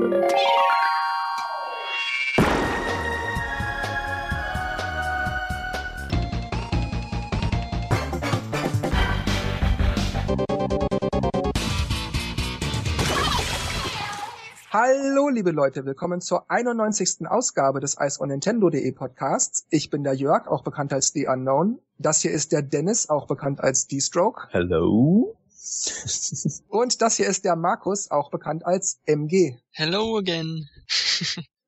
Hallo, 0.00 0.14
liebe 15.30 15.50
Leute, 15.50 15.84
willkommen 15.84 16.20
zur 16.20 16.48
91. 16.48 17.28
Ausgabe 17.28 17.80
des 17.80 17.96
Ice 17.98 18.20
on 18.20 18.28
Nintendo.de 18.28 18.92
Podcasts. 18.92 19.66
Ich 19.70 19.90
bin 19.90 20.04
der 20.04 20.14
Jörg, 20.14 20.46
auch 20.46 20.62
bekannt 20.62 20.92
als 20.92 21.08
The 21.08 21.26
Unknown. 21.26 21.80
Das 21.98 22.20
hier 22.20 22.30
ist 22.30 22.52
der 22.52 22.62
Dennis, 22.62 23.08
auch 23.08 23.26
bekannt 23.26 23.60
als 23.60 23.88
D-Stroke. 23.88 24.46
Hello. 24.50 25.34
Und 26.68 27.02
das 27.02 27.16
hier 27.16 27.26
ist 27.26 27.44
der 27.44 27.56
Markus, 27.56 28.10
auch 28.10 28.30
bekannt 28.30 28.64
als 28.66 29.00
MG. 29.06 29.56
Hello 29.70 30.18
again. 30.18 30.68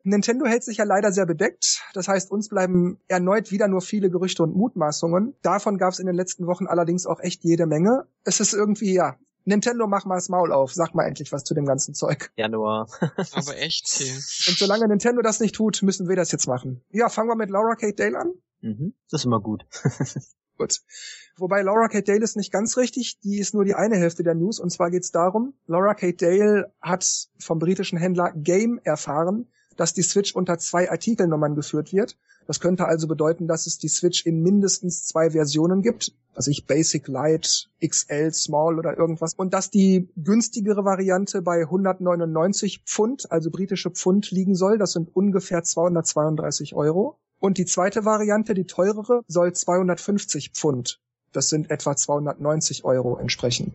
Nintendo 0.02 0.46
hält 0.46 0.64
sich 0.64 0.78
ja 0.78 0.84
leider 0.84 1.12
sehr 1.12 1.26
bedeckt. 1.26 1.82
Das 1.92 2.08
heißt, 2.08 2.30
uns 2.30 2.48
bleiben 2.48 2.98
erneut 3.08 3.50
wieder 3.50 3.68
nur 3.68 3.82
viele 3.82 4.10
Gerüchte 4.10 4.42
und 4.42 4.56
Mutmaßungen. 4.56 5.34
Davon 5.42 5.76
gab 5.76 5.92
es 5.92 5.98
in 5.98 6.06
den 6.06 6.16
letzten 6.16 6.46
Wochen 6.46 6.66
allerdings 6.66 7.06
auch 7.06 7.20
echt 7.20 7.44
jede 7.44 7.66
Menge. 7.66 8.06
Es 8.24 8.40
ist 8.40 8.54
irgendwie, 8.54 8.94
ja, 8.94 9.16
Nintendo, 9.44 9.86
mach 9.86 10.04
mal 10.04 10.16
das 10.16 10.28
Maul 10.28 10.52
auf. 10.52 10.72
Sag 10.72 10.94
mal 10.94 11.04
endlich 11.04 11.32
was 11.32 11.44
zu 11.44 11.54
dem 11.54 11.66
ganzen 11.66 11.94
Zeug. 11.94 12.30
Januar. 12.36 12.88
Aber 13.32 13.56
echt 13.58 13.88
hier. 13.98 14.14
Und 14.14 14.58
solange 14.58 14.88
Nintendo 14.88 15.22
das 15.22 15.40
nicht 15.40 15.54
tut, 15.54 15.82
müssen 15.82 16.08
wir 16.08 16.16
das 16.16 16.32
jetzt 16.32 16.46
machen. 16.46 16.82
Ja, 16.90 17.08
fangen 17.08 17.28
wir 17.28 17.36
mit 17.36 17.50
Laura 17.50 17.74
Kate 17.74 17.94
Dale 17.94 18.18
an. 18.18 18.32
Mhm. 18.60 18.94
Das 19.10 19.22
ist 19.22 19.24
immer 19.26 19.40
gut. 19.40 19.64
Gut. 20.60 20.82
Wobei 21.38 21.62
Laura 21.62 21.88
Kate 21.88 22.04
Dale 22.04 22.22
ist 22.22 22.36
nicht 22.36 22.52
ganz 22.52 22.76
richtig, 22.76 23.18
die 23.20 23.38
ist 23.38 23.54
nur 23.54 23.64
die 23.64 23.74
eine 23.74 23.96
Hälfte 23.96 24.22
der 24.22 24.34
News. 24.34 24.60
Und 24.60 24.68
zwar 24.68 24.90
geht 24.90 25.04
es 25.04 25.10
darum, 25.10 25.54
Laura 25.66 25.94
Kate 25.94 26.18
Dale 26.18 26.70
hat 26.82 27.28
vom 27.38 27.58
britischen 27.58 27.96
Händler 27.96 28.34
Game 28.36 28.78
erfahren, 28.84 29.46
dass 29.78 29.94
die 29.94 30.02
Switch 30.02 30.34
unter 30.34 30.58
zwei 30.58 30.90
Artikelnummern 30.90 31.54
geführt 31.54 31.94
wird. 31.94 32.18
Das 32.50 32.58
könnte 32.58 32.86
also 32.86 33.06
bedeuten, 33.06 33.46
dass 33.46 33.68
es 33.68 33.78
die 33.78 33.86
Switch 33.86 34.26
in 34.26 34.42
mindestens 34.42 35.04
zwei 35.04 35.30
Versionen 35.30 35.82
gibt, 35.82 36.16
also 36.34 36.50
ich 36.50 36.66
Basic 36.66 37.06
Light, 37.06 37.70
XL, 37.80 38.32
Small 38.32 38.76
oder 38.76 38.98
irgendwas, 38.98 39.34
und 39.34 39.54
dass 39.54 39.70
die 39.70 40.08
günstigere 40.16 40.84
Variante 40.84 41.42
bei 41.42 41.60
199 41.60 42.82
Pfund, 42.84 43.30
also 43.30 43.52
britische 43.52 43.92
Pfund, 43.92 44.32
liegen 44.32 44.56
soll. 44.56 44.78
Das 44.78 44.90
sind 44.90 45.14
ungefähr 45.14 45.62
232 45.62 46.74
Euro. 46.74 47.20
Und 47.38 47.56
die 47.56 47.66
zweite 47.66 48.04
Variante, 48.04 48.52
die 48.54 48.64
teurere, 48.64 49.22
soll 49.28 49.52
250 49.52 50.50
Pfund 50.50 51.00
das 51.32 51.48
sind 51.48 51.70
etwa 51.70 51.96
290 51.96 52.84
Euro 52.84 53.16
entsprechen. 53.16 53.74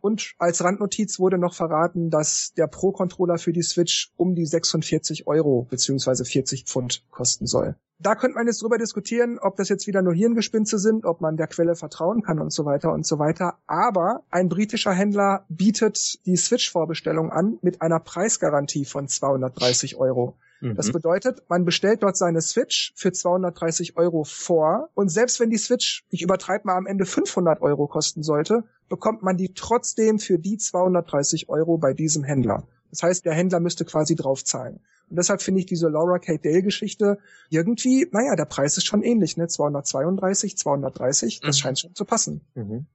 Und 0.00 0.34
als 0.38 0.62
Randnotiz 0.64 1.18
wurde 1.18 1.38
noch 1.38 1.54
verraten, 1.54 2.10
dass 2.10 2.52
der 2.56 2.66
Pro-Controller 2.66 3.38
für 3.38 3.52
die 3.52 3.62
Switch 3.62 4.12
um 4.16 4.34
die 4.34 4.46
46 4.46 5.26
Euro 5.26 5.66
beziehungsweise 5.68 6.24
40 6.24 6.64
Pfund 6.64 7.04
kosten 7.10 7.46
soll. 7.46 7.76
Da 8.02 8.14
könnte 8.14 8.36
man 8.36 8.46
jetzt 8.46 8.62
drüber 8.62 8.78
diskutieren, 8.78 9.38
ob 9.38 9.56
das 9.56 9.68
jetzt 9.68 9.86
wieder 9.86 10.00
nur 10.00 10.14
Hirngespinste 10.14 10.78
sind, 10.78 11.04
ob 11.04 11.20
man 11.20 11.36
der 11.36 11.48
Quelle 11.48 11.74
vertrauen 11.74 12.22
kann 12.22 12.38
und 12.38 12.50
so 12.50 12.64
weiter 12.64 12.94
und 12.94 13.04
so 13.04 13.18
weiter. 13.18 13.58
Aber 13.66 14.22
ein 14.30 14.48
britischer 14.48 14.92
Händler 14.92 15.44
bietet 15.50 16.24
die 16.24 16.36
Switch-Vorbestellung 16.36 17.30
an 17.30 17.58
mit 17.60 17.82
einer 17.82 18.00
Preisgarantie 18.00 18.86
von 18.86 19.06
230 19.06 19.96
Euro. 19.96 20.34
Das 20.60 20.88
Mhm. 20.88 20.92
bedeutet, 20.92 21.42
man 21.48 21.64
bestellt 21.64 22.02
dort 22.02 22.16
seine 22.16 22.42
Switch 22.42 22.92
für 22.94 23.12
230 23.12 23.96
Euro 23.96 24.24
vor 24.24 24.90
und 24.94 25.08
selbst 25.08 25.40
wenn 25.40 25.48
die 25.50 25.56
Switch, 25.56 26.04
ich 26.10 26.20
übertreibe 26.22 26.66
mal, 26.66 26.76
am 26.76 26.86
Ende 26.86 27.06
500 27.06 27.62
Euro 27.62 27.86
kosten 27.86 28.22
sollte, 28.22 28.64
bekommt 28.88 29.22
man 29.22 29.36
die 29.38 29.54
trotzdem 29.54 30.18
für 30.18 30.38
die 30.38 30.58
230 30.58 31.48
Euro 31.48 31.78
bei 31.78 31.94
diesem 31.94 32.24
Händler. 32.24 32.68
Das 32.90 33.02
heißt, 33.02 33.24
der 33.24 33.34
Händler 33.34 33.60
müsste 33.60 33.84
quasi 33.84 34.16
draufzahlen. 34.16 34.80
Und 35.08 35.16
deshalb 35.16 35.42
finde 35.42 35.60
ich 35.60 35.66
diese 35.66 35.88
Laura 35.88 36.18
Kate 36.18 36.40
Dale 36.42 36.62
Geschichte 36.62 37.18
irgendwie, 37.48 38.06
naja, 38.12 38.36
der 38.36 38.44
Preis 38.44 38.76
ist 38.76 38.86
schon 38.86 39.02
ähnlich, 39.02 39.36
ne? 39.36 39.48
232, 39.48 40.56
230, 40.58 41.40
das 41.40 41.56
Mhm. 41.56 41.60
scheint 41.60 41.78
schon 41.80 41.94
zu 41.94 42.04
passen. 42.04 42.40
Mhm. 42.54 42.86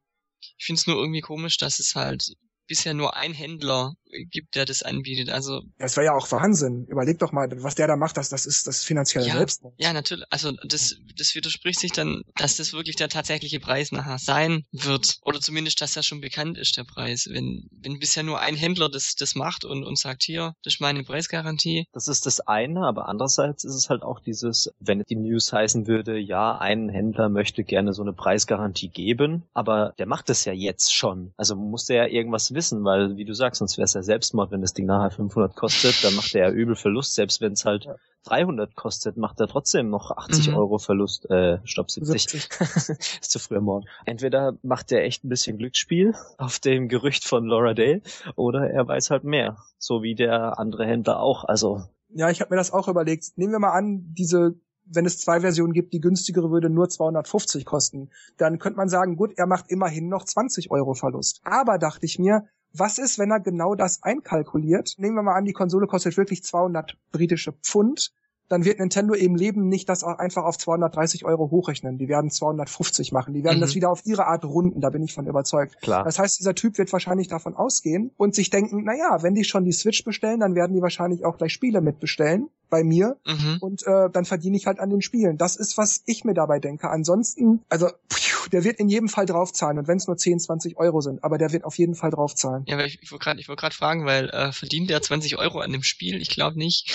Ich 0.58 0.66
finde 0.66 0.80
es 0.80 0.88
nur 0.88 0.98
irgendwie 0.98 1.22
komisch, 1.22 1.58
dass 1.58 1.80
es 1.80 1.96
halt 1.96 2.36
bisher 2.68 2.94
nur 2.94 3.16
ein 3.16 3.34
Händler 3.34 3.96
gibt, 4.32 4.56
der 4.56 4.66
das 4.66 4.84
anbietet. 4.84 5.30
Also 5.30 5.62
Das 5.78 5.96
wäre 5.98 6.08
ja 6.08 6.14
auch 6.14 6.32
Wahnsinn. 6.32 6.86
Überleg 6.88 7.20
doch 7.20 7.32
mal, 7.32 7.48
was 7.64 7.76
der 7.76 7.88
da 7.88 7.96
macht, 7.96 8.18
das, 8.18 8.30
das 8.30 8.46
ist 8.46 8.68
das 8.68 8.84
finanzielle 8.84 9.28
Ja. 9.28 9.38
Selbst. 9.38 9.64
ja, 9.78 9.94
natürlich. 9.94 10.26
Also 10.30 10.52
das, 10.68 10.96
das 11.18 11.36
widerspricht 11.36 11.80
sich 11.80 11.92
dann, 11.92 12.22
dass 12.38 12.56
das 12.58 12.74
wirklich 12.74 12.96
der 12.96 13.10
tatsächliche 13.10 13.60
Preis 13.60 13.92
nachher 13.92 14.18
sein 14.18 14.64
wird. 14.72 15.18
Oder 15.24 15.40
zumindest, 15.40 15.82
dass 15.82 15.94
das 15.94 16.06
schon 16.06 16.22
bekannt 16.22 16.58
ist, 16.58 16.78
der 16.78 16.84
Preis. 16.84 17.28
Wenn, 17.30 17.68
wenn 17.72 18.00
bisher 18.00 18.24
nur 18.24 18.40
ein 18.40 18.56
Händler 18.56 18.90
das, 18.90 19.16
das 19.16 19.36
macht 19.36 19.66
und, 19.66 19.84
und 19.84 19.98
sagt, 19.98 20.24
hier, 20.24 20.54
das 20.64 20.76
ist 20.76 20.82
meine 20.82 21.04
Preisgarantie. 21.04 21.88
Das 21.94 22.08
ist 22.08 22.26
das 22.26 22.40
eine, 22.42 22.82
aber 22.86 23.08
andererseits 23.08 23.64
ist 23.64 23.76
es 23.76 23.90
halt 23.90 24.04
auch 24.04 24.20
dieses, 24.20 24.72
wenn 24.80 25.04
die 25.10 25.16
News 25.16 25.52
heißen 25.52 25.88
würde, 25.88 26.18
ja, 26.18 26.58
ein 26.58 26.90
Händler 26.90 27.30
möchte 27.30 27.64
gerne 27.64 27.94
so 27.94 28.02
eine 28.02 28.14
Preisgarantie 28.14 28.90
geben, 28.90 29.44
aber 29.54 29.94
der 29.98 30.06
macht 30.06 30.30
es 30.30 30.46
ja 30.46 30.54
jetzt 30.54 30.94
schon. 30.94 31.34
Also 31.38 31.56
muss 31.56 31.86
der 31.86 31.96
ja 31.96 32.08
irgendwas 32.08 32.54
wissen, 32.54 32.84
weil, 32.84 33.18
wie 33.18 33.26
du 33.26 33.34
sagst, 33.34 33.60
sonst 33.60 33.78
wäre 33.78 33.86
es 33.86 33.94
ja 33.94 34.04
Selbstmord, 34.06 34.52
wenn 34.52 34.62
das 34.62 34.74
Ding 34.74 34.86
nachher 34.86 35.12
500 35.12 35.56
kostet, 35.56 36.04
dann 36.04 36.16
macht 36.16 36.34
er 36.36 36.48
ja 36.50 36.54
übel 36.54 36.76
Verlust, 36.76 37.16
selbst 37.16 37.42
wenn 37.42 37.54
es 37.54 37.66
halt 37.66 37.86
Ja. 37.86 37.96
300 38.28 38.76
kostet, 38.76 39.18
macht 39.18 39.40
er 39.40 39.48
trotzdem 39.48 39.90
noch 39.90 40.10
80 40.10 40.48
Mhm. 40.50 40.56
Euro 40.56 40.78
Verlust, 40.80 41.30
äh, 41.30 41.60
stopp, 41.64 41.92
70. 41.92 42.22
70. 42.50 42.50
ist 43.22 43.32
zu 43.32 43.38
früh 43.40 43.58
am 43.58 43.66
Morgen. 43.66 43.86
Entweder 44.06 44.58
macht 44.64 44.92
er 44.92 45.04
echt 45.04 45.24
ein 45.24 45.30
bisschen 45.30 45.58
Glücksspiel 45.58 46.16
auf 46.38 46.58
dem 46.60 46.88
Gerücht 46.88 47.24
von 47.26 47.46
Laura 47.46 47.74
Dale 47.76 48.02
oder 48.36 48.70
er 48.70 48.88
weiß 48.88 49.12
halt 49.12 49.26
mehr. 49.26 49.58
So 49.78 50.02
wie 50.02 50.16
der 50.16 50.58
andere 50.58 50.86
Händler 50.86 51.20
auch. 51.20 51.44
Also, 51.44 51.84
Ja, 52.10 52.30
ich 52.30 52.42
habe 52.42 52.52
mir 52.54 52.58
das 52.58 52.72
auch 52.72 52.88
überlegt. 52.88 53.26
Nehmen 53.36 53.52
wir 53.52 53.60
mal 53.60 53.74
an, 53.74 54.06
diese, 54.18 54.56
wenn 54.86 55.06
es 55.06 55.20
zwei 55.20 55.42
Versionen 55.42 55.74
gibt, 55.74 55.94
die 55.94 56.00
günstigere 56.00 56.50
würde 56.50 56.70
nur 56.72 56.90
250 56.90 57.64
kosten. 57.66 58.10
Dann 58.38 58.58
könnte 58.58 58.78
man 58.78 58.90
sagen, 58.90 59.18
gut, 59.18 59.34
er 59.38 59.46
macht 59.48 59.66
immerhin 59.70 60.08
noch 60.10 60.24
20 60.26 60.72
Euro 60.72 60.94
Verlust. 60.96 61.42
Aber 61.44 61.78
dachte 61.78 62.06
ich 62.08 62.18
mir, 62.18 62.46
was 62.74 62.98
ist, 62.98 63.20
wenn 63.20 63.32
er 63.32 63.40
genau 63.40 63.76
das 63.76 64.04
einkalkuliert? 64.04 64.96
Nehmen 64.98 65.16
wir 65.16 65.24
mal 65.24 65.36
an, 65.36 65.46
die 65.46 65.54
Konsole 65.54 65.88
kostet 65.88 66.18
wirklich 66.18 66.44
200 66.44 66.98
britische 67.12 67.54
Pfund. 67.54 68.12
Dann 68.48 68.64
wird 68.64 68.78
Nintendo 68.78 69.16
im 69.16 69.34
Leben 69.36 69.70
nicht 69.70 69.90
das 69.90 70.04
auch 70.04 70.20
einfach 70.20 70.44
auf 70.44 70.56
230 70.60 71.26
Euro 71.26 71.50
hochrechnen. 71.50 71.98
Die 71.98 72.08
werden 72.08 72.30
250 72.30 73.12
machen. 73.12 73.34
Die 73.34 73.44
werden 73.44 73.58
Mhm. 73.58 73.62
das 73.62 73.74
wieder 73.74 73.90
auf 73.90 74.06
ihre 74.06 74.28
Art 74.28 74.46
runden. 74.46 74.82
Da 74.82 74.92
bin 74.92 75.02
ich 75.02 75.16
von 75.16 75.26
überzeugt. 75.26 75.82
klar. 75.82 76.04
Das 76.04 76.20
heißt, 76.20 76.38
dieser 76.40 76.54
Typ 76.54 76.78
wird 76.78 76.94
wahrscheinlich 76.94 77.28
davon 77.28 77.56
ausgehen 77.56 78.12
und 78.18 78.36
sich 78.36 78.52
denken, 78.52 78.84
na 78.86 78.94
ja, 78.96 79.24
wenn 79.24 79.34
die 79.34 79.46
schon 79.46 79.66
die 79.66 79.72
Switch 79.72 80.04
bestellen, 80.04 80.42
dann 80.42 80.54
werden 80.54 80.76
die 80.76 80.82
wahrscheinlich 80.84 81.26
auch 81.26 81.38
gleich 81.40 81.54
Spiele 81.54 81.82
mitbestellen 81.82 82.50
bei 82.70 82.84
mir 82.84 83.18
Mhm. 83.26 83.58
und 83.62 83.88
äh, 83.88 84.12
dann 84.12 84.26
verdiene 84.26 84.58
ich 84.58 84.68
halt 84.68 84.80
an 84.80 84.92
den 84.92 85.02
Spielen. 85.02 85.38
Das 85.40 85.56
ist, 85.56 85.76
was 85.80 86.04
ich 86.06 86.24
mir 86.24 86.36
dabei 86.36 86.60
denke. 86.60 86.88
Ansonsten, 86.92 87.64
also 87.70 87.88
pfiuh, 88.14 88.25
der 88.50 88.64
wird 88.64 88.80
in 88.80 88.90
jedem 88.90 89.10
Fall 89.10 89.26
draufzahlen 89.26 89.78
und 89.78 89.88
wenn 89.88 89.98
es 89.98 90.08
nur 90.08 90.18
10, 90.18 90.40
20 90.40 90.78
Euro 90.78 91.02
sind, 91.02 91.24
aber 91.24 91.38
der 91.38 91.52
wird 91.52 91.64
auf 91.64 91.78
jeden 91.78 91.96
Fall 91.96 92.12
draufzahlen. 92.12 92.64
Ja, 92.68 92.76
aber 92.76 92.86
ich, 92.86 93.00
ich 93.02 93.12
wollte 93.12 93.24
gerade 93.24 93.48
wollt 93.48 93.60
grad 93.60 93.74
fragen, 93.74 94.06
weil 94.06 94.30
äh, 94.30 94.52
verdient 94.52 94.90
der 94.90 95.02
20 95.02 95.38
Euro 95.38 95.60
an 95.60 95.72
dem 95.72 95.84
Spiel? 95.84 96.22
Ich 96.22 96.30
glaube 96.30 96.58
nicht. 96.58 96.92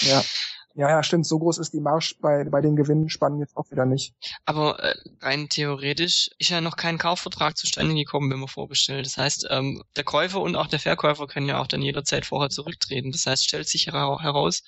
Ja. 0.00 0.24
Ja, 0.74 0.88
ja, 0.88 1.02
stimmt. 1.02 1.26
So 1.26 1.38
groß 1.38 1.58
ist 1.58 1.72
die 1.72 1.80
Marsch 1.80 2.16
bei, 2.20 2.44
bei 2.44 2.60
den 2.60 2.76
Gewinnspannen 2.76 3.40
jetzt 3.40 3.56
auch 3.56 3.70
wieder 3.70 3.86
nicht. 3.86 4.14
Aber 4.44 4.78
äh, 4.82 4.94
rein 5.20 5.48
theoretisch 5.48 6.30
ist 6.38 6.50
ja 6.50 6.60
noch 6.60 6.76
kein 6.76 6.96
Kaufvertrag 6.96 7.56
zustande 7.56 7.94
gekommen, 7.94 8.30
wenn 8.30 8.38
man 8.38 8.48
vorbestellt. 8.48 9.04
Das 9.04 9.16
heißt, 9.16 9.48
ähm, 9.50 9.82
der 9.96 10.04
Käufer 10.04 10.40
und 10.40 10.54
auch 10.56 10.68
der 10.68 10.78
Verkäufer 10.78 11.26
können 11.26 11.48
ja 11.48 11.60
auch 11.60 11.66
dann 11.66 11.82
jederzeit 11.82 12.24
vorher 12.26 12.50
zurücktreten. 12.50 13.10
Das 13.12 13.26
heißt, 13.26 13.44
stellt 13.44 13.68
sich 13.68 13.86
hera- 13.88 14.20
heraus, 14.22 14.62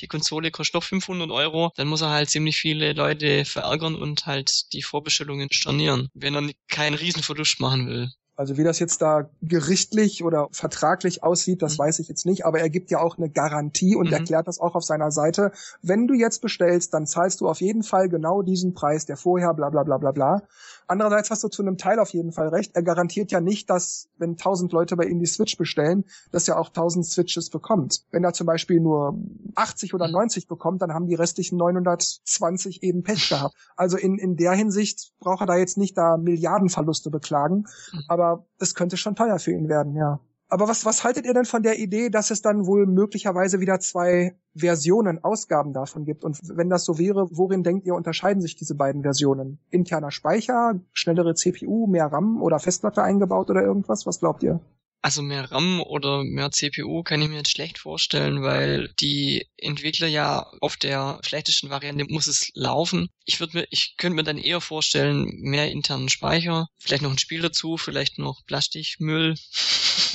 die 0.00 0.06
Konsole 0.06 0.50
kostet 0.50 0.74
noch 0.74 0.84
500 0.84 1.30
Euro, 1.30 1.72
dann 1.76 1.88
muss 1.88 2.02
er 2.02 2.10
halt 2.10 2.30
ziemlich 2.30 2.56
viele 2.56 2.92
Leute 2.92 3.44
verärgern 3.44 3.96
und 3.96 4.26
halt 4.26 4.72
die 4.72 4.82
Vorbestellungen 4.82 5.48
stornieren, 5.52 6.08
wenn 6.14 6.34
er 6.36 6.50
keinen 6.68 6.94
Riesenverlust 6.94 7.60
machen 7.60 7.88
will. 7.88 8.10
Also 8.38 8.56
wie 8.56 8.62
das 8.62 8.78
jetzt 8.78 9.02
da 9.02 9.28
gerichtlich 9.42 10.22
oder 10.22 10.46
vertraglich 10.52 11.24
aussieht, 11.24 11.60
das 11.60 11.74
Mhm. 11.74 11.78
weiß 11.78 11.98
ich 11.98 12.06
jetzt 12.06 12.24
nicht, 12.24 12.46
aber 12.46 12.60
er 12.60 12.70
gibt 12.70 12.88
ja 12.92 13.00
auch 13.00 13.18
eine 13.18 13.28
Garantie 13.28 13.96
und 13.96 14.06
Mhm. 14.06 14.12
erklärt 14.12 14.46
das 14.46 14.60
auch 14.60 14.76
auf 14.76 14.84
seiner 14.84 15.10
Seite. 15.10 15.50
Wenn 15.82 16.06
du 16.06 16.14
jetzt 16.14 16.40
bestellst, 16.40 16.94
dann 16.94 17.04
zahlst 17.04 17.40
du 17.40 17.48
auf 17.48 17.60
jeden 17.60 17.82
Fall 17.82 18.08
genau 18.08 18.42
diesen 18.42 18.74
Preis, 18.74 19.06
der 19.06 19.16
vorher 19.16 19.54
bla 19.54 19.70
bla 19.70 19.82
bla 19.82 19.98
bla 19.98 20.12
bla. 20.12 20.42
Andererseits 20.88 21.30
hast 21.30 21.44
du 21.44 21.48
zu 21.48 21.62
einem 21.62 21.76
Teil 21.76 21.98
auf 21.98 22.10
jeden 22.10 22.32
Fall 22.32 22.48
recht. 22.48 22.74
Er 22.74 22.82
garantiert 22.82 23.30
ja 23.30 23.40
nicht, 23.40 23.70
dass, 23.70 24.08
wenn 24.16 24.30
1000 24.30 24.72
Leute 24.72 24.96
bei 24.96 25.04
ihm 25.04 25.20
die 25.20 25.26
Switch 25.26 25.56
bestellen, 25.56 26.04
dass 26.32 26.48
er 26.48 26.58
auch 26.58 26.68
1000 26.68 27.06
Switches 27.06 27.50
bekommt. 27.50 28.04
Wenn 28.10 28.24
er 28.24 28.32
zum 28.32 28.46
Beispiel 28.46 28.80
nur 28.80 29.18
80 29.54 29.94
oder 29.94 30.06
Mhm. 30.08 30.12
90 30.14 30.48
bekommt, 30.48 30.82
dann 30.82 30.92
haben 30.92 31.06
die 31.06 31.14
restlichen 31.14 31.56
920 31.58 32.82
eben 32.82 33.02
Pech 33.02 33.28
gehabt. 33.28 33.54
Also 33.76 33.96
in, 33.96 34.18
in 34.18 34.36
der 34.36 34.52
Hinsicht 34.52 35.12
braucht 35.20 35.42
er 35.42 35.46
da 35.46 35.56
jetzt 35.56 35.76
nicht 35.78 35.96
da 35.96 36.16
Milliardenverluste 36.16 37.10
beklagen. 37.10 37.66
Aber 38.08 38.46
es 38.58 38.74
könnte 38.74 38.96
schon 38.96 39.14
teuer 39.14 39.38
für 39.38 39.52
ihn 39.52 39.68
werden, 39.68 39.94
ja. 39.94 40.20
Aber 40.50 40.66
was, 40.66 40.86
was 40.86 41.04
haltet 41.04 41.26
ihr 41.26 41.34
denn 41.34 41.44
von 41.44 41.62
der 41.62 41.78
Idee, 41.78 42.08
dass 42.08 42.30
es 42.30 42.40
dann 42.40 42.66
wohl 42.66 42.86
möglicherweise 42.86 43.60
wieder 43.60 43.80
zwei 43.80 44.34
Versionen, 44.54 45.22
Ausgaben 45.22 45.74
davon 45.74 46.06
gibt? 46.06 46.24
Und 46.24 46.38
wenn 46.42 46.70
das 46.70 46.84
so 46.86 46.98
wäre, 46.98 47.28
worin 47.30 47.62
denkt 47.62 47.86
ihr, 47.86 47.94
unterscheiden 47.94 48.40
sich 48.40 48.56
diese 48.56 48.74
beiden 48.74 49.02
Versionen? 49.02 49.58
Interner 49.70 50.10
Speicher, 50.10 50.80
schnellere 50.94 51.34
CPU, 51.34 51.86
mehr 51.86 52.06
RAM 52.06 52.40
oder 52.40 52.58
Festplatte 52.58 53.02
eingebaut 53.02 53.50
oder 53.50 53.62
irgendwas? 53.62 54.06
Was 54.06 54.20
glaubt 54.20 54.42
ihr? 54.42 54.60
Also 55.00 55.22
mehr 55.22 55.50
RAM 55.52 55.80
oder 55.80 56.24
mehr 56.24 56.50
CPU 56.50 57.02
kann 57.04 57.22
ich 57.22 57.28
mir 57.28 57.36
jetzt 57.36 57.52
schlecht 57.52 57.78
vorstellen, 57.78 58.42
weil 58.42 58.88
die 59.00 59.46
Entwickler 59.56 60.08
ja 60.08 60.50
auf 60.60 60.76
der 60.76 61.20
schlechtesten 61.22 61.70
Variante 61.70 62.04
muss 62.08 62.26
es 62.26 62.50
laufen. 62.54 63.08
Ich 63.24 63.38
würde 63.38 63.58
mir, 63.58 63.66
ich 63.70 63.94
könnte 63.96 64.16
mir 64.16 64.24
dann 64.24 64.38
eher 64.38 64.60
vorstellen, 64.60 65.28
mehr 65.40 65.70
internen 65.70 66.08
Speicher, 66.08 66.68
vielleicht 66.78 67.02
noch 67.02 67.12
ein 67.12 67.18
Spiel 67.18 67.42
dazu, 67.42 67.76
vielleicht 67.76 68.18
noch 68.18 68.44
Plastikmüll. 68.46 69.34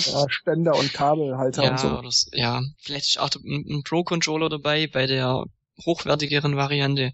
Ja, 0.06 0.25
Ständer 0.30 0.75
und 0.75 0.94
Kabelhalter 0.94 1.63
ja, 1.63 1.71
und 1.71 1.80
so. 1.80 1.88
Oder, 1.88 2.09
ja, 2.33 2.62
vielleicht 2.81 3.09
ist 3.09 3.19
auch 3.19 3.30
ein, 3.35 3.65
ein 3.69 3.83
Pro-Controller 3.83 4.50
dabei 4.50 4.88
bei 4.88 5.07
der 5.07 5.45
hochwertigeren 5.85 6.56
Variante. 6.56 7.13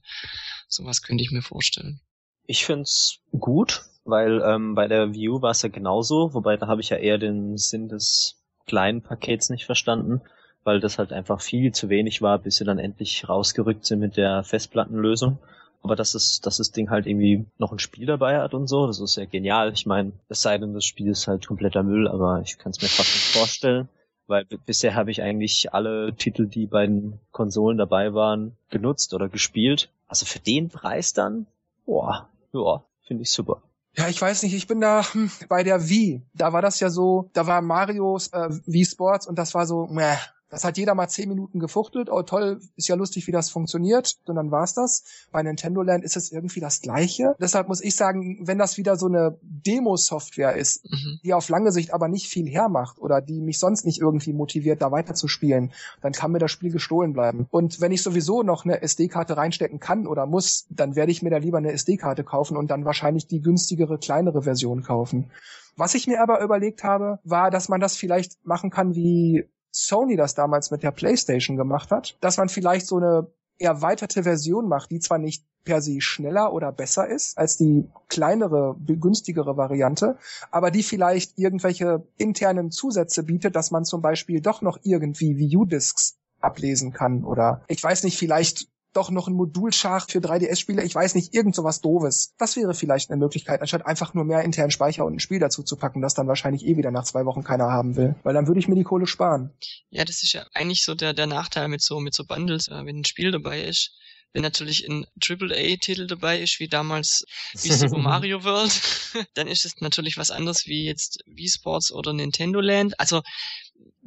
Sowas 0.68 1.02
könnte 1.02 1.24
ich 1.24 1.32
mir 1.32 1.42
vorstellen. 1.42 2.02
Ich 2.46 2.66
find's 2.66 3.20
gut, 3.38 3.86
weil 4.06 4.42
ähm, 4.42 4.76
bei 4.76 4.88
der 4.88 5.14
View 5.14 5.42
war 5.42 5.52
es 5.52 5.62
ja 5.62 5.70
genauso, 5.70 6.34
wobei 6.34 6.58
da 6.58 6.68
habe 6.68 6.82
ich 6.82 6.90
ja 6.90 6.98
eher 6.98 7.18
den 7.18 7.58
Sinn 7.58 7.90
des 7.90 8.36
kleinen 8.66 9.02
Pakets 9.02 9.50
nicht 9.50 9.66
verstanden, 9.66 10.22
weil 10.64 10.80
das 10.80 11.00
halt 11.00 11.12
einfach 11.12 11.42
viel 11.42 11.72
zu 11.72 11.90
wenig 11.90 12.22
war, 12.22 12.40
bis 12.40 12.58
sie 12.58 12.66
dann 12.66 12.80
endlich 12.80 13.28
rausgerückt 13.28 13.86
sind 13.86 14.00
mit 14.00 14.18
der 14.18 14.44
Festplattenlösung. 14.44 15.40
Aber 15.82 15.96
dass 15.96 16.14
es, 16.14 16.42
dass 16.42 16.58
das 16.58 16.72
Ding 16.72 16.90
halt 16.90 17.08
irgendwie 17.08 17.46
noch 17.58 17.72
ein 17.72 17.80
Spiel 17.80 18.06
dabei 18.06 18.40
hat 18.40 18.54
und 18.54 18.68
so, 18.68 18.86
das 18.88 19.00
ist 19.00 19.16
ja 19.16 19.26
genial. 19.26 19.72
Ich 19.74 19.86
meine, 19.86 20.12
es 20.28 20.42
sei 20.42 20.58
denn, 20.58 20.74
das 20.74 20.86
Spiel 20.86 21.10
ist 21.10 21.28
halt 21.28 21.48
kompletter 21.48 21.84
Müll, 21.84 22.08
aber 22.08 22.42
ich 22.42 22.58
kann 22.58 22.72
es 22.72 22.82
mir 22.82 22.90
fast 22.90 23.14
nicht 23.14 23.38
vorstellen. 23.38 23.90
Weil 24.28 24.46
bisher 24.46 24.94
habe 24.94 25.10
ich 25.10 25.24
eigentlich 25.24 25.74
alle 25.74 26.14
Titel, 26.14 26.46
die 26.46 26.68
bei 26.68 26.86
den 26.86 27.20
Konsolen 27.32 27.80
dabei 27.80 28.14
waren, 28.14 28.56
genutzt 28.70 29.16
oder 29.16 29.28
gespielt. 29.28 29.90
Also 30.08 30.26
für 30.28 30.40
den 30.40 30.70
Preis 30.70 31.14
dann, 31.14 31.48
boah, 31.86 32.30
ja, 32.54 32.84
finde 33.08 33.24
ich 33.24 33.32
super. 33.32 33.64
Ja, 33.98 34.08
ich 34.08 34.22
weiß 34.22 34.44
nicht, 34.44 34.54
ich 34.54 34.68
bin 34.68 34.82
da 34.82 35.04
hm, 35.14 35.32
bei 35.48 35.64
der 35.64 35.90
Wii. 35.90 36.22
Da 36.34 36.54
war 36.54 36.62
das 36.62 36.80
ja 36.80 36.90
so, 36.90 37.30
da 37.34 37.48
war 37.48 37.62
Marios 37.62 38.28
äh, 38.28 38.50
Wii 38.66 38.86
Sports 38.86 39.26
und 39.28 39.40
das 39.40 39.56
war 39.56 39.66
so, 39.66 39.88
meh, 39.88 40.16
das 40.50 40.64
hat 40.64 40.78
jeder 40.78 40.96
mal 40.96 41.08
zehn 41.08 41.30
Minuten 41.30 41.60
gefuchtelt. 41.60 42.10
Oh 42.10 42.24
toll, 42.24 42.60
ist 42.76 42.88
ja 42.88 42.96
lustig, 42.96 43.28
wie 43.28 43.32
das 43.32 43.50
funktioniert. 43.50 44.18
Und 44.26 44.36
dann 44.36 44.52
war's 44.52 44.74
das. 44.74 45.04
Bei 45.32 45.44
Nintendo 45.44 45.82
Land 45.84 46.04
ist 46.04 46.18
es 46.18 46.32
irgendwie 46.32 46.60
das 46.60 46.82
Gleiche. 46.82 47.36
Deshalb 47.40 47.68
muss 47.68 47.82
ich 47.82 47.96
sagen, 47.96 48.40
wenn 48.48 48.58
das 48.58 48.78
wieder 48.78 48.96
so 48.96 49.06
eine 49.06 49.38
Demo-Software 49.42 50.56
ist, 50.56 50.86
mhm. 50.86 51.20
die 51.24 51.34
auf 51.34 51.50
lange 51.50 51.72
Sicht 51.72 51.94
aber 51.94 52.08
nicht 52.08 52.28
viel 52.28 52.50
hermacht 52.50 53.00
oder 53.00 53.22
die 53.22 53.42
mich 53.42 53.60
sonst 53.60 53.86
nicht 53.86 54.02
irgendwie 54.02 54.34
motiviert, 54.34 54.82
da 54.82 54.92
weiter 54.92 55.14
zu 55.14 55.28
spielen, 55.28 55.72
dann 56.02 56.14
kann 56.14 56.32
mir 56.32 56.40
das 56.40 56.52
Spiel 56.52 56.72
gestohlen 56.72 57.14
bleiben. 57.14 57.48
Und 57.52 57.80
wenn 57.80 57.92
ich 57.92 58.02
sowieso 58.02 58.42
noch 58.42 58.66
eine 58.66 58.82
SD-Karte 58.82 59.38
reinstecken 59.38 59.80
kann 59.80 60.08
oder 60.08 60.26
muss, 60.26 60.66
dann 60.70 60.96
werde 60.96 61.12
ich 61.12 61.22
mir 61.22 61.30
da 61.30 61.38
lieber 61.38 61.60
eine 61.60 61.72
SD-Karte 61.72 62.24
kaufen 62.24 62.58
und 62.58 62.72
dann 62.72 62.86
wahrscheinlich 62.86 63.28
die 63.28 63.42
günstigere, 63.42 64.00
kleinere 64.00 64.42
Version 64.42 64.82
kaufen. 64.82 65.32
Was 65.76 65.94
ich 65.96 66.08
mir 66.08 66.22
aber 66.22 66.42
überlegt 66.44 66.84
habe, 66.84 67.20
war, 67.24 67.52
dass 67.52 67.70
man 67.70 67.80
das 67.80 67.96
vielleicht 67.96 68.44
machen 68.44 68.70
kann 68.70 68.96
wie 68.96 69.46
Sony 69.72 70.16
das 70.16 70.36
damals 70.36 70.72
mit 70.72 70.84
der 70.84 70.92
PlayStation 70.92 71.58
gemacht 71.58 71.92
hat, 71.92 72.18
dass 72.22 72.38
man 72.38 72.50
vielleicht 72.50 72.88
so 72.88 72.98
eine 72.98 73.28
erweiterte 73.60 74.24
Version 74.24 74.68
macht, 74.68 74.92
die 74.92 75.00
zwar 75.00 75.18
nicht 75.18 75.46
per 75.66 75.82
se 75.82 76.02
schneller 76.02 76.54
oder 76.54 76.72
besser 76.72 77.08
ist 77.08 77.38
als 77.38 77.58
die 77.58 77.90
kleinere, 78.08 78.76
günstigere 78.80 79.58
Variante, 79.58 80.18
aber 80.52 80.72
die 80.72 80.84
vielleicht 80.84 81.38
irgendwelche 81.38 82.08
internen 82.18 82.72
Zusätze 82.72 83.24
bietet, 83.24 83.56
dass 83.56 83.70
man 83.70 83.86
zum 83.86 84.02
Beispiel 84.02 84.42
doch 84.42 84.62
noch 84.62 84.80
irgendwie 84.84 85.38
Wii 85.38 85.58
U-Discs 85.58 86.18
ablesen 86.40 86.94
kann 86.94 87.26
oder 87.26 87.64
ich 87.68 87.84
weiß 87.84 88.04
nicht, 88.04 88.18
vielleicht 88.18 88.70
doch 88.94 89.12
noch 89.12 89.28
ein 89.28 89.34
Modulschacht 89.34 90.12
für 90.12 90.20
3DS-Spiele, 90.20 90.84
ich 90.84 90.96
weiß 90.96 91.16
nicht, 91.16 91.34
irgend 91.34 91.56
sowas 91.56 91.82
doofes. 91.82 92.34
Das 92.38 92.56
wäre 92.56 92.74
vielleicht 92.74 93.10
eine 93.10 93.20
Möglichkeit, 93.20 93.62
anstatt 93.62 93.86
einfach 93.86 94.14
nur 94.14 94.26
mehr 94.26 94.42
internen 94.42 94.72
Speicher 94.72 95.06
und 95.06 95.16
ein 95.16 95.20
Spiel 95.20 95.40
dazu 95.40 95.64
zu 95.64 95.76
packen, 95.76 96.02
das 96.02 96.14
dann 96.14 96.28
wahrscheinlich 96.28 96.66
eh 96.66 96.78
wieder 96.78 96.92
nach 96.92 97.04
zwei 97.04 97.26
Wochen 97.26 97.44
keiner 97.44 97.72
haben 97.72 97.96
will. 97.96 98.16
Weil 98.24 98.34
dann 98.34 98.48
würde 98.48 98.60
ich 98.60 98.68
mir 98.68 98.76
die 98.76 98.84
Kohle 98.84 99.08
sparen. 99.08 99.52
Ja, 99.90 100.06
das 100.06 100.24
ist 100.24 100.34
ja 100.34 100.46
eigentlich 100.54 100.84
so 100.84 100.96
der, 100.96 101.14
der 101.14 101.28
Nachteil 101.28 101.68
mit 101.68 101.82
so, 101.82 102.00
mit 102.00 102.14
so 102.14 102.26
Bundles, 102.26 102.68
äh, 102.68 102.86
wenn 102.86 103.00
ein 103.00 103.06
Spiel 103.06 103.32
dabei 103.32 103.64
ist. 103.64 103.96
Wenn 104.32 104.44
natürlich 104.44 104.88
ein 104.88 105.06
AAA-Titel 105.20 106.06
dabei 106.06 106.40
ist, 106.40 106.60
wie 106.60 106.68
damals 106.68 107.26
wie 107.54 107.72
Super 107.72 107.98
Mario 107.98 108.44
World, 108.44 108.72
dann 109.34 109.48
ist 109.48 109.66
es 109.66 109.82
natürlich 109.82 110.18
was 110.18 110.30
anderes 110.32 110.66
wie 110.66 110.86
jetzt 110.86 111.24
Wii 111.26 111.50
Sports 111.50 111.92
oder 111.92 112.14
Nintendo 112.14 112.60
Land. 112.60 113.00
Also 113.00 113.22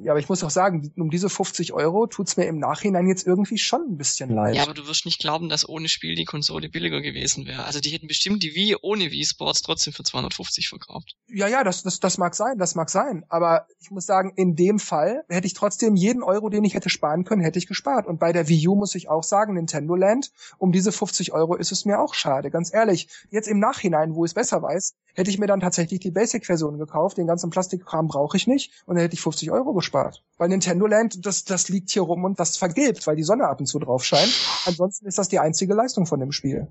ja, 0.03 0.13
aber 0.13 0.21
ich 0.21 0.29
muss 0.29 0.43
auch 0.43 0.51
sagen, 0.51 0.93
um 0.97 1.11
diese 1.11 1.29
50 1.29 1.73
Euro 1.73 2.07
tut's 2.07 2.37
mir 2.37 2.45
im 2.45 2.59
Nachhinein 2.59 3.07
jetzt 3.07 3.27
irgendwie 3.27 3.59
schon 3.59 3.83
ein 3.83 3.97
bisschen 3.97 4.31
leid. 4.31 4.55
Ja, 4.55 4.65
aber 4.65 4.75
du 4.75 4.87
wirst 4.87 5.05
nicht 5.05 5.21
glauben, 5.21 5.49
dass 5.49 5.69
ohne 5.69 5.89
Spiel 5.89 6.15
die 6.15 6.25
Konsole 6.25 6.69
billiger 6.69 7.01
gewesen 7.01 7.47
wäre. 7.47 7.65
Also 7.65 7.81
die 7.81 7.91
hätten 7.91 8.09
bestimmt 8.09 8.43
die 8.43 8.55
Wii 8.55 8.77
ohne 8.83 9.11
Wii 9.11 9.25
Sports 9.25 9.63
trotzdem 9.63 9.93
für 9.93 10.03
250 10.03 10.69
verkauft. 10.69 11.17
Ja, 11.29 11.47
ja, 11.47 11.63
das, 11.63 11.83
das, 11.83 12.01
das 12.01 12.19
mag 12.19 12.35
sein, 12.35 12.59
das 12.59 12.75
mag 12.75 12.91
sein. 12.91 13.25
Aber 13.29 13.67
ich 13.81 13.91
muss 13.91 14.07
sagen, 14.07 14.33
in 14.37 14.57
dem 14.57 14.79
Fall 14.79 15.25
hätte 15.29 15.47
ich 15.47 15.55
trotzdem 15.55 15.95
jeden 15.95 16.23
Euro, 16.23 16.49
den 16.49 16.65
ich 16.65 16.75
hätte 16.75 16.91
sparen 16.91 17.25
können, 17.25 17.43
hätte 17.43 17.59
ich 17.59 17.67
gespart. 17.67 18.07
Und 18.07 18.19
bei 18.19 18.33
der 18.33 18.49
Wii 18.49 18.69
U 18.69 18.75
muss 18.75 18.95
ich 18.95 19.09
auch 19.09 19.23
sagen, 19.23 19.55
Nintendo 19.55 19.95
Land, 19.95 20.33
um 20.59 20.73
diese 20.73 20.93
50 20.93 21.33
Euro 21.33 21.55
ist 21.55 21.73
es 21.73 21.85
mir 21.85 22.01
auch 22.01 22.15
schade. 22.15 22.51
Ganz 22.51 22.75
ehrlich, 22.75 23.09
jetzt 23.31 23.49
im 23.49 23.61
Nachhinein, 23.61 24.15
wo 24.15 24.25
ich 24.25 24.31
es 24.31 24.35
besser 24.35 24.63
weiß, 24.63 24.95
hätte 25.15 25.31
ich 25.31 25.39
mir 25.39 25.47
dann 25.47 25.61
tatsächlich 25.61 26.01
die 26.01 26.11
Basic-Version 26.11 26.79
gekauft. 26.79 27.19
Den 27.19 27.27
ganzen 27.27 27.51
Plastikkram 27.51 28.09
brauche 28.09 28.37
ich 28.37 28.47
nicht. 28.47 28.73
Und 28.87 28.97
dann 28.97 29.03
hätte 29.03 29.15
ich 29.15 29.21
50 29.21 29.51
Euro 29.51 29.73
gespart. 29.75 29.92
Weil 30.39 30.49
Nintendo 30.49 30.87
Land, 30.87 31.25
das, 31.25 31.45
das 31.45 31.69
liegt 31.69 31.91
hier 31.91 32.03
rum 32.03 32.25
und 32.25 32.41
das 32.41 32.57
vergilbt, 32.57 33.07
weil 33.07 33.17
die 33.17 33.23
Sonne 33.23 33.49
ab 33.49 33.61
und 33.61 33.67
zu 33.67 33.79
drauf 33.79 34.05
scheint. 34.05 34.33
Ansonsten 34.65 35.07
ist 35.07 35.19
das 35.19 35.29
die 35.29 35.39
einzige 35.39 35.75
Leistung 35.75 36.07
von 36.07 36.21
dem 36.21 36.33
Spiel. 36.33 36.67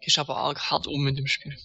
Ich 0.00 0.18
aber 0.18 0.36
arg 0.36 0.58
hart 0.70 0.86
um 0.86 1.06
in 1.06 1.16
dem 1.16 1.26
Spiel. 1.26 1.56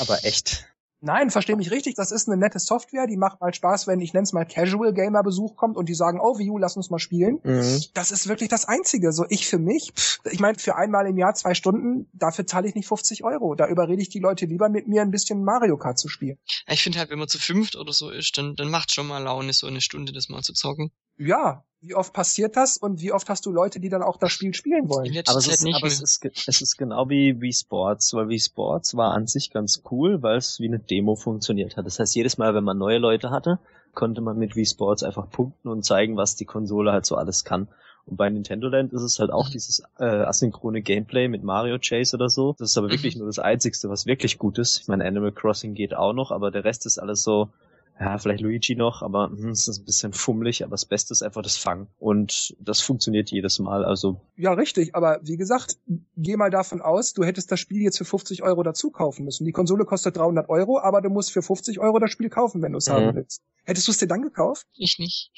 Aber 0.00 0.24
echt. 0.24 0.66
Nein, 1.00 1.30
verstehe 1.30 1.56
mich 1.56 1.70
richtig, 1.70 1.94
das 1.94 2.10
ist 2.10 2.28
eine 2.28 2.36
nette 2.36 2.58
Software, 2.58 3.06
die 3.06 3.16
macht 3.16 3.40
mal 3.40 3.54
Spaß, 3.54 3.86
wenn 3.86 4.00
ich 4.00 4.14
nenne 4.14 4.24
es 4.24 4.32
mal 4.32 4.44
Casual 4.44 4.92
Gamer 4.92 5.22
Besuch 5.22 5.54
kommt 5.54 5.76
und 5.76 5.88
die 5.88 5.94
sagen, 5.94 6.18
oh 6.20 6.38
Wii 6.38 6.50
U, 6.50 6.58
lass 6.58 6.76
uns 6.76 6.90
mal 6.90 6.98
spielen. 6.98 7.38
Mhm. 7.44 7.82
Das 7.94 8.10
ist 8.10 8.28
wirklich 8.28 8.48
das 8.48 8.64
Einzige. 8.64 9.12
So 9.12 9.24
ich 9.28 9.46
für 9.46 9.58
mich, 9.58 9.92
pff, 9.94 10.20
ich 10.30 10.40
meine, 10.40 10.58
für 10.58 10.74
einmal 10.74 11.06
im 11.06 11.16
Jahr 11.16 11.34
zwei 11.34 11.54
Stunden, 11.54 12.08
dafür 12.12 12.46
zahle 12.46 12.68
ich 12.68 12.74
nicht 12.74 12.88
50 12.88 13.22
Euro. 13.22 13.54
Da 13.54 13.68
überrede 13.68 14.02
ich 14.02 14.08
die 14.08 14.18
Leute 14.18 14.46
lieber 14.46 14.68
mit 14.68 14.88
mir 14.88 15.02
ein 15.02 15.12
bisschen 15.12 15.44
Mario 15.44 15.76
Kart 15.76 15.98
zu 15.98 16.08
spielen. 16.08 16.38
Ich 16.66 16.82
finde 16.82 16.98
halt, 16.98 17.10
wenn 17.10 17.18
man 17.18 17.28
zu 17.28 17.38
fünft 17.38 17.76
oder 17.76 17.92
so 17.92 18.10
ist, 18.10 18.36
dann, 18.36 18.56
dann 18.56 18.70
macht 18.70 18.92
schon 18.92 19.06
mal 19.06 19.22
Laune, 19.22 19.52
so 19.52 19.68
eine 19.68 19.80
Stunde 19.80 20.12
das 20.12 20.28
mal 20.28 20.42
zu 20.42 20.52
zocken. 20.52 20.90
Ja, 21.16 21.64
wie 21.80 21.94
oft 21.94 22.12
passiert 22.12 22.56
das 22.56 22.76
und 22.76 23.00
wie 23.00 23.12
oft 23.12 23.28
hast 23.28 23.46
du 23.46 23.52
Leute, 23.52 23.78
die 23.78 23.88
dann 23.88 24.02
auch 24.02 24.16
das 24.16 24.32
Spiel 24.32 24.52
spielen 24.52 24.88
wollen? 24.88 25.12
Aber, 25.26 25.38
es 25.38 25.46
ist, 25.46 25.66
aber 25.66 25.86
es, 25.86 26.00
ist, 26.00 26.24
es 26.24 26.60
ist 26.60 26.76
genau 26.76 27.08
wie 27.08 27.40
Wii 27.40 27.52
Sports, 27.52 28.14
weil 28.14 28.28
Wii 28.28 28.40
Sports 28.40 28.96
war 28.96 29.12
an 29.12 29.26
sich 29.26 29.50
ganz 29.50 29.82
cool, 29.90 30.22
weil 30.22 30.38
es 30.38 30.58
wie 30.58 30.66
eine 30.66 30.80
Demo 30.80 31.14
funktioniert 31.14 31.76
hat. 31.76 31.86
Das 31.86 32.00
heißt, 32.00 32.14
jedes 32.16 32.36
Mal, 32.36 32.54
wenn 32.54 32.64
man 32.64 32.78
neue 32.78 32.98
Leute 32.98 33.30
hatte, 33.30 33.58
konnte 33.94 34.20
man 34.20 34.38
mit 34.38 34.56
Wii 34.56 34.66
Sports 34.66 35.02
einfach 35.02 35.30
punkten 35.30 35.68
und 35.68 35.84
zeigen, 35.84 36.16
was 36.16 36.34
die 36.34 36.44
Konsole 36.44 36.92
halt 36.92 37.06
so 37.06 37.16
alles 37.16 37.44
kann. 37.44 37.68
Und 38.06 38.16
bei 38.16 38.28
Nintendo 38.28 38.68
Land 38.68 38.92
ist 38.92 39.02
es 39.02 39.18
halt 39.20 39.30
auch 39.30 39.48
mhm. 39.48 39.52
dieses 39.52 39.82
äh, 39.98 40.04
asynchrone 40.04 40.82
Gameplay 40.82 41.28
mit 41.28 41.44
Mario 41.44 41.78
Chase 41.78 42.16
oder 42.16 42.28
so. 42.28 42.54
Das 42.58 42.70
ist 42.70 42.78
aber 42.78 42.88
mhm. 42.88 42.92
wirklich 42.92 43.16
nur 43.16 43.26
das 43.26 43.38
Einzigste, 43.38 43.88
was 43.88 44.06
wirklich 44.06 44.38
gut 44.38 44.58
ist. 44.58 44.80
Ich 44.80 44.88
meine, 44.88 45.04
Animal 45.04 45.32
Crossing 45.32 45.74
geht 45.74 45.94
auch 45.94 46.12
noch, 46.12 46.32
aber 46.32 46.50
der 46.50 46.64
Rest 46.64 46.86
ist 46.86 46.98
alles 46.98 47.22
so, 47.22 47.50
ja, 48.00 48.16
vielleicht 48.18 48.40
Luigi 48.40 48.76
noch, 48.76 49.02
aber 49.02 49.28
hm, 49.28 49.50
es 49.50 49.66
ist 49.66 49.80
ein 49.80 49.84
bisschen 49.84 50.12
fummelig, 50.12 50.62
aber 50.62 50.72
das 50.72 50.84
Beste 50.84 51.12
ist 51.12 51.22
einfach 51.22 51.42
das 51.42 51.56
Fangen. 51.56 51.88
Und 51.98 52.56
das 52.60 52.80
funktioniert 52.80 53.30
jedes 53.30 53.58
Mal, 53.58 53.84
also. 53.84 54.20
Ja, 54.36 54.52
richtig, 54.52 54.94
aber 54.94 55.18
wie 55.22 55.36
gesagt, 55.36 55.78
geh 56.16 56.36
mal 56.36 56.50
davon 56.50 56.80
aus, 56.80 57.12
du 57.12 57.24
hättest 57.24 57.50
das 57.50 57.58
Spiel 57.58 57.82
jetzt 57.82 57.98
für 57.98 58.04
50 58.04 58.42
Euro 58.42 58.62
dazu 58.62 58.90
kaufen 58.90 59.24
müssen. 59.24 59.44
Die 59.44 59.52
Konsole 59.52 59.84
kostet 59.84 60.16
300 60.16 60.48
Euro, 60.48 60.78
aber 60.78 61.00
du 61.00 61.10
musst 61.10 61.32
für 61.32 61.42
50 61.42 61.80
Euro 61.80 61.98
das 61.98 62.10
Spiel 62.12 62.28
kaufen, 62.28 62.62
wenn 62.62 62.72
du 62.72 62.78
es 62.78 62.88
mhm. 62.88 62.92
haben 62.92 63.16
willst. 63.16 63.42
Hättest 63.64 63.88
du 63.88 63.92
es 63.92 63.98
dir 63.98 64.06
dann 64.06 64.22
gekauft? 64.22 64.66
Ich 64.74 64.98
nicht. 64.98 65.32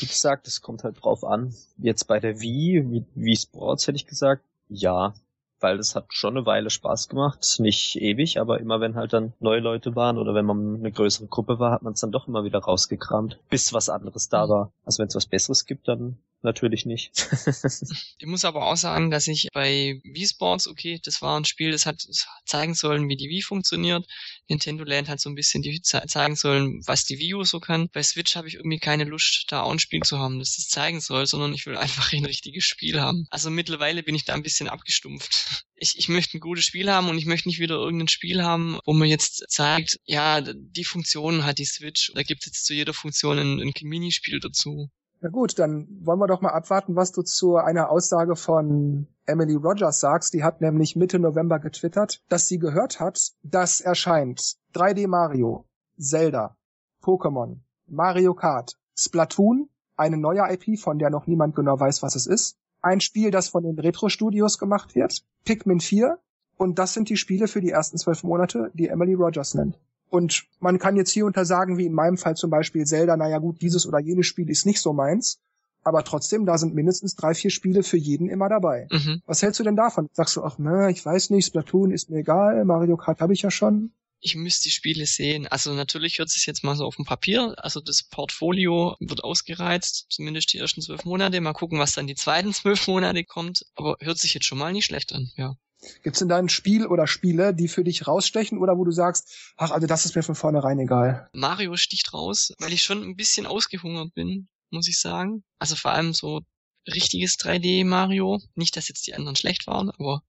Wie 0.00 0.06
gesagt, 0.06 0.46
es 0.46 0.60
kommt 0.60 0.84
halt 0.84 1.02
drauf 1.02 1.24
an. 1.24 1.52
Jetzt 1.76 2.04
bei 2.04 2.20
der 2.20 2.40
Wii, 2.40 3.04
Wii 3.14 3.36
Sports 3.36 3.88
hätte 3.88 3.96
ich 3.96 4.06
gesagt, 4.06 4.44
ja, 4.68 5.14
weil 5.60 5.76
das 5.76 5.94
hat 5.94 6.06
schon 6.10 6.36
eine 6.36 6.46
Weile 6.46 6.70
Spaß 6.70 7.08
gemacht. 7.08 7.56
Nicht 7.58 7.96
ewig, 7.96 8.40
aber 8.40 8.60
immer 8.60 8.80
wenn 8.80 8.94
halt 8.94 9.12
dann 9.12 9.32
neue 9.40 9.60
Leute 9.60 9.96
waren 9.96 10.18
oder 10.18 10.34
wenn 10.34 10.46
man 10.46 10.76
eine 10.76 10.92
größere 10.92 11.26
Gruppe 11.26 11.58
war, 11.58 11.72
hat 11.72 11.82
man 11.82 11.92
es 11.94 12.00
dann 12.00 12.12
doch 12.12 12.28
immer 12.28 12.44
wieder 12.44 12.58
rausgekramt, 12.60 13.38
bis 13.50 13.72
was 13.72 13.88
anderes 13.88 14.28
da 14.28 14.46
mhm. 14.46 14.50
war. 14.50 14.72
Also 14.84 15.00
wenn 15.00 15.08
es 15.08 15.14
was 15.14 15.26
Besseres 15.26 15.64
gibt, 15.64 15.88
dann 15.88 16.18
natürlich 16.42 16.86
nicht. 16.86 17.10
ich 18.18 18.26
muss 18.26 18.44
aber 18.44 18.66
auch 18.66 18.76
sagen, 18.76 19.10
dass 19.10 19.26
ich 19.26 19.48
bei 19.52 20.00
Wii 20.04 20.26
Sports, 20.26 20.68
okay, 20.68 21.00
das 21.02 21.20
war 21.22 21.38
ein 21.38 21.44
Spiel, 21.44 21.72
das 21.72 21.86
hat 21.86 22.06
zeigen 22.46 22.74
sollen, 22.74 23.08
wie 23.08 23.16
die 23.16 23.28
Wii 23.28 23.42
funktioniert. 23.42 24.06
Nintendo 24.48 24.84
Land 24.84 25.08
hat 25.08 25.20
so 25.20 25.28
ein 25.28 25.34
bisschen 25.34 25.62
die, 25.62 25.80
zeigen 25.82 26.36
sollen, 26.36 26.82
was 26.86 27.04
die 27.04 27.18
Wii 27.18 27.34
U 27.34 27.44
so 27.44 27.60
kann. 27.60 27.88
Bei 27.92 28.02
Switch 28.02 28.36
habe 28.36 28.48
ich 28.48 28.54
irgendwie 28.54 28.78
keine 28.78 29.04
Lust, 29.04 29.46
da 29.48 29.62
auch 29.62 29.72
ein 29.72 29.78
Spiel 29.78 30.02
zu 30.02 30.18
haben, 30.18 30.38
das 30.38 30.56
das 30.56 30.68
zeigen 30.68 31.00
soll, 31.00 31.26
sondern 31.26 31.52
ich 31.52 31.66
will 31.66 31.76
einfach 31.76 32.12
ein 32.12 32.24
richtiges 32.24 32.64
Spiel 32.64 33.00
haben. 33.00 33.26
Also 33.30 33.50
mittlerweile 33.50 34.02
bin 34.02 34.14
ich 34.14 34.24
da 34.24 34.34
ein 34.34 34.42
bisschen 34.42 34.68
abgestumpft. 34.68 35.64
Ich, 35.80 35.96
ich 35.96 36.08
möchte 36.08 36.36
ein 36.36 36.40
gutes 36.40 36.64
Spiel 36.64 36.90
haben 36.90 37.08
und 37.08 37.18
ich 37.18 37.26
möchte 37.26 37.48
nicht 37.48 37.60
wieder 37.60 37.76
irgendein 37.76 38.08
Spiel 38.08 38.42
haben, 38.42 38.80
wo 38.84 38.92
man 38.92 39.06
jetzt 39.06 39.44
zeigt, 39.48 40.00
ja, 40.06 40.40
die 40.40 40.82
Funktion 40.82 41.44
hat 41.44 41.58
die 41.58 41.66
Switch. 41.66 42.10
Da 42.16 42.24
gibt 42.24 42.42
es 42.42 42.46
jetzt 42.46 42.66
zu 42.66 42.74
jeder 42.74 42.92
Funktion 42.92 43.38
ein, 43.38 43.60
ein 43.60 43.72
Minispiel 43.82 44.40
dazu. 44.40 44.90
Na 45.20 45.30
gut, 45.30 45.58
dann 45.58 45.88
wollen 46.04 46.20
wir 46.20 46.28
doch 46.28 46.40
mal 46.40 46.52
abwarten, 46.52 46.94
was 46.94 47.10
du 47.10 47.22
zu 47.22 47.56
einer 47.56 47.90
Aussage 47.90 48.36
von 48.36 49.08
Emily 49.26 49.54
Rogers 49.54 49.98
sagst. 49.98 50.32
Die 50.32 50.44
hat 50.44 50.60
nämlich 50.60 50.94
Mitte 50.94 51.18
November 51.18 51.58
getwittert, 51.58 52.22
dass 52.28 52.46
sie 52.46 52.58
gehört 52.58 53.00
hat, 53.00 53.32
dass 53.42 53.80
erscheint 53.80 54.56
3D 54.74 55.08
Mario, 55.08 55.64
Zelda, 55.98 56.56
Pokémon, 57.02 57.56
Mario 57.88 58.34
Kart, 58.34 58.78
Splatoon, 58.94 59.68
eine 59.96 60.16
neue 60.16 60.42
IP, 60.52 60.78
von 60.78 61.00
der 61.00 61.10
noch 61.10 61.26
niemand 61.26 61.56
genau 61.56 61.80
weiß, 61.80 62.02
was 62.02 62.14
es 62.14 62.26
ist, 62.26 62.56
ein 62.80 63.00
Spiel, 63.00 63.32
das 63.32 63.48
von 63.48 63.64
den 63.64 63.78
Retro-Studios 63.78 64.58
gemacht 64.58 64.94
wird, 64.94 65.24
Pikmin 65.44 65.80
4, 65.80 66.18
und 66.56 66.78
das 66.78 66.94
sind 66.94 67.08
die 67.08 67.16
Spiele 67.16 67.48
für 67.48 67.60
die 67.60 67.70
ersten 67.70 67.98
zwölf 67.98 68.22
Monate, 68.22 68.70
die 68.74 68.88
Emily 68.88 69.14
Rogers 69.14 69.54
nennt. 69.54 69.78
Und 70.10 70.44
man 70.60 70.78
kann 70.78 70.96
jetzt 70.96 71.10
hier 71.10 71.26
unter 71.26 71.44
sagen, 71.44 71.78
wie 71.78 71.86
in 71.86 71.92
meinem 71.92 72.16
Fall 72.16 72.36
zum 72.36 72.50
Beispiel 72.50 72.84
Zelda, 72.84 73.16
naja 73.16 73.38
gut, 73.38 73.60
dieses 73.60 73.86
oder 73.86 73.98
jenes 73.98 74.26
Spiel 74.26 74.48
ist 74.48 74.66
nicht 74.66 74.80
so 74.80 74.92
meins. 74.92 75.38
Aber 75.84 76.04
trotzdem, 76.04 76.44
da 76.44 76.58
sind 76.58 76.74
mindestens 76.74 77.14
drei, 77.14 77.34
vier 77.34 77.50
Spiele 77.50 77.82
für 77.82 77.96
jeden 77.96 78.28
immer 78.28 78.48
dabei. 78.48 78.88
Mhm. 78.90 79.22
Was 79.26 79.42
hältst 79.42 79.60
du 79.60 79.64
denn 79.64 79.76
davon? 79.76 80.08
Sagst 80.12 80.36
du, 80.36 80.42
ach, 80.42 80.58
ne, 80.58 80.90
ich 80.90 81.04
weiß 81.04 81.30
nicht, 81.30 81.46
Splatoon 81.46 81.90
ist 81.92 82.10
mir 82.10 82.18
egal, 82.18 82.64
Mario 82.64 82.96
Kart 82.96 83.20
habe 83.20 83.32
ich 83.32 83.42
ja 83.42 83.50
schon 83.50 83.92
ich 84.20 84.34
müsste 84.34 84.64
die 84.64 84.70
Spiele 84.70 85.06
sehen. 85.06 85.46
Also 85.46 85.74
natürlich 85.74 86.18
hört 86.18 86.30
sich 86.30 86.46
jetzt 86.46 86.64
mal 86.64 86.74
so 86.76 86.84
auf 86.84 86.96
dem 86.96 87.04
Papier. 87.04 87.54
Also 87.58 87.80
das 87.80 88.02
Portfolio 88.02 88.96
wird 89.00 89.22
ausgereizt, 89.22 90.06
zumindest 90.10 90.52
die 90.52 90.58
ersten 90.58 90.82
zwölf 90.82 91.04
Monate. 91.04 91.40
Mal 91.40 91.52
gucken, 91.52 91.78
was 91.78 91.92
dann 91.92 92.06
die 92.06 92.14
zweiten 92.14 92.52
zwölf 92.52 92.86
Monate 92.88 93.24
kommt. 93.24 93.64
Aber 93.74 93.96
hört 94.00 94.18
sich 94.18 94.34
jetzt 94.34 94.46
schon 94.46 94.58
mal 94.58 94.72
nicht 94.72 94.86
schlecht 94.86 95.12
an, 95.12 95.30
ja. 95.36 95.56
Gibt's 96.02 96.18
denn 96.18 96.28
da 96.28 96.36
ein 96.38 96.48
Spiel 96.48 96.86
oder 96.86 97.06
Spiele, 97.06 97.54
die 97.54 97.68
für 97.68 97.84
dich 97.84 98.06
rausstechen 98.06 98.58
oder 98.58 98.76
wo 98.76 98.84
du 98.84 98.90
sagst, 98.90 99.52
ach, 99.56 99.70
also 99.70 99.86
das 99.86 100.04
ist 100.04 100.16
mir 100.16 100.22
von 100.22 100.34
vornherein 100.34 100.78
egal? 100.78 101.28
Mario 101.32 101.76
sticht 101.76 102.12
raus, 102.12 102.52
weil 102.58 102.72
ich 102.72 102.82
schon 102.82 103.02
ein 103.02 103.16
bisschen 103.16 103.46
ausgehungert 103.46 104.12
bin, 104.14 104.48
muss 104.70 104.88
ich 104.88 104.98
sagen. 104.98 105.44
Also 105.58 105.76
vor 105.76 105.92
allem 105.92 106.12
so 106.12 106.40
richtiges 106.86 107.36
3D 107.38 107.84
Mario. 107.84 108.40
Nicht, 108.54 108.76
dass 108.76 108.88
jetzt 108.88 109.06
die 109.06 109.14
anderen 109.14 109.36
schlecht 109.36 109.66
waren, 109.66 109.90
aber 109.90 110.22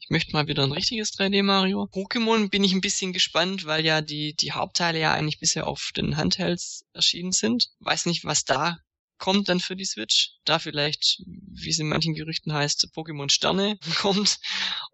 ich 0.00 0.10
möchte 0.10 0.32
mal 0.32 0.48
wieder 0.48 0.64
ein 0.64 0.72
richtiges 0.72 1.14
3D 1.14 1.42
Mario. 1.42 1.84
Pokémon 1.84 2.50
bin 2.50 2.62
ich 2.62 2.74
ein 2.74 2.82
bisschen 2.82 3.14
gespannt, 3.14 3.64
weil 3.64 3.86
ja 3.86 4.02
die, 4.02 4.34
die 4.34 4.52
Hauptteile 4.52 5.00
ja 5.00 5.14
eigentlich 5.14 5.40
bisher 5.40 5.66
auf 5.66 5.92
den 5.96 6.18
Handhelds 6.18 6.84
erschienen 6.92 7.32
sind. 7.32 7.70
Weiß 7.80 8.04
nicht, 8.04 8.24
was 8.24 8.44
da 8.44 8.76
kommt 9.18 9.48
dann 9.48 9.60
für 9.60 9.76
die 9.76 9.84
Switch. 9.84 10.38
Da 10.44 10.58
vielleicht, 10.58 11.22
wie 11.26 11.70
es 11.70 11.78
in 11.78 11.88
manchen 11.88 12.14
Gerüchten 12.14 12.52
heißt, 12.52 12.88
Pokémon 12.94 13.30
Sterne 13.30 13.78
kommt. 14.00 14.38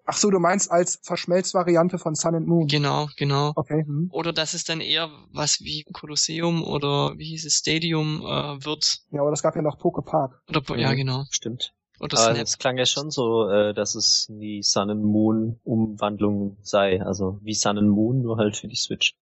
Ach 0.04 0.16
so, 0.16 0.30
du 0.30 0.38
meinst 0.38 0.70
als 0.70 1.00
Verschmelzvariante 1.02 1.98
von 1.98 2.14
Sun 2.14 2.34
and 2.34 2.46
Moon. 2.46 2.66
Genau, 2.66 3.08
genau. 3.16 3.52
Okay. 3.56 3.84
Hm. 3.84 4.08
Oder 4.12 4.32
dass 4.32 4.54
es 4.54 4.64
dann 4.64 4.80
eher 4.80 5.10
was 5.32 5.60
wie 5.60 5.84
Kolosseum 5.92 6.62
oder 6.62 7.16
wie 7.16 7.26
hieß 7.26 7.46
es, 7.46 7.54
Stadium 7.54 8.20
äh, 8.22 8.64
wird. 8.64 9.00
Ja, 9.10 9.20
aber 9.20 9.30
das 9.30 9.42
gab 9.42 9.56
ja 9.56 9.62
noch 9.62 9.78
Pokepark. 9.78 10.42
Oder, 10.48 10.76
ja, 10.76 10.94
genau. 10.94 11.24
Stimmt. 11.30 11.72
Oder 12.00 12.18
Aber 12.18 12.34
Snap. 12.34 12.46
es 12.46 12.58
klang 12.58 12.78
ja 12.78 12.86
schon 12.86 13.10
so, 13.10 13.48
äh, 13.50 13.74
dass 13.74 13.94
es 13.94 14.26
die 14.30 14.62
Sun 14.62 14.90
and 14.90 15.04
Moon 15.04 15.60
Umwandlung 15.64 16.56
sei. 16.62 17.02
Also 17.02 17.38
wie 17.42 17.54
Sun 17.54 17.76
and 17.76 17.90
Moon, 17.90 18.22
nur 18.22 18.38
halt 18.38 18.56
für 18.56 18.68
die 18.68 18.76
Switch. 18.76 19.14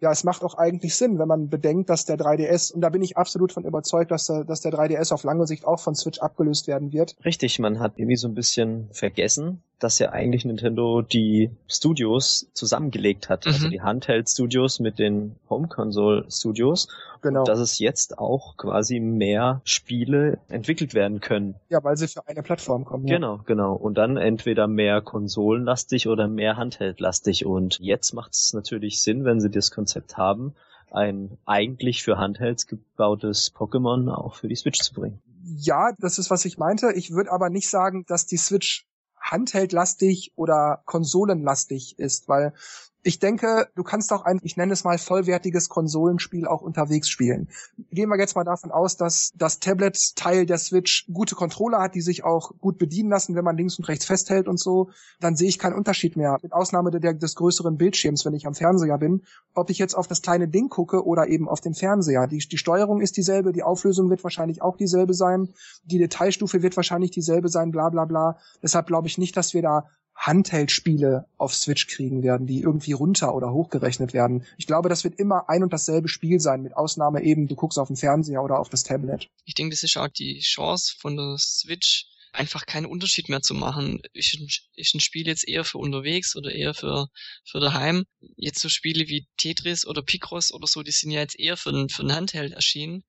Ja, 0.00 0.10
es 0.10 0.24
macht 0.24 0.42
auch 0.42 0.54
eigentlich 0.54 0.96
Sinn, 0.96 1.18
wenn 1.18 1.28
man 1.28 1.48
bedenkt, 1.48 1.88
dass 1.88 2.04
der 2.04 2.16
3DS, 2.16 2.72
und 2.72 2.80
da 2.80 2.90
bin 2.90 3.02
ich 3.02 3.16
absolut 3.16 3.52
von 3.52 3.64
überzeugt, 3.64 4.10
dass 4.10 4.26
der, 4.26 4.44
dass 4.44 4.60
der 4.60 4.72
3DS 4.72 5.12
auf 5.12 5.24
lange 5.24 5.46
Sicht 5.46 5.66
auch 5.66 5.80
von 5.80 5.94
Switch 5.94 6.18
abgelöst 6.18 6.66
werden 6.66 6.92
wird. 6.92 7.16
Richtig, 7.24 7.58
man 7.58 7.80
hat 7.80 7.92
irgendwie 7.96 8.16
so 8.16 8.28
ein 8.28 8.34
bisschen 8.34 8.88
vergessen, 8.92 9.62
dass 9.78 9.98
ja 9.98 10.10
eigentlich 10.10 10.44
Nintendo 10.44 11.02
die 11.02 11.50
Studios 11.68 12.48
zusammengelegt 12.52 13.28
hat, 13.28 13.46
also 13.46 13.58
mhm. 13.58 13.64
also 13.64 13.68
die 13.70 13.82
Handheld-Studios 13.82 14.80
mit 14.80 14.98
den 14.98 15.36
Home-Console-Studios. 15.48 16.88
Genau. 17.24 17.44
dass 17.44 17.58
es 17.58 17.78
jetzt 17.78 18.18
auch 18.18 18.58
quasi 18.58 19.00
mehr 19.00 19.62
Spiele 19.64 20.38
entwickelt 20.48 20.92
werden 20.92 21.20
können. 21.20 21.54
Ja, 21.70 21.82
weil 21.82 21.96
sie 21.96 22.06
für 22.06 22.28
eine 22.28 22.42
Plattform 22.42 22.84
kommen. 22.84 23.06
Ja. 23.06 23.16
Genau, 23.16 23.40
genau. 23.46 23.74
Und 23.74 23.96
dann 23.96 24.18
entweder 24.18 24.68
mehr 24.68 25.00
konsolenlastig 25.00 26.06
oder 26.06 26.28
mehr 26.28 26.58
Handheld-lastig. 26.58 27.46
Und 27.46 27.78
jetzt 27.80 28.12
macht 28.12 28.34
es 28.34 28.52
natürlich 28.52 29.00
Sinn, 29.00 29.24
wenn 29.24 29.40
sie 29.40 29.48
das 29.48 29.70
Konzept 29.84 30.16
haben, 30.16 30.54
ein 30.90 31.36
eigentlich 31.44 32.02
für 32.02 32.16
Handhelds 32.16 32.66
gebautes 32.66 33.52
Pokémon 33.54 34.10
auch 34.10 34.34
für 34.34 34.48
die 34.48 34.56
Switch 34.56 34.80
zu 34.80 34.94
bringen. 34.94 35.20
Ja, 35.42 35.92
das 35.98 36.18
ist, 36.18 36.30
was 36.30 36.46
ich 36.46 36.56
meinte. 36.56 36.92
Ich 36.92 37.10
würde 37.10 37.30
aber 37.30 37.50
nicht 37.50 37.68
sagen, 37.68 38.06
dass 38.06 38.24
die 38.24 38.38
Switch 38.38 38.86
handheldlastig 39.20 40.32
oder 40.36 40.82
konsolenlastig 40.86 41.98
ist, 41.98 42.28
weil 42.28 42.54
ich 43.04 43.18
denke, 43.18 43.68
du 43.76 43.82
kannst 43.82 44.12
auch 44.12 44.24
ein, 44.24 44.40
ich 44.42 44.56
nenne 44.56 44.72
es 44.72 44.82
mal 44.82 44.96
vollwertiges 44.96 45.68
Konsolenspiel 45.68 46.46
auch 46.46 46.62
unterwegs 46.62 47.08
spielen. 47.10 47.50
Gehen 47.90 48.08
wir 48.08 48.18
jetzt 48.18 48.34
mal 48.34 48.44
davon 48.44 48.70
aus, 48.70 48.96
dass 48.96 49.30
das 49.36 49.60
Tablet-Teil 49.60 50.46
der 50.46 50.56
Switch 50.56 51.06
gute 51.12 51.34
Controller 51.34 51.80
hat, 51.80 51.94
die 51.94 52.00
sich 52.00 52.24
auch 52.24 52.52
gut 52.60 52.78
bedienen 52.78 53.10
lassen, 53.10 53.34
wenn 53.34 53.44
man 53.44 53.58
links 53.58 53.78
und 53.78 53.86
rechts 53.88 54.06
festhält 54.06 54.48
und 54.48 54.58
so. 54.58 54.88
Dann 55.20 55.36
sehe 55.36 55.48
ich 55.48 55.58
keinen 55.58 55.74
Unterschied 55.74 56.16
mehr. 56.16 56.38
Mit 56.42 56.54
Ausnahme 56.54 56.90
der, 56.90 57.12
des 57.12 57.34
größeren 57.34 57.76
Bildschirms, 57.76 58.24
wenn 58.24 58.34
ich 58.34 58.46
am 58.46 58.54
Fernseher 58.54 58.96
bin, 58.96 59.22
ob 59.54 59.68
ich 59.68 59.78
jetzt 59.78 59.94
auf 59.94 60.06
das 60.06 60.22
kleine 60.22 60.48
Ding 60.48 60.70
gucke 60.70 61.04
oder 61.04 61.28
eben 61.28 61.46
auf 61.46 61.60
den 61.60 61.74
Fernseher. 61.74 62.26
Die, 62.26 62.38
die 62.38 62.58
Steuerung 62.58 63.02
ist 63.02 63.18
dieselbe, 63.18 63.52
die 63.52 63.62
Auflösung 63.62 64.08
wird 64.08 64.24
wahrscheinlich 64.24 64.62
auch 64.62 64.78
dieselbe 64.78 65.12
sein, 65.12 65.52
die 65.84 65.98
Detailstufe 65.98 66.62
wird 66.62 66.76
wahrscheinlich 66.76 67.10
dieselbe 67.10 67.50
sein, 67.50 67.70
bla 67.70 67.90
bla 67.90 68.06
bla. 68.06 68.38
Deshalb 68.62 68.86
glaube 68.86 69.08
ich 69.08 69.18
nicht, 69.18 69.36
dass 69.36 69.52
wir 69.52 69.60
da 69.60 69.90
Handheld-Spiele 70.14 71.26
auf 71.36 71.54
Switch 71.54 71.86
kriegen 71.86 72.22
werden, 72.22 72.46
die 72.46 72.60
irgendwie 72.60 72.92
runter 72.92 73.34
oder 73.34 73.52
hochgerechnet 73.52 74.12
werden. 74.12 74.44
Ich 74.56 74.66
glaube, 74.66 74.88
das 74.88 75.04
wird 75.04 75.18
immer 75.18 75.48
ein 75.48 75.62
und 75.62 75.72
dasselbe 75.72 76.08
Spiel 76.08 76.40
sein, 76.40 76.62
mit 76.62 76.76
Ausnahme 76.76 77.22
eben, 77.22 77.48
du 77.48 77.56
guckst 77.56 77.78
auf 77.78 77.88
den 77.88 77.96
Fernseher 77.96 78.42
oder 78.42 78.58
auf 78.58 78.68
das 78.68 78.84
Tablet. 78.84 79.28
Ich 79.44 79.54
denke, 79.54 79.74
das 79.74 79.82
ist 79.82 79.96
auch 79.96 80.08
die 80.08 80.40
Chance 80.40 80.94
von 80.98 81.16
der 81.16 81.36
Switch, 81.38 82.06
einfach 82.34 82.66
keinen 82.66 82.86
Unterschied 82.86 83.28
mehr 83.28 83.42
zu 83.42 83.54
machen. 83.54 84.02
Ist 84.12 84.34
ein, 84.34 84.48
ist 84.74 84.94
ein 84.94 85.00
Spiel 85.00 85.26
jetzt 85.26 85.46
eher 85.46 85.64
für 85.64 85.78
unterwegs 85.78 86.36
oder 86.36 86.52
eher 86.52 86.74
für, 86.74 87.08
für 87.44 87.60
daheim? 87.60 88.04
Jetzt 88.36 88.60
so 88.60 88.68
Spiele 88.68 89.08
wie 89.08 89.26
Tetris 89.36 89.86
oder 89.86 90.02
Picross 90.02 90.52
oder 90.52 90.66
so, 90.66 90.82
die 90.82 90.90
sind 90.90 91.10
ja 91.10 91.20
jetzt 91.20 91.38
eher 91.38 91.56
für 91.56 91.70
ein, 91.70 91.88
für 91.88 92.02
ein 92.02 92.14
Handheld 92.14 92.52
erschienen. 92.52 93.04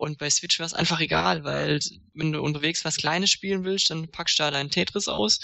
Und 0.00 0.16
bei 0.16 0.30
Switch 0.30 0.58
wäre 0.58 0.66
es 0.66 0.72
einfach 0.72 0.98
egal, 1.00 1.44
weil 1.44 1.78
wenn 2.14 2.32
du 2.32 2.40
unterwegs 2.40 2.86
was 2.86 2.96
Kleines 2.96 3.28
spielen 3.28 3.64
willst, 3.64 3.90
dann 3.90 4.10
packst 4.10 4.38
du 4.38 4.44
da 4.44 4.50
dein 4.50 4.70
Tetris 4.70 5.08
aus. 5.08 5.40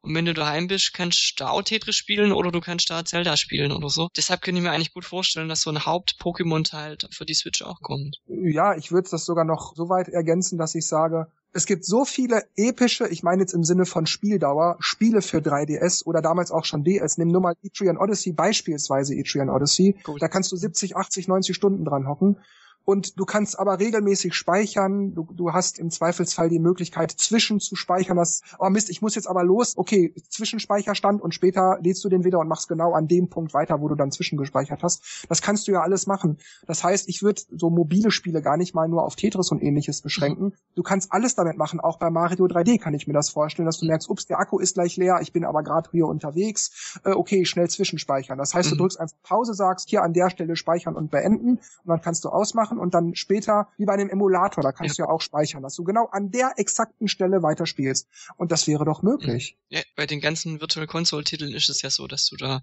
Und 0.00 0.14
wenn 0.14 0.24
du 0.24 0.32
daheim 0.32 0.66
bist, 0.66 0.94
kannst 0.94 1.34
du 1.38 1.44
da 1.44 1.50
auch 1.50 1.60
Tetris 1.60 1.94
spielen 1.94 2.32
oder 2.32 2.50
du 2.50 2.62
kannst 2.62 2.88
da 2.88 3.04
Zelda 3.04 3.36
spielen 3.36 3.70
oder 3.70 3.90
so. 3.90 4.08
Deshalb 4.16 4.40
könnte 4.40 4.60
ich 4.60 4.64
mir 4.64 4.70
eigentlich 4.70 4.94
gut 4.94 5.04
vorstellen, 5.04 5.50
dass 5.50 5.60
so 5.60 5.68
ein 5.68 5.84
Haupt-Pokémon-Teil 5.84 6.96
für 7.10 7.26
die 7.26 7.34
Switch 7.34 7.60
auch 7.60 7.82
kommt. 7.82 8.22
Ja, 8.28 8.74
ich 8.74 8.92
würde 8.92 9.10
das 9.10 9.26
sogar 9.26 9.44
noch 9.44 9.76
so 9.76 9.90
weit 9.90 10.08
ergänzen, 10.08 10.56
dass 10.56 10.74
ich 10.74 10.86
sage, 10.86 11.26
es 11.52 11.66
gibt 11.66 11.84
so 11.84 12.06
viele 12.06 12.44
epische, 12.56 13.08
ich 13.08 13.22
meine 13.22 13.42
jetzt 13.42 13.52
im 13.52 13.64
Sinne 13.64 13.84
von 13.84 14.06
Spieldauer, 14.06 14.76
Spiele 14.80 15.20
für 15.20 15.38
3DS 15.38 16.06
oder 16.06 16.22
damals 16.22 16.50
auch 16.50 16.64
schon 16.64 16.82
DS. 16.82 17.18
Nimm 17.18 17.28
nur 17.28 17.42
mal 17.42 17.56
Etrian 17.62 17.98
Odyssey, 17.98 18.32
beispielsweise 18.32 19.14
Etrian 19.14 19.50
Odyssey. 19.50 19.98
Gut. 20.02 20.22
Da 20.22 20.28
kannst 20.28 20.50
du 20.50 20.56
70, 20.56 20.96
80, 20.96 21.28
90 21.28 21.54
Stunden 21.54 21.84
dran 21.84 22.08
hocken 22.08 22.38
und 22.84 23.18
du 23.20 23.26
kannst 23.26 23.58
aber 23.58 23.78
regelmäßig 23.78 24.34
speichern. 24.34 25.14
Du, 25.14 25.28
du 25.34 25.52
hast 25.52 25.78
im 25.78 25.90
Zweifelsfall 25.90 26.48
die 26.48 26.58
Möglichkeit, 26.58 27.10
zwischen 27.10 27.60
zu 27.60 27.76
speichern. 27.76 28.16
Das, 28.16 28.40
oh 28.58 28.70
Mist, 28.70 28.88
ich 28.88 29.02
muss 29.02 29.14
jetzt 29.14 29.28
aber 29.28 29.44
los. 29.44 29.74
Okay, 29.76 30.14
Zwischenspeicherstand 30.30 31.20
und 31.20 31.34
später 31.34 31.78
lädst 31.82 32.02
du 32.04 32.08
den 32.08 32.24
wieder 32.24 32.38
und 32.38 32.48
machst 32.48 32.66
genau 32.66 32.94
an 32.94 33.06
dem 33.06 33.28
Punkt 33.28 33.52
weiter, 33.52 33.82
wo 33.82 33.88
du 33.88 33.94
dann 33.94 34.10
zwischengespeichert 34.10 34.82
hast. 34.82 35.26
Das 35.28 35.42
kannst 35.42 35.68
du 35.68 35.72
ja 35.72 35.82
alles 35.82 36.06
machen. 36.06 36.38
Das 36.66 36.82
heißt, 36.82 37.08
ich 37.08 37.22
würde 37.22 37.42
so 37.50 37.68
mobile 37.68 38.10
Spiele 38.10 38.40
gar 38.40 38.56
nicht 38.56 38.74
mal 38.74 38.88
nur 38.88 39.04
auf 39.04 39.16
Tetris 39.16 39.50
und 39.50 39.62
ähnliches 39.62 40.00
beschränken. 40.00 40.54
Du 40.74 40.82
kannst 40.82 41.12
alles 41.12 41.34
damit 41.34 41.58
machen. 41.58 41.80
Auch 41.80 41.98
bei 41.98 42.08
Mario 42.08 42.46
3D 42.46 42.80
kann 42.80 42.94
ich 42.94 43.06
mir 43.06 43.12
das 43.12 43.28
vorstellen, 43.28 43.66
dass 43.66 43.78
du 43.78 43.86
merkst, 43.86 44.08
ups, 44.08 44.26
der 44.26 44.38
Akku 44.38 44.58
ist 44.58 44.74
gleich 44.74 44.96
leer, 44.96 45.18
ich 45.20 45.32
bin 45.32 45.44
aber 45.44 45.62
gerade 45.62 45.90
hier 45.92 46.06
unterwegs. 46.06 46.98
Äh, 47.04 47.10
okay, 47.10 47.44
schnell 47.44 47.68
zwischenspeichern. 47.68 48.38
Das 48.38 48.54
heißt, 48.54 48.70
du 48.70 48.76
mhm. 48.76 48.78
drückst 48.78 49.00
einfach 49.00 49.16
Pause, 49.22 49.54
sagst 49.54 49.90
hier 49.90 50.02
an 50.02 50.14
der 50.14 50.30
Stelle 50.30 50.56
speichern 50.56 50.96
und 50.96 51.10
beenden 51.10 51.58
und 51.58 51.60
dann 51.84 52.00
kannst 52.00 52.24
du 52.24 52.30
ausmachen 52.30 52.77
und 52.78 52.94
dann 52.94 53.14
später, 53.14 53.68
wie 53.76 53.84
bei 53.84 53.94
einem 53.94 54.08
Emulator, 54.08 54.62
da 54.62 54.72
kannst 54.72 54.98
ja. 54.98 55.04
du 55.04 55.08
ja 55.08 55.14
auch 55.14 55.20
speichern, 55.20 55.62
dass 55.62 55.74
du 55.74 55.84
genau 55.84 56.06
an 56.06 56.30
der 56.30 56.54
exakten 56.56 57.08
Stelle 57.08 57.42
weiterspielst. 57.42 58.08
Und 58.36 58.52
das 58.52 58.66
wäre 58.66 58.84
doch 58.84 59.02
möglich. 59.02 59.58
Ja, 59.68 59.80
bei 59.96 60.06
den 60.06 60.20
ganzen 60.20 60.60
Virtual 60.60 60.86
Console 60.86 61.24
Titeln 61.24 61.52
ist 61.52 61.68
es 61.68 61.82
ja 61.82 61.90
so, 61.90 62.06
dass 62.06 62.26
du 62.26 62.36
da, 62.36 62.62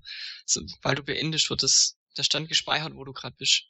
weil 0.81 0.95
du 0.95 1.03
beendest, 1.03 1.49
wird 1.49 1.63
das, 1.63 1.97
der 2.17 2.23
Stand 2.23 2.47
gespeichert, 2.49 2.95
wo 2.95 3.03
du 3.03 3.13
gerade 3.13 3.35
bist. 3.37 3.65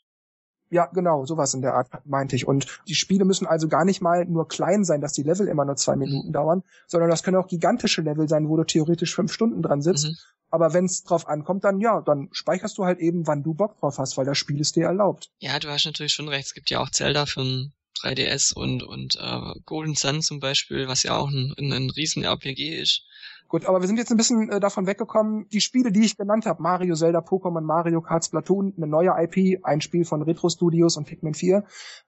Ja, 0.69 0.88
genau, 0.88 1.25
sowas 1.25 1.53
in 1.53 1.62
der 1.62 1.75
Art 1.75 1.89
meinte 2.05 2.36
ich. 2.36 2.48
Und 2.48 2.81
die 2.88 2.95
Spiele 2.95 3.25
müssen 3.25 3.45
also 3.45 3.67
gar 3.67 3.86
nicht 3.86 4.01
mal 4.01 4.25
nur 4.25 4.48
klein 4.48 4.84
sein, 4.84 5.01
dass 5.01 5.13
die 5.13 5.24
Level 5.24 5.48
immer 5.48 5.65
nur 5.65 5.75
zwei 5.75 5.95
Minuten 5.95 6.31
dauern, 6.31 6.63
sondern 6.88 7.10
das 7.10 7.24
können 7.24 7.38
auch 7.38 7.48
gigantische 7.48 8.01
Level 8.01 8.27
sein, 8.27 8.50
wo 8.50 8.57
du 8.57 8.63
theoretisch 8.63 9.13
fünf 9.13 9.31
Stunden 9.31 9.62
dran 9.62 9.81
sitzt. 9.81 10.05
Mhm. 10.05 10.15
Aber 10.50 10.74
wenn 10.74 10.86
es 10.86 11.03
drauf 11.03 11.27
ankommt, 11.27 11.63
dann 11.63 11.79
ja, 11.81 12.01
dann 12.01 12.29
speicherst 12.31 12.77
du 12.77 12.86
halt 12.86 13.00
eben, 13.00 13.27
wann 13.27 13.43
du 13.43 13.53
Bock 13.53 13.77
drauf 13.79 13.98
hast, 13.98 14.17
weil 14.17 14.25
das 14.25 14.38
Spiel 14.38 14.62
es 14.62 14.72
dir 14.72 14.86
erlaubt. 14.86 15.31
Ja, 15.39 15.60
du 15.60 15.69
hast 15.69 15.86
natürlich 15.86 16.13
schon 16.13 16.29
recht. 16.29 16.48
Es 16.48 16.53
gibt 16.53 16.69
ja 16.69 16.79
auch 16.79 16.89
Zelda 16.89 17.25
für 17.25 17.41
ein 17.41 17.74
3DS 18.06 18.54
und, 18.54 18.84
und 18.84 19.18
äh, 19.20 19.60
Golden 19.66 19.96
Sun 19.96 20.22
zum 20.22 20.40
Beispiel, 20.40 20.88
was 20.88 21.04
ja 21.04 21.16
auch 21.16 21.30
ein, 21.30 21.54
ein, 21.58 21.74
ein 21.74 21.90
riesen 21.90 22.24
RPG 22.24 22.80
ist. 22.80 23.04
Gut, 23.48 23.66
aber 23.66 23.80
wir 23.80 23.88
sind 23.88 23.98
jetzt 23.98 24.12
ein 24.12 24.18
bisschen 24.18 24.50
äh, 24.50 24.60
davon 24.60 24.88
weggekommen. 24.88 25.48
Die 25.50 25.62
Spiele, 25.62 25.92
die 25.92 26.06
ich 26.06 26.18
genannt 26.18 26.46
habe, 26.46 26.62
Mario, 26.62 26.96
Zelda, 26.96 27.20
Pokémon, 27.20 27.62
Mario 27.62 28.02
Kart, 28.02 28.26
Splatoon, 28.26 28.74
eine 28.76 28.88
neue 28.88 29.14
IP, 29.18 29.64
ein 29.64 29.82
Spiel 29.82 30.04
von 30.04 30.22
Retro 30.24 30.50
Studios 30.50 30.98
und 30.98 31.06
Pikmin 31.06 31.36
4. 31.36 31.64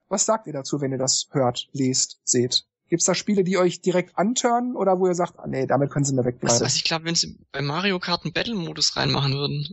Was 0.08 0.26
sagt 0.26 0.46
ihr 0.46 0.52
dazu, 0.52 0.80
wenn 0.80 0.92
ihr 0.92 0.98
das 0.98 1.28
hört, 1.30 1.68
lest, 1.72 2.20
seht? 2.24 2.64
Gibt's 2.88 3.04
da 3.04 3.14
Spiele, 3.14 3.44
die 3.44 3.58
euch 3.58 3.82
direkt 3.82 4.16
anturnen 4.16 4.74
oder 4.74 4.98
wo 4.98 5.06
ihr 5.06 5.14
sagt, 5.14 5.38
ah, 5.38 5.46
nee, 5.46 5.66
damit 5.66 5.90
können 5.90 6.04
sie 6.04 6.14
mir 6.14 6.24
wegbleiben? 6.24 6.50
Also, 6.50 6.64
also 6.64 6.76
ich 6.76 6.84
glaube, 6.84 7.04
wenn 7.04 7.14
sie 7.14 7.38
bei 7.52 7.60
Mario 7.60 7.98
Kart 7.98 8.24
einen 8.24 8.32
Battle-Modus 8.32 8.96
reinmachen 8.96 9.34
würden, 9.34 9.68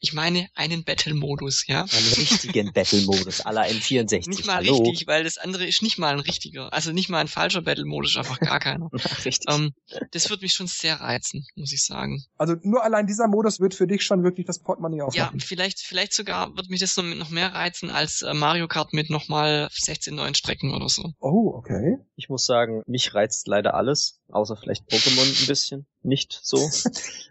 Ich 0.00 0.12
meine 0.12 0.48
einen 0.54 0.84
Battle-Modus, 0.84 1.66
ja. 1.66 1.80
Einen 1.80 2.12
richtigen 2.16 2.72
Battle-Modus 2.74 3.40
aller 3.40 3.62
N64. 3.64 4.28
Nicht 4.28 4.46
mal 4.46 4.56
Hallo. 4.56 4.76
richtig, 4.78 5.06
weil 5.08 5.24
das 5.24 5.38
andere 5.38 5.66
ist 5.66 5.82
nicht 5.82 5.98
mal 5.98 6.12
ein 6.12 6.20
richtiger. 6.20 6.72
Also 6.72 6.92
nicht 6.92 7.08
mal 7.08 7.18
ein 7.18 7.28
falscher 7.28 7.62
Battle-Modus, 7.62 8.16
einfach 8.16 8.38
gar 8.38 8.60
keiner. 8.60 8.88
richtig. 9.24 9.52
ähm, 9.52 9.72
das 10.12 10.30
wird 10.30 10.42
mich 10.42 10.52
schon 10.52 10.68
sehr 10.68 11.00
reizen, 11.00 11.44
muss 11.56 11.72
ich 11.72 11.84
sagen. 11.84 12.22
Also 12.36 12.54
nur 12.62 12.84
allein 12.84 13.06
dieser 13.06 13.26
Modus 13.26 13.58
wird 13.58 13.74
für 13.74 13.86
dich 13.88 14.04
schon 14.04 14.22
wirklich 14.22 14.46
das 14.46 14.60
Portemonnaie 14.60 14.98
Ja, 14.98 15.04
aufmachen. 15.06 15.40
vielleicht, 15.40 15.80
vielleicht 15.80 16.12
sogar 16.12 16.54
wird 16.56 16.68
mich 16.70 16.80
das 16.80 16.96
noch 16.96 17.04
noch 17.04 17.30
mehr 17.30 17.52
reizen 17.54 17.90
als 17.90 18.22
äh, 18.22 18.34
Mario 18.34 18.68
Kart 18.68 18.92
mit 18.92 19.10
nochmal 19.10 19.68
16 19.72 20.14
neuen 20.14 20.34
Strecken 20.34 20.72
oder 20.74 20.88
so. 20.88 21.12
Oh, 21.18 21.52
okay. 21.56 21.96
Ich 22.16 22.28
muss 22.28 22.44
sagen, 22.46 22.82
mich 22.86 23.14
reizt 23.14 23.48
leider 23.48 23.74
alles, 23.74 24.20
außer 24.28 24.56
vielleicht 24.56 24.84
Pokémon 24.88 25.22
ein 25.42 25.46
bisschen. 25.46 25.86
Nicht 26.08 26.40
so. 26.42 26.58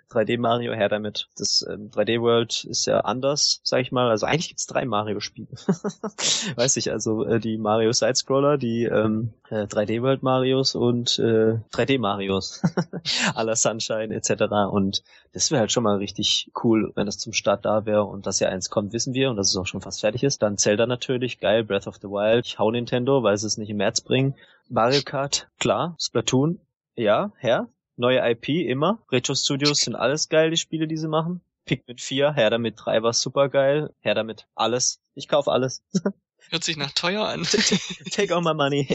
3D 0.09 0.39
Mario, 0.39 0.73
her 0.73 0.87
damit. 0.87 1.27
Das 1.37 1.65
ähm, 1.69 1.91
3D 1.91 2.21
World 2.21 2.63
ist 2.63 2.85
ja 2.85 3.01
anders, 3.01 3.59
sag 3.63 3.81
ich 3.81 3.91
mal. 3.91 4.09
Also 4.09 4.25
eigentlich 4.25 4.47
gibt's 4.47 4.65
drei 4.65 4.85
Mario-Spiele. 4.85 5.49
Weiß 6.55 6.77
ich, 6.77 6.91
also 6.91 7.25
äh, 7.25 7.39
die 7.41 7.57
Mario 7.57 7.91
Sidescroller, 7.91 8.57
die 8.57 8.85
ähm, 8.85 9.33
äh, 9.49 9.63
3D 9.63 10.01
World 10.01 10.23
Marios 10.23 10.75
und 10.75 11.19
äh, 11.19 11.59
3D 11.73 11.99
Marios. 11.99 12.61
aller 13.35 13.55
Sunshine 13.57 14.15
etc. 14.15 14.43
Und 14.71 15.03
das 15.33 15.51
wäre 15.51 15.59
halt 15.59 15.71
schon 15.73 15.83
mal 15.83 15.97
richtig 15.97 16.51
cool, 16.63 16.93
wenn 16.95 17.05
das 17.05 17.17
zum 17.17 17.33
Start 17.33 17.65
da 17.65 17.85
wäre 17.85 18.05
und 18.05 18.25
dass 18.25 18.39
ja 18.39 18.47
eins 18.47 18.69
kommt, 18.69 18.93
wissen 18.93 19.13
wir 19.13 19.29
und 19.29 19.35
dass 19.35 19.49
es 19.49 19.57
auch 19.57 19.67
schon 19.67 19.81
fast 19.81 19.99
fertig 19.99 20.23
ist. 20.23 20.41
Dann 20.41 20.57
Zelda 20.57 20.85
natürlich, 20.85 21.39
geil, 21.39 21.65
Breath 21.65 21.87
of 21.87 21.97
the 21.97 22.07
Wild. 22.07 22.45
Ich 22.45 22.59
hau 22.59 22.71
Nintendo, 22.71 23.23
weil 23.23 23.37
sie 23.37 23.47
es 23.47 23.57
nicht 23.57 23.69
im 23.69 23.77
März 23.77 23.99
bringen. 23.99 24.35
Mario 24.69 25.01
Kart, 25.03 25.49
klar. 25.59 25.95
Splatoon, 25.99 26.59
ja, 26.95 27.31
her. 27.37 27.67
Neue 27.97 28.19
IP, 28.29 28.49
immer. 28.49 28.99
Retro 29.11 29.33
Studios 29.33 29.79
sind 29.79 29.95
alles 29.95 30.29
geil, 30.29 30.51
die 30.51 30.57
Spiele, 30.57 30.87
die 30.87 30.97
sie 30.97 31.07
machen. 31.07 31.41
Pikmin 31.65 31.97
4, 31.97 32.33
her 32.33 32.49
damit 32.49 32.75
3 32.77 33.03
war 33.03 33.13
super 33.13 33.49
geil. 33.49 33.93
Her 33.99 34.15
damit 34.15 34.47
alles. 34.55 35.01
Ich 35.15 35.27
kauf 35.27 35.47
alles. 35.47 35.83
Hört 36.49 36.63
sich 36.63 36.77
nach 36.77 36.91
teuer 36.91 37.27
an. 37.27 37.43
Take 38.11 38.33
all 38.33 38.41
my 38.41 38.53
money. 38.53 38.87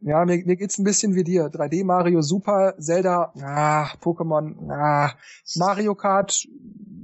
Ja, 0.00 0.24
mir, 0.24 0.44
mir 0.44 0.56
geht's 0.56 0.78
ein 0.78 0.84
bisschen 0.84 1.16
wie 1.16 1.24
dir. 1.24 1.46
3D 1.46 1.84
Mario 1.84 2.22
super, 2.22 2.74
Zelda, 2.78 3.32
ah, 3.42 3.90
Pokémon, 4.00 4.70
ah, 4.70 5.14
Mario 5.56 5.96
Kart, 5.96 6.46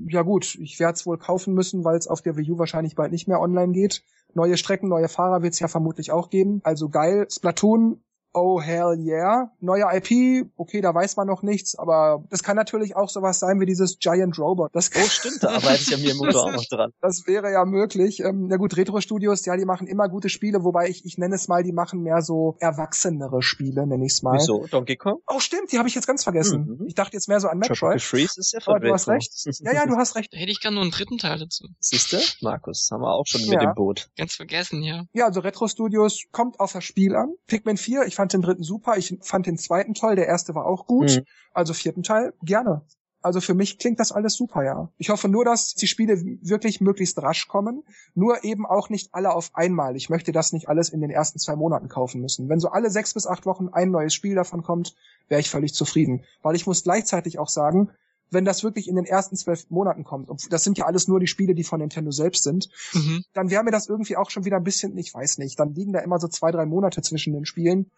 ja 0.08 0.22
gut, 0.22 0.54
ich 0.56 0.78
werde 0.78 0.94
es 0.94 1.06
wohl 1.06 1.18
kaufen 1.18 1.54
müssen, 1.54 1.84
weil 1.84 1.96
es 1.96 2.06
auf 2.06 2.22
der 2.22 2.36
Wii 2.36 2.52
U 2.52 2.58
wahrscheinlich 2.58 2.94
bald 2.94 3.10
nicht 3.10 3.26
mehr 3.26 3.40
online 3.40 3.72
geht. 3.72 4.04
Neue 4.34 4.56
Strecken, 4.56 4.88
neue 4.88 5.08
Fahrer 5.08 5.42
wird's 5.42 5.58
ja 5.58 5.66
vermutlich 5.66 6.12
auch 6.12 6.30
geben. 6.30 6.60
Also 6.62 6.88
geil. 6.88 7.26
Splatoon, 7.30 8.04
oh 8.36 8.60
hell 8.60 8.96
yeah. 8.98 9.50
Neue 9.60 9.84
IP, 9.94 10.48
okay, 10.56 10.80
da 10.80 10.94
weiß 10.94 11.16
man 11.16 11.26
noch 11.26 11.42
nichts, 11.42 11.76
aber 11.76 12.22
das 12.30 12.42
kann 12.42 12.56
natürlich 12.56 12.94
auch 12.94 13.08
sowas 13.08 13.38
sein 13.38 13.58
wie 13.60 13.66
dieses 13.66 13.98
Giant 13.98 14.38
Robot. 14.38 14.70
Das, 14.74 14.90
oh 14.94 15.06
stimmt, 15.08 15.42
da 15.42 15.48
arbeite 15.56 15.80
ich 15.82 15.90
ja 15.90 15.96
mir 15.96 16.12
im 16.12 16.18
Motor 16.18 16.44
auch 16.44 16.52
noch 16.52 16.64
dran. 16.66 16.92
das 17.00 17.26
wäre 17.26 17.50
ja 17.50 17.64
möglich. 17.64 18.20
Ähm, 18.20 18.48
ja 18.50 18.58
gut, 18.58 18.76
Retro-Studios, 18.76 19.44
ja, 19.46 19.56
die 19.56 19.64
machen 19.64 19.86
immer 19.86 20.08
gute 20.08 20.28
Spiele, 20.28 20.62
wobei 20.64 20.88
ich, 20.88 21.04
ich 21.04 21.16
nenne 21.18 21.34
es 21.34 21.48
mal, 21.48 21.62
die 21.62 21.72
machen 21.72 22.02
mehr 22.02 22.20
so 22.20 22.56
erwachsenere 22.60 23.42
Spiele, 23.42 23.86
nenne 23.86 24.04
ich 24.04 24.12
es 24.12 24.22
mal. 24.22 24.34
Wieso? 24.34 24.66
Donkey 24.70 24.96
Kong? 24.96 25.20
Oh, 25.26 25.40
stimmt, 25.40 25.72
die 25.72 25.78
habe 25.78 25.88
ich 25.88 25.94
jetzt 25.94 26.06
ganz 26.06 26.22
vergessen. 26.22 26.76
Mhm. 26.78 26.86
Ich 26.86 26.94
dachte 26.94 27.16
jetzt 27.16 27.28
mehr 27.28 27.40
so 27.40 27.48
an 27.48 27.60
Tropical 27.62 27.94
Metroid. 27.94 28.02
Freeze 28.02 28.40
ist 28.40 28.52
ja 28.52 28.60
Aber 28.66 28.80
du 28.80 28.92
hast 28.92 29.08
recht. 29.08 29.32
Ja, 29.60 29.72
ja, 29.72 29.86
du 29.86 29.96
hast 29.96 30.14
recht. 30.14 30.26
Da 30.36 30.38
hätte 30.38 30.50
ich 30.50 30.60
gerne 30.60 30.74
nur 30.74 30.82
einen 30.82 30.90
dritten 30.90 31.18
Teil 31.18 31.38
dazu. 31.38 31.68
Siehste, 31.78 32.20
Markus, 32.42 32.90
haben 32.92 33.00
wir 33.00 33.14
auch 33.14 33.26
schon 33.26 33.40
Ja. 33.42 33.52
mit 33.52 33.62
dem 33.62 33.74
Boot. 33.74 34.10
Ganz 34.18 34.34
vergessen, 34.34 34.82
ja. 34.82 35.04
Ja, 35.12 35.26
also 35.26 35.40
Retro 35.40 35.68
Studios 35.68 36.24
kommt 36.32 36.58
auf 36.60 36.72
das 36.72 36.84
Spiel 36.84 37.14
an. 37.14 37.32
Pikmin 37.46 37.76
4, 37.76 38.06
ich 38.06 38.14
fand 38.16 38.25
den 38.32 38.42
dritten 38.42 38.62
super, 38.62 38.96
ich 38.96 39.18
fand 39.22 39.46
den 39.46 39.58
zweiten 39.58 39.94
toll, 39.94 40.16
der 40.16 40.26
erste 40.26 40.54
war 40.54 40.66
auch 40.66 40.86
gut. 40.86 41.16
Mhm. 41.16 41.24
Also 41.52 41.74
vierten 41.74 42.02
Teil, 42.02 42.32
gerne. 42.42 42.82
Also 43.22 43.40
für 43.40 43.54
mich 43.54 43.78
klingt 43.78 43.98
das 43.98 44.12
alles 44.12 44.34
super, 44.34 44.62
ja. 44.62 44.88
Ich 44.98 45.10
hoffe 45.10 45.28
nur, 45.28 45.44
dass 45.44 45.74
die 45.74 45.88
Spiele 45.88 46.22
wirklich 46.42 46.80
möglichst 46.80 47.20
rasch 47.20 47.48
kommen, 47.48 47.82
nur 48.14 48.44
eben 48.44 48.64
auch 48.64 48.88
nicht 48.88 49.14
alle 49.14 49.34
auf 49.34 49.50
einmal. 49.54 49.96
Ich 49.96 50.10
möchte 50.10 50.30
das 50.30 50.52
nicht 50.52 50.68
alles 50.68 50.90
in 50.90 51.00
den 51.00 51.10
ersten 51.10 51.40
zwei 51.40 51.56
Monaten 51.56 51.88
kaufen 51.88 52.20
müssen. 52.20 52.48
Wenn 52.48 52.60
so 52.60 52.68
alle 52.68 52.88
sechs 52.88 53.14
bis 53.14 53.26
acht 53.26 53.44
Wochen 53.44 53.68
ein 53.68 53.90
neues 53.90 54.14
Spiel 54.14 54.36
davon 54.36 54.62
kommt, 54.62 54.94
wäre 55.28 55.40
ich 55.40 55.50
völlig 55.50 55.74
zufrieden. 55.74 56.24
Weil 56.42 56.54
ich 56.54 56.68
muss 56.68 56.84
gleichzeitig 56.84 57.40
auch 57.40 57.48
sagen, 57.48 57.90
wenn 58.30 58.44
das 58.44 58.64
wirklich 58.64 58.88
in 58.88 58.96
den 58.96 59.04
ersten 59.04 59.36
zwölf 59.36 59.68
Monaten 59.70 60.04
kommt, 60.04 60.28
und 60.28 60.52
das 60.52 60.64
sind 60.64 60.78
ja 60.78 60.86
alles 60.86 61.08
nur 61.08 61.20
die 61.20 61.26
Spiele, 61.26 61.54
die 61.54 61.64
von 61.64 61.80
Nintendo 61.80 62.10
selbst 62.10 62.42
sind, 62.44 62.68
Mhm. 62.92 63.24
dann 63.34 63.50
wäre 63.50 63.62
mir 63.64 63.70
das 63.70 63.88
irgendwie 63.88 64.16
auch 64.16 64.30
schon 64.30 64.44
wieder 64.44 64.56
ein 64.56 64.64
bisschen, 64.64 64.96
ich 64.98 65.12
weiß 65.14 65.38
nicht, 65.38 65.58
dann 65.58 65.74
liegen 65.74 65.92
da 65.92 66.00
immer 66.00 66.18
so 66.18 66.28
zwei, 66.28 66.50
drei 66.50 66.66
Monate 66.66 67.02
zwischen 67.02 67.32
den 67.32 67.44
Spielen. 67.46 67.90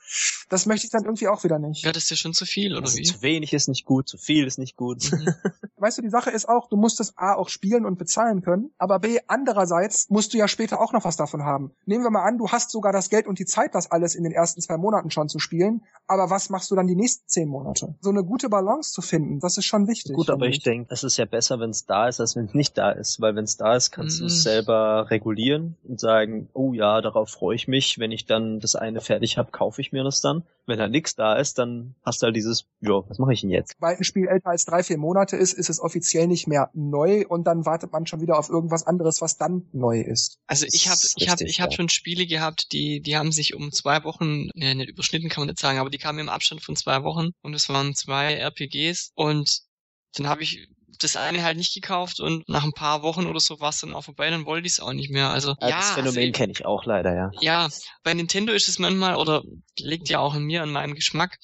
Das 0.49 0.67
möchte 0.67 0.87
ich 0.87 0.91
dann 0.91 1.05
irgendwie 1.05 1.29
auch 1.29 1.45
wieder 1.45 1.59
nicht. 1.59 1.85
Ja, 1.85 1.93
das 1.93 2.05
ist 2.05 2.11
ja 2.11 2.17
schon 2.17 2.33
zu 2.35 2.45
viel, 2.47 2.73
oder 2.73 2.83
Also 2.87 2.99
wie? 2.99 3.03
zu 3.03 3.23
wenig 3.23 3.53
ist 3.53 3.69
nicht 3.69 3.85
gut, 3.85 4.09
zu 4.09 4.17
viel 4.19 4.47
ist 4.47 4.59
nicht 4.59 4.77
gut. 4.77 5.11
Mhm. 5.13 5.29
Weißt 5.77 5.99
du, 5.99 6.03
die 6.03 6.11
Sache 6.11 6.31
ist 6.31 6.49
auch, 6.49 6.69
du 6.69 6.77
musst 6.77 7.01
es 7.01 7.17
A 7.17 7.35
auch 7.35 7.49
spielen 7.49 7.85
und 7.87 7.99
bezahlen 7.99 8.43
können, 8.43 8.71
aber 8.79 8.99
B 8.99 9.19
andererseits 9.29 10.09
musst 10.11 10.35
du 10.35 10.39
ja 10.39 10.49
später 10.49 10.81
auch 10.81 10.93
noch 10.93 11.05
was 11.05 11.17
davon 11.17 11.43
haben. 11.45 11.71
Nehmen 11.87 12.03
wir 12.05 12.11
mal 12.11 12.25
an, 12.27 12.39
du 12.39 12.49
hast 12.49 12.71
sogar 12.71 12.93
das 12.93 13.09
Geld 13.11 13.27
und 13.27 13.39
die 13.39 13.45
Zeit, 13.47 13.75
das 13.75 13.91
alles 13.91 14.15
in 14.15 14.25
den 14.25 14.33
ersten 14.33 14.61
zwei 14.61 14.77
Monaten 14.77 15.11
schon 15.11 15.29
zu 15.29 15.39
spielen, 15.39 15.83
aber 16.07 16.31
was 16.31 16.51
machst 16.51 16.71
du 16.71 16.75
dann 16.75 16.87
die 16.87 16.97
nächsten 16.97 17.29
zehn 17.29 17.49
Monate? 17.49 17.95
So 18.01 18.11
eine 18.11 18.25
gute 18.25 18.49
Balance 18.49 18.93
zu 18.93 19.03
finden, 19.03 19.39
das 19.41 19.57
ist 19.59 19.65
schon 19.67 19.87
wichtig. 19.87 20.17
Gut, 20.19 20.31
aber 20.31 20.47
ich 20.47 20.63
denke, 20.63 20.93
es 20.93 21.05
ist 21.05 21.17
ja 21.17 21.25
besser, 21.25 21.61
wenn 21.61 21.71
es 21.71 21.87
da 21.87 22.09
ist, 22.09 22.21
als 22.21 22.35
wenn 22.37 22.47
es 22.47 22.55
nicht 22.55 22.77
da 22.77 22.91
ist. 22.91 23.21
Weil 23.21 23.37
wenn 23.37 23.45
es 23.45 23.57
da 23.57 23.77
ist, 23.77 23.91
kannst 23.93 24.19
du 24.19 24.25
Mhm. 24.25 24.29
es 24.29 24.43
selber 24.43 25.11
regulieren 25.11 25.77
und 25.85 26.01
sagen, 26.01 26.49
oh 26.55 26.73
ja, 26.73 27.01
darauf 27.01 27.31
freue 27.31 27.55
ich 27.55 27.69
mich. 27.69 27.99
Wenn 27.99 28.11
ich 28.13 28.27
dann 28.27 28.61
das 28.61 28.75
eine 28.75 29.01
fertig 29.01 29.39
habe, 29.39 29.51
kaufe 29.51 29.81
ich 29.81 29.93
mir 29.93 30.03
das 30.05 30.21
dann. 30.21 30.43
Wenn 30.67 30.79
da 30.79 30.89
nichts 30.89 31.15
da 31.15 31.35
ist, 31.37 31.59
dann 31.59 31.95
hast 32.05 32.21
du 32.21 32.27
halt 32.27 32.37
dieses, 32.37 32.67
ja, 32.81 33.03
was 33.09 33.19
mache 33.19 33.33
ich 33.33 33.41
denn 33.41 33.51
jetzt? 33.51 33.73
Sobald 33.79 33.99
ein 34.01 34.05
Spiel 34.05 34.29
älter 34.29 34.51
als 34.51 34.65
drei, 34.67 34.83
vier 34.83 34.99
Monate 34.99 35.37
ist, 35.37 35.53
ist 35.55 35.71
es 35.71 35.81
offiziell 35.81 36.27
nicht 36.27 36.47
mehr 36.47 36.71
neu 36.75 37.25
und 37.27 37.45
dann 37.47 37.65
wartet 37.65 37.93
man 37.93 38.07
schon 38.07 38.21
wieder 38.21 38.39
auf 38.39 38.51
irgendwas 38.51 38.87
anderes, 38.87 39.23
was 39.23 39.39
dann 39.39 39.67
neu 39.73 40.01
ist. 40.01 40.39
Also 40.47 40.67
ich 40.71 40.89
habe 40.89 41.01
ich 41.17 41.29
hab, 41.31 41.41
ich 41.41 41.61
hab 41.61 41.71
ja. 41.71 41.77
schon 41.77 41.89
Spiele 41.89 42.27
gehabt, 42.27 42.73
die 42.73 43.01
die 43.01 43.17
haben 43.17 43.33
sich 43.33 43.55
um 43.55 43.73
zwei 43.73 44.05
Wochen, 44.05 44.51
ne, 44.55 44.75
nicht 44.75 44.91
überschnitten 44.91 45.29
kann 45.29 45.43
man 45.43 45.49
nicht 45.49 45.61
sagen, 45.61 45.79
aber 45.79 45.91
die 45.91 45.99
kamen 45.99 46.19
im 46.19 46.29
Abstand 46.29 46.63
von 46.63 46.77
zwei 46.77 47.03
Wochen 47.03 47.31
und 47.43 47.55
es 47.55 47.69
waren 47.69 47.95
zwei 47.95 48.35
RPGs 48.35 49.13
und 49.15 49.68
dann 50.15 50.29
habe 50.29 50.43
ich 50.43 50.67
das 51.01 51.15
eine 51.17 51.43
halt 51.45 51.57
nicht 51.59 51.75
gekauft 51.75 52.19
und 52.19 52.49
nach 52.49 52.65
ein 52.65 52.73
paar 52.73 53.03
Wochen 53.03 53.27
oder 53.27 53.39
so 53.39 53.61
war 53.61 53.69
es 53.71 53.81
dann 53.81 53.95
auch 53.95 54.03
vorbei, 54.03 54.31
dann 54.31 54.47
wollte 54.47 54.67
ich 54.67 54.73
es 54.75 54.81
auch 54.81 54.93
nicht 54.93 55.11
mehr. 55.11 55.31
Also 55.31 55.55
Ja, 55.61 55.69
ja, 55.69 55.77
das 55.77 55.91
also 55.91 55.95
Phänomen 56.13 56.29
ich- 56.31 56.33
kenne 56.33 56.53
ich 56.53 56.65
auch 56.65 56.85
leider, 56.87 57.15
ja. 57.15 57.31
ja, 57.41 57.69
bei 58.03 58.15
Nintendo 58.15 58.53
ist 58.53 58.69
es 58.69 58.79
manchmal, 58.81 59.15
oder 59.17 59.43
liegt 59.79 60.09
ja 60.09 60.19
auch 60.19 60.35
in 60.35 60.43
mir, 60.45 60.63
an 60.63 60.73
meinem 60.73 60.95
Geschmack, 60.95 61.39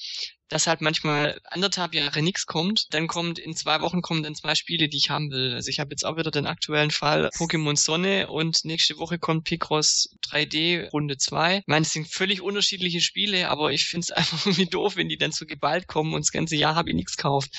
dass 0.49 0.67
halt 0.67 0.81
manchmal 0.81 1.41
anderthalb 1.45 1.95
Jahre 1.95 2.23
nichts 2.23 2.47
kommt, 2.47 2.93
dann 2.93 3.07
kommt 3.07 3.39
in 3.39 3.55
zwei 3.55 3.81
Wochen 3.81 4.03
kommen 4.03 4.23
dann 4.23 4.35
zwei 4.35 4.55
Spiele, 4.55 4.89
die 4.89 4.99
ich 4.99 5.11
haben 5.11 5.31
will. 5.31 5.55
Also 5.55 5.69
ich 5.69 5.81
habe 5.81 5.91
jetzt 5.91 6.05
auch 6.05 6.17
wieder 6.17 6.31
den 6.31 6.47
aktuellen 6.47 6.91
Fall 6.91 7.29
Pokémon 7.37 7.77
Sonne 7.77 8.29
und 8.29 8.65
nächste 8.65 8.99
Woche 8.99 9.19
kommt 9.19 9.45
Picross 9.45 10.11
3D 10.29 10.91
Runde 10.91 11.17
2. 11.17 11.59
Ich 11.59 11.63
meine, 11.67 11.85
es 11.85 11.93
sind 11.93 12.09
völlig 12.09 12.43
unterschiedliche 12.43 13.01
Spiele, 13.01 13.49
aber 13.49 13.73
ich 13.73 13.87
finde 13.87 14.05
es 14.05 14.11
einfach 14.13 14.47
irgendwie 14.47 14.67
doof, 14.67 14.97
wenn 14.97 15.09
die 15.09 15.19
dann 15.19 15.33
so 15.33 15.47
geballt 15.47 15.87
kommen 15.87 16.15
und 16.15 16.21
das 16.25 16.33
ganze 16.33 16.57
Jahr 16.57 16.75
habe 16.75 16.91
ich 16.91 16.97
nichts 16.97 17.17
gekauft. 17.17 17.51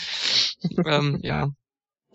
ähm, 0.85 1.19
ja. 1.21 1.49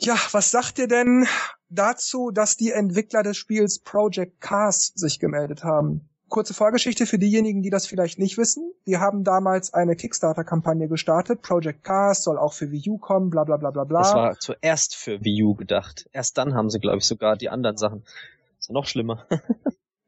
Ja, 0.02 0.16
was 0.32 0.50
sagt 0.50 0.78
ihr 0.78 0.88
denn 0.88 1.26
dazu, 1.68 2.30
dass 2.30 2.56
die 2.56 2.70
Entwickler 2.70 3.22
des 3.22 3.36
Spiels 3.36 3.80
Project 3.80 4.40
Cars 4.40 4.92
sich 4.94 5.18
gemeldet 5.18 5.62
haben? 5.62 6.09
Kurze 6.30 6.54
Vorgeschichte 6.54 7.04
für 7.04 7.18
diejenigen, 7.18 7.60
die 7.62 7.68
das 7.68 7.86
vielleicht 7.86 8.18
nicht 8.18 8.38
wissen. 8.38 8.72
Die 8.86 8.96
haben 8.96 9.22
damals 9.24 9.74
eine 9.74 9.96
Kickstarter-Kampagne 9.96 10.88
gestartet. 10.88 11.42
Project 11.42 11.84
Cars 11.84 12.22
soll 12.22 12.38
auch 12.38 12.54
für 12.54 12.70
Wii 12.70 12.88
U 12.88 12.96
kommen, 12.98 13.28
bla 13.28 13.44
bla 13.44 13.58
bla 13.58 13.70
bla 13.70 13.84
bla. 13.84 13.98
Das 14.00 14.14
war 14.14 14.38
zuerst 14.38 14.96
für 14.96 15.22
Wii 15.22 15.42
U 15.42 15.54
gedacht. 15.54 16.08
Erst 16.12 16.38
dann 16.38 16.54
haben 16.54 16.70
sie, 16.70 16.78
glaube 16.78 16.98
ich, 16.98 17.04
sogar 17.04 17.36
die 17.36 17.50
anderen 17.50 17.76
Sachen. 17.76 18.04
ist 18.58 18.68
ja 18.68 18.72
noch 18.72 18.86
schlimmer. 18.86 19.26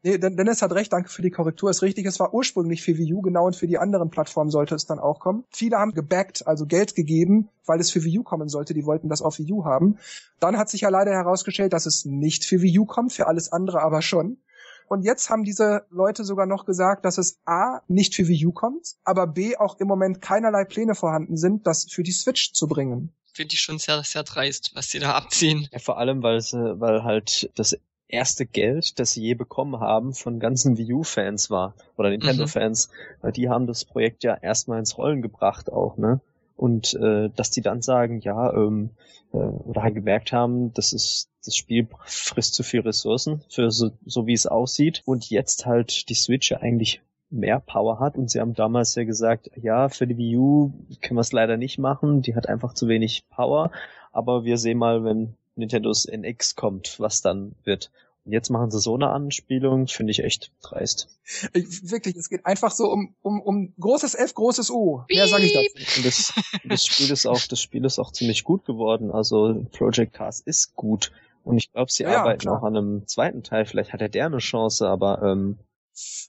Nee, 0.04 0.18
Den- 0.18 0.36
Dennis 0.36 0.62
hat 0.62 0.72
recht, 0.72 0.92
danke 0.92 1.08
für 1.10 1.22
die 1.22 1.30
Korrektur. 1.30 1.70
Ist 1.70 1.82
richtig, 1.82 2.06
es 2.06 2.18
war 2.18 2.34
ursprünglich 2.34 2.82
für 2.82 2.98
Wii 2.98 3.14
U, 3.14 3.20
genau, 3.20 3.46
und 3.46 3.54
für 3.54 3.68
die 3.68 3.78
anderen 3.78 4.10
Plattformen 4.10 4.50
sollte 4.50 4.74
es 4.74 4.84
dann 4.84 4.98
auch 4.98 5.20
kommen. 5.20 5.44
Viele 5.50 5.76
haben 5.76 5.92
gebackt, 5.92 6.44
also 6.44 6.66
Geld 6.66 6.96
gegeben, 6.96 7.50
weil 7.66 7.78
es 7.78 7.92
für 7.92 8.02
Wii 8.02 8.18
U 8.18 8.22
kommen 8.24 8.48
sollte. 8.48 8.74
Die 8.74 8.84
wollten 8.84 9.08
das 9.08 9.22
auf 9.22 9.38
Wii 9.38 9.52
U 9.52 9.64
haben. 9.64 9.98
Dann 10.40 10.58
hat 10.58 10.68
sich 10.70 10.80
ja 10.80 10.88
leider 10.88 11.12
herausgestellt, 11.12 11.72
dass 11.72 11.86
es 11.86 12.04
nicht 12.04 12.44
für 12.44 12.62
Wii 12.62 12.80
U 12.80 12.84
kommt, 12.84 13.12
für 13.12 13.28
alles 13.28 13.52
andere 13.52 13.80
aber 13.80 14.02
schon. 14.02 14.38
Und 14.88 15.04
jetzt 15.04 15.30
haben 15.30 15.44
diese 15.44 15.86
Leute 15.90 16.24
sogar 16.24 16.46
noch 16.46 16.64
gesagt, 16.64 17.04
dass 17.04 17.18
es 17.18 17.38
A 17.44 17.80
nicht 17.88 18.14
für 18.14 18.28
Wii 18.28 18.46
U 18.46 18.52
kommt, 18.52 18.96
aber 19.04 19.26
B 19.26 19.56
auch 19.56 19.78
im 19.80 19.88
Moment 19.88 20.20
keinerlei 20.20 20.64
Pläne 20.64 20.94
vorhanden 20.94 21.36
sind, 21.36 21.66
das 21.66 21.84
für 21.84 22.02
die 22.02 22.12
Switch 22.12 22.52
zu 22.52 22.66
bringen. 22.66 23.12
Finde 23.32 23.54
ich 23.54 23.60
schon 23.60 23.78
sehr, 23.78 24.02
sehr 24.02 24.24
dreist, 24.24 24.72
was 24.74 24.88
die 24.88 24.98
da 24.98 25.14
abziehen. 25.14 25.68
Ja, 25.72 25.78
vor 25.78 25.98
allem, 25.98 26.22
weil 26.22 26.40
sie, 26.40 26.80
weil 26.80 27.02
halt 27.02 27.50
das 27.54 27.78
erste 28.08 28.44
Geld, 28.44 28.98
das 28.98 29.12
sie 29.12 29.22
je 29.22 29.34
bekommen 29.34 29.80
haben, 29.80 30.12
von 30.12 30.38
ganzen 30.38 30.76
Wii 30.76 30.92
U-Fans 30.92 31.50
war. 31.50 31.74
Oder 31.96 32.10
Nintendo-Fans. 32.10 32.90
Weil 33.22 33.32
die 33.32 33.48
haben 33.48 33.66
das 33.66 33.86
Projekt 33.86 34.22
ja 34.22 34.34
erstmal 34.34 34.78
ins 34.78 34.98
Rollen 34.98 35.22
gebracht 35.22 35.72
auch, 35.72 35.96
ne? 35.96 36.20
Und 36.56 36.94
äh, 36.94 37.30
dass 37.34 37.50
die 37.50 37.62
dann 37.62 37.82
sagen, 37.82 38.20
ja, 38.20 38.52
ähm, 38.52 38.90
äh, 39.32 39.36
oder 39.36 39.82
halt 39.82 39.94
gemerkt 39.94 40.32
haben, 40.32 40.72
das 40.74 40.92
ist 40.92 41.28
das 41.44 41.56
Spiel 41.56 41.88
frisst 42.04 42.54
zu 42.54 42.62
viel 42.62 42.80
Ressourcen 42.80 43.42
für 43.48 43.70
so, 43.70 43.90
so 44.06 44.26
wie 44.26 44.32
es 44.32 44.46
aussieht 44.46 45.02
und 45.04 45.28
jetzt 45.28 45.66
halt 45.66 46.08
die 46.08 46.14
Switch 46.14 46.52
eigentlich 46.52 47.02
mehr 47.30 47.60
Power 47.60 47.98
hat. 47.98 48.16
Und 48.16 48.30
sie 48.30 48.40
haben 48.40 48.54
damals 48.54 48.94
ja 48.94 49.04
gesagt, 49.04 49.50
ja, 49.60 49.88
für 49.88 50.06
die 50.06 50.16
Wii 50.16 50.36
U 50.36 50.72
können 51.00 51.16
wir 51.16 51.22
es 51.22 51.32
leider 51.32 51.56
nicht 51.56 51.78
machen, 51.78 52.22
die 52.22 52.36
hat 52.36 52.48
einfach 52.48 52.74
zu 52.74 52.86
wenig 52.88 53.24
Power, 53.30 53.70
aber 54.12 54.44
wir 54.44 54.58
sehen 54.58 54.78
mal, 54.78 55.02
wenn 55.04 55.34
Nintendos 55.56 56.06
NX 56.06 56.54
kommt, 56.54 57.00
was 57.00 57.20
dann 57.22 57.54
wird. 57.64 57.90
Jetzt 58.24 58.50
machen 58.50 58.70
sie 58.70 58.78
so 58.78 58.94
eine 58.94 59.10
Anspielung, 59.10 59.88
finde 59.88 60.12
ich 60.12 60.22
echt 60.22 60.52
dreist. 60.62 61.08
Ich, 61.54 61.90
wirklich, 61.90 62.14
es 62.16 62.28
geht 62.28 62.46
einfach 62.46 62.70
so 62.70 62.90
um, 62.90 63.16
um, 63.20 63.40
um 63.40 63.74
großes 63.80 64.14
F, 64.14 64.34
großes 64.34 64.70
U. 64.70 65.02
Mehr 65.08 65.26
sage 65.26 65.44
ich 65.44 65.52
dazu. 65.52 65.96
Und 65.96 66.06
das, 66.06 66.32
das 66.64 66.86
Spiel 66.86 67.10
ist 67.10 67.26
auch, 67.26 67.40
das 67.40 67.60
Spiel 67.60 67.84
ist 67.84 67.98
auch 67.98 68.12
ziemlich 68.12 68.44
gut 68.44 68.64
geworden. 68.64 69.10
Also 69.10 69.66
Project 69.72 70.12
Cars 70.12 70.40
ist 70.40 70.76
gut. 70.76 71.10
Und 71.42 71.58
ich 71.58 71.72
glaube, 71.72 71.90
sie 71.90 72.04
ja, 72.04 72.20
arbeiten 72.20 72.42
klar. 72.42 72.58
auch 72.58 72.62
an 72.62 72.76
einem 72.76 73.06
zweiten 73.08 73.42
Teil. 73.42 73.66
Vielleicht 73.66 73.92
hat 73.92 74.00
er 74.00 74.08
der 74.08 74.26
eine 74.26 74.38
Chance, 74.38 74.86
aber 74.88 75.22
ähm, 75.22 75.58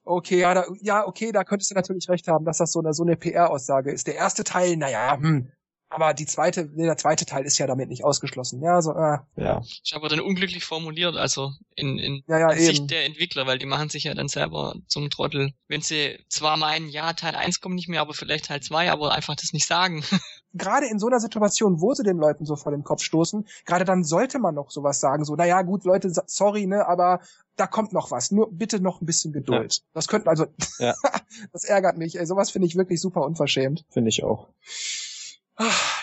Okay, 0.04 0.40
ja, 0.40 0.54
da, 0.54 0.66
ja, 0.82 1.08
okay, 1.08 1.32
da 1.32 1.44
könntest 1.44 1.72
du 1.72 1.76
natürlich 1.76 2.10
recht 2.10 2.28
haben, 2.28 2.44
dass 2.44 2.58
das 2.58 2.72
so 2.72 2.80
eine, 2.80 2.94
so 2.94 3.04
eine 3.04 3.16
PR-Aussage 3.16 3.92
ist. 3.92 4.08
Der 4.08 4.16
erste 4.16 4.44
Teil, 4.44 4.76
naja, 4.76 5.18
hm. 5.18 5.52
Aber 5.94 6.16
die 6.16 6.26
zweite, 6.26 6.68
nee, 6.74 6.86
der 6.86 6.98
zweite 6.98 7.24
Teil 7.24 7.46
ist 7.46 7.60
ja 7.60 7.68
damit 7.68 7.90
nicht 7.90 8.04
ausgeschlossen. 8.04 8.64
Ja, 8.64 8.82
so, 8.82 8.94
äh, 8.94 9.20
ja. 9.36 9.60
Ist 9.60 9.94
aber 9.94 10.10
dann 10.10 10.22
unglücklich 10.22 10.66
formuliert, 10.66 11.16
also 11.16 11.52
in, 11.76 12.00
in 12.00 12.24
ja, 12.28 12.40
ja, 12.40 12.50
Sicht 12.56 12.80
eben. 12.80 12.88
der 12.88 13.06
Entwickler, 13.06 13.46
weil 13.46 13.60
die 13.60 13.68
machen 13.68 13.90
sich 13.90 14.06
ja 14.06 14.16
dann 14.16 14.28
selber 14.28 14.76
zum 14.88 15.12
Trottel. 15.12 15.54
Wenn 15.68 15.82
sie 15.82 16.18
zwar 16.30 16.58
meinen, 16.58 16.90
ja, 16.90 17.14
Teil 17.14 17.36
1 17.36 17.62
kommt 17.62 17.76
nicht 17.76 17.90
mehr, 17.90 18.02
aber 18.02 18.16
vielleicht 18.16 18.46
Teil 18.46 18.60
2, 18.60 18.92
aber 18.92 19.14
einfach 19.14 19.36
das 19.36 19.54
nicht 19.54 19.68
sagen. 19.68 20.04
Gerade 20.56 20.88
in 20.88 20.98
so 20.98 21.08
einer 21.08 21.20
Situation, 21.20 21.80
wo 21.80 21.94
sie 21.94 22.04
den 22.04 22.18
Leuten 22.18 22.46
so 22.46 22.56
vor 22.56 22.72
den 22.72 22.84
Kopf 22.84 23.02
stoßen, 23.02 23.48
gerade 23.66 23.86
dann 23.86 24.04
sollte 24.04 24.38
man 24.38 24.54
noch 24.54 24.70
sowas 24.70 25.00
sagen, 25.00 25.26
so, 25.26 25.36
naja, 25.36 25.64
gut, 25.64 25.84
Leute, 25.84 26.12
sorry, 26.28 26.68
ne, 26.68 26.88
aber 26.88 27.22
da 27.56 27.66
kommt 27.66 27.92
noch 27.92 28.12
was. 28.12 28.32
Nur 28.32 28.52
bitte 28.52 28.80
noch 28.80 29.02
ein 29.02 29.06
bisschen 29.06 29.34
Geduld. 29.34 29.82
Das 29.94 30.08
könnten 30.08 30.30
also, 30.30 30.46
Ja. 30.78 30.94
das 31.54 31.64
ärgert 31.64 31.98
mich. 31.98 32.20
Ey, 32.20 32.26
sowas 32.26 32.52
finde 32.52 32.68
ich 32.68 32.76
wirklich 32.76 33.02
super 33.02 33.22
unverschämt. 33.22 33.86
Finde 33.90 34.10
ich 34.10 34.24
auch. 34.24 34.48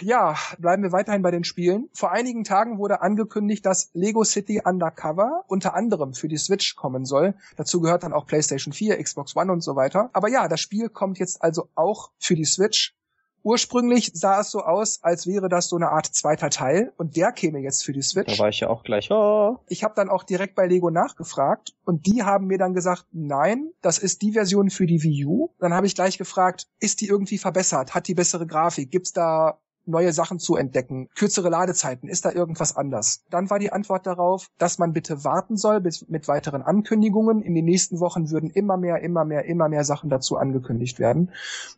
Ja, 0.01 0.37
bleiben 0.59 0.83
wir 0.83 0.93
weiterhin 0.93 1.23
bei 1.23 1.31
den 1.31 1.45
Spielen. 1.45 1.89
Vor 1.93 2.11
einigen 2.11 2.45
Tagen 2.45 2.79
wurde 2.79 3.03
angekündigt, 3.03 3.67
dass 3.67 3.91
Lego 3.93 4.25
City 4.25 4.63
Undercover 4.65 5.45
unter 5.49 5.75
anderem 5.75 6.15
für 6.15 6.29
die 6.29 6.39
Switch 6.39 6.77
kommen 6.77 7.05
soll. 7.05 7.35
Dazu 7.57 7.81
gehört 7.81 8.03
dann 8.03 8.13
auch 8.13 8.27
PlayStation 8.27 8.73
4, 8.73 9.03
Xbox 9.03 9.37
One 9.37 9.53
und 9.53 9.61
so 9.61 9.77
weiter. 9.77 10.09
Aber 10.13 10.29
ja, 10.29 10.49
das 10.49 10.61
Spiel 10.61 10.89
kommt 10.89 11.19
jetzt 11.19 11.43
also 11.43 11.69
auch 11.75 12.13
für 12.19 12.35
die 12.35 12.45
Switch. 12.45 12.95
Ursprünglich 13.43 14.11
sah 14.15 14.41
es 14.41 14.51
so 14.51 14.61
aus, 14.61 15.01
als 15.03 15.27
wäre 15.27 15.49
das 15.49 15.69
so 15.69 15.77
eine 15.77 15.91
Art 15.91 16.07
zweiter 16.07 16.51
Teil 16.51 16.93
und 16.97 17.17
der 17.17 17.33
käme 17.33 17.59
jetzt 17.59 17.85
für 17.85 17.93
die 17.93 18.01
Da 18.01 18.05
Switch. 18.07 18.39
war 18.39 18.49
ich 18.49 18.61
ja 18.61 18.69
auch 18.69 18.83
gleich, 18.83 19.11
oh, 19.11 19.59
Ich 19.69 19.83
habe 19.85 19.95
dann 19.95 20.09
auch 20.11 20.25
direkt 20.25 20.55
bei 20.55 20.67
Lego 20.67 20.91
nachgefragt 20.91 21.75
und 21.85 22.07
die 22.07 22.23
haben 22.23 22.47
mir 22.47 22.59
dann 22.59 22.75
gesagt, 22.75 23.07
nein, 23.13 23.71
das 23.81 23.99
ist 23.99 24.23
die 24.23 24.33
Version 24.33 24.71
für 24.71 24.87
die 24.87 25.03
Wii 25.03 25.25
U. 25.27 25.49
Dann 25.59 25.75
habe 25.75 25.87
ich 25.87 25.95
gleich 25.95 26.19
gefragt, 26.19 26.67
ist 26.79 27.01
die 27.01 27.07
irgendwie 27.09 27.39
verbessert? 27.39 27.95
Hat 27.95 28.09
die 28.09 28.15
bessere 28.15 28.47
Grafik? 28.47 28.91
Gibt's 28.91 29.13
da 29.13 29.59
neue 29.87 30.13
Sachen 30.13 30.39
zu 30.39 30.57
entdecken? 30.57 31.09
Kürzere 31.15 31.49
Ladezeiten? 31.49 32.09
Ist 32.09 32.25
da 32.25 32.33
irgendwas 32.33 32.77
anders? 32.77 33.25
Dann 33.31 33.51
war 33.51 33.59
die 33.59 33.73
Antwort 33.73 34.07
darauf, 34.07 34.49
dass 34.59 34.79
man 34.79 34.93
bitte 34.93 35.25
warten 35.25 35.57
soll 35.57 35.81
bis 35.81 36.09
mit 36.09 36.29
weiteren 36.29 36.63
Ankündigungen. 36.63 37.43
In 37.43 37.55
den 37.55 37.65
nächsten 37.65 38.01
Wochen 38.01 38.31
würden 38.31 38.51
immer 38.51 38.77
mehr, 38.77 39.01
immer 39.03 39.25
mehr, 39.25 39.45
immer 39.45 39.69
mehr 39.69 39.85
Sachen 39.85 40.11
dazu 40.11 40.37
angekündigt 40.37 40.99
werden. 40.99 41.31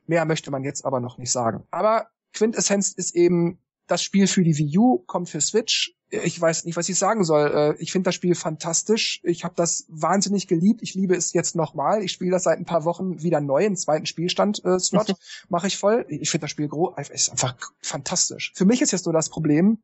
Mehr 0.06 0.24
möchte 0.24 0.50
man 0.50 0.64
jetzt 0.64 0.84
aber 0.84 1.00
noch 1.00 1.18
nicht 1.18 1.32
sagen. 1.32 1.64
Aber 1.70 2.06
Quintessenz 2.32 2.92
ist 2.92 3.14
eben, 3.14 3.58
das 3.92 4.02
Spiel 4.02 4.26
für 4.26 4.42
die 4.42 4.56
Wii 4.56 4.78
U 4.78 4.98
kommt 5.06 5.28
für 5.28 5.40
Switch. 5.40 5.94
Ich 6.10 6.40
weiß 6.40 6.64
nicht, 6.64 6.76
was 6.76 6.88
ich 6.88 6.98
sagen 6.98 7.24
soll. 7.24 7.76
Äh, 7.78 7.82
Ich 7.82 7.92
finde 7.92 8.08
das 8.08 8.14
Spiel 8.14 8.34
fantastisch. 8.34 9.20
Ich 9.22 9.44
habe 9.44 9.54
das 9.56 9.86
wahnsinnig 9.88 10.48
geliebt. 10.48 10.80
Ich 10.82 10.94
liebe 10.94 11.14
es 11.14 11.32
jetzt 11.32 11.56
nochmal. 11.56 12.02
Ich 12.02 12.12
spiele 12.12 12.30
das 12.30 12.44
seit 12.44 12.58
ein 12.58 12.64
paar 12.64 12.84
Wochen 12.84 13.22
wieder 13.22 13.40
neu. 13.40 13.64
Einen 13.64 13.76
zweiten 13.76 14.06
Spielstand-Slot 14.06 15.14
mache 15.48 15.66
ich 15.66 15.76
voll. 15.76 16.06
Ich 16.08 16.30
finde 16.30 16.44
das 16.44 16.50
Spiel 16.50 16.68
gro 16.68 16.94
ist 16.96 17.30
einfach 17.30 17.56
fantastisch. 17.80 18.52
Für 18.54 18.64
mich 18.64 18.82
ist 18.82 18.92
jetzt 18.92 19.06
nur 19.06 19.12
das 19.12 19.28
Problem, 19.28 19.78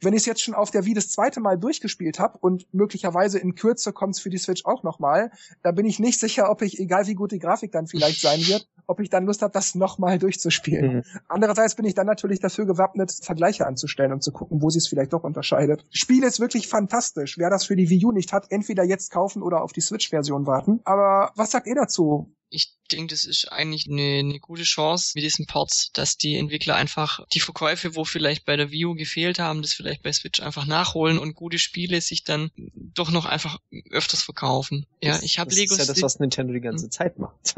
wenn 0.00 0.14
ich 0.14 0.20
es 0.20 0.26
jetzt 0.26 0.42
schon 0.42 0.54
auf 0.54 0.70
der 0.70 0.84
Wii 0.86 0.94
das 0.94 1.10
zweite 1.10 1.40
Mal 1.40 1.58
durchgespielt 1.58 2.18
habe 2.18 2.38
und 2.38 2.72
möglicherweise 2.72 3.38
in 3.38 3.54
Kürze 3.54 3.92
kommt 3.92 4.14
es 4.14 4.20
für 4.20 4.30
die 4.30 4.38
Switch 4.38 4.64
auch 4.64 4.82
nochmal, 4.82 5.30
da 5.62 5.72
bin 5.72 5.86
ich 5.86 5.98
nicht 5.98 6.18
sicher, 6.18 6.50
ob 6.50 6.62
ich, 6.62 6.78
egal 6.78 7.06
wie 7.06 7.14
gut 7.14 7.32
die 7.32 7.38
Grafik 7.38 7.72
dann 7.72 7.86
vielleicht 7.86 8.20
sein 8.20 8.40
wird, 8.46 8.68
ob 8.90 9.00
ich 9.00 9.08
dann 9.08 9.24
Lust 9.26 9.42
habe, 9.42 9.52
das 9.52 9.74
nochmal 9.74 10.18
durchzuspielen. 10.18 10.96
Mhm. 10.96 11.02
Andererseits 11.28 11.74
bin 11.76 11.84
ich 11.86 11.94
dann 11.94 12.06
natürlich 12.06 12.40
dafür 12.40 12.66
gewappnet, 12.66 13.12
Vergleiche 13.22 13.66
anzustellen 13.66 14.12
und 14.12 14.22
zu 14.22 14.32
gucken, 14.32 14.60
wo 14.60 14.68
sie 14.70 14.78
es 14.78 14.88
vielleicht 14.88 15.12
doch 15.12 15.24
unterscheidet. 15.24 15.86
Spiel 15.90 16.24
ist 16.24 16.40
wirklich 16.40 16.68
fantastisch. 16.68 17.38
Wer 17.38 17.50
das 17.50 17.64
für 17.64 17.76
die 17.76 17.88
Wii 17.88 18.04
U 18.06 18.12
nicht 18.12 18.32
hat, 18.32 18.46
entweder 18.50 18.84
jetzt 18.84 19.10
kaufen 19.10 19.42
oder 19.42 19.62
auf 19.62 19.72
die 19.72 19.80
Switch-Version 19.80 20.46
warten. 20.46 20.80
Aber 20.84 21.32
was 21.36 21.50
sagt 21.52 21.66
ihr 21.66 21.74
dazu? 21.74 22.34
Ich 22.52 22.76
denke, 22.90 23.14
das 23.14 23.24
ist 23.26 23.46
eigentlich 23.52 23.86
eine, 23.88 24.18
eine 24.18 24.40
gute 24.40 24.64
Chance 24.64 25.12
mit 25.14 25.22
diesen 25.22 25.46
Ports, 25.46 25.92
dass 25.92 26.16
die 26.16 26.34
Entwickler 26.34 26.74
einfach 26.74 27.24
die 27.32 27.38
Verkäufe, 27.38 27.94
wo 27.94 28.04
vielleicht 28.04 28.44
bei 28.44 28.56
der 28.56 28.72
Wii 28.72 28.86
U 28.86 28.94
gefehlt 28.96 29.38
haben, 29.38 29.62
das 29.62 29.72
vielleicht 29.72 30.02
bei 30.02 30.12
Switch 30.12 30.40
einfach 30.42 30.66
nachholen 30.66 31.16
und 31.20 31.36
gute 31.36 31.60
Spiele 31.60 32.00
sich 32.00 32.24
dann 32.24 32.50
doch 32.74 33.12
noch 33.12 33.26
einfach 33.26 33.58
öfters 33.92 34.22
verkaufen. 34.22 34.86
Ja, 35.00 35.12
Das- 35.12 35.22
ich 35.22 35.38
habe 35.38 35.50
das 35.50 35.58
Lego 35.60 35.74
ist 35.74 35.78
ja 35.78 35.86
das, 35.86 36.02
was 36.02 36.18
Nintendo 36.18 36.52
die 36.52 36.60
ganze 36.60 36.90
Zeit 36.90 37.20
macht. 37.20 37.54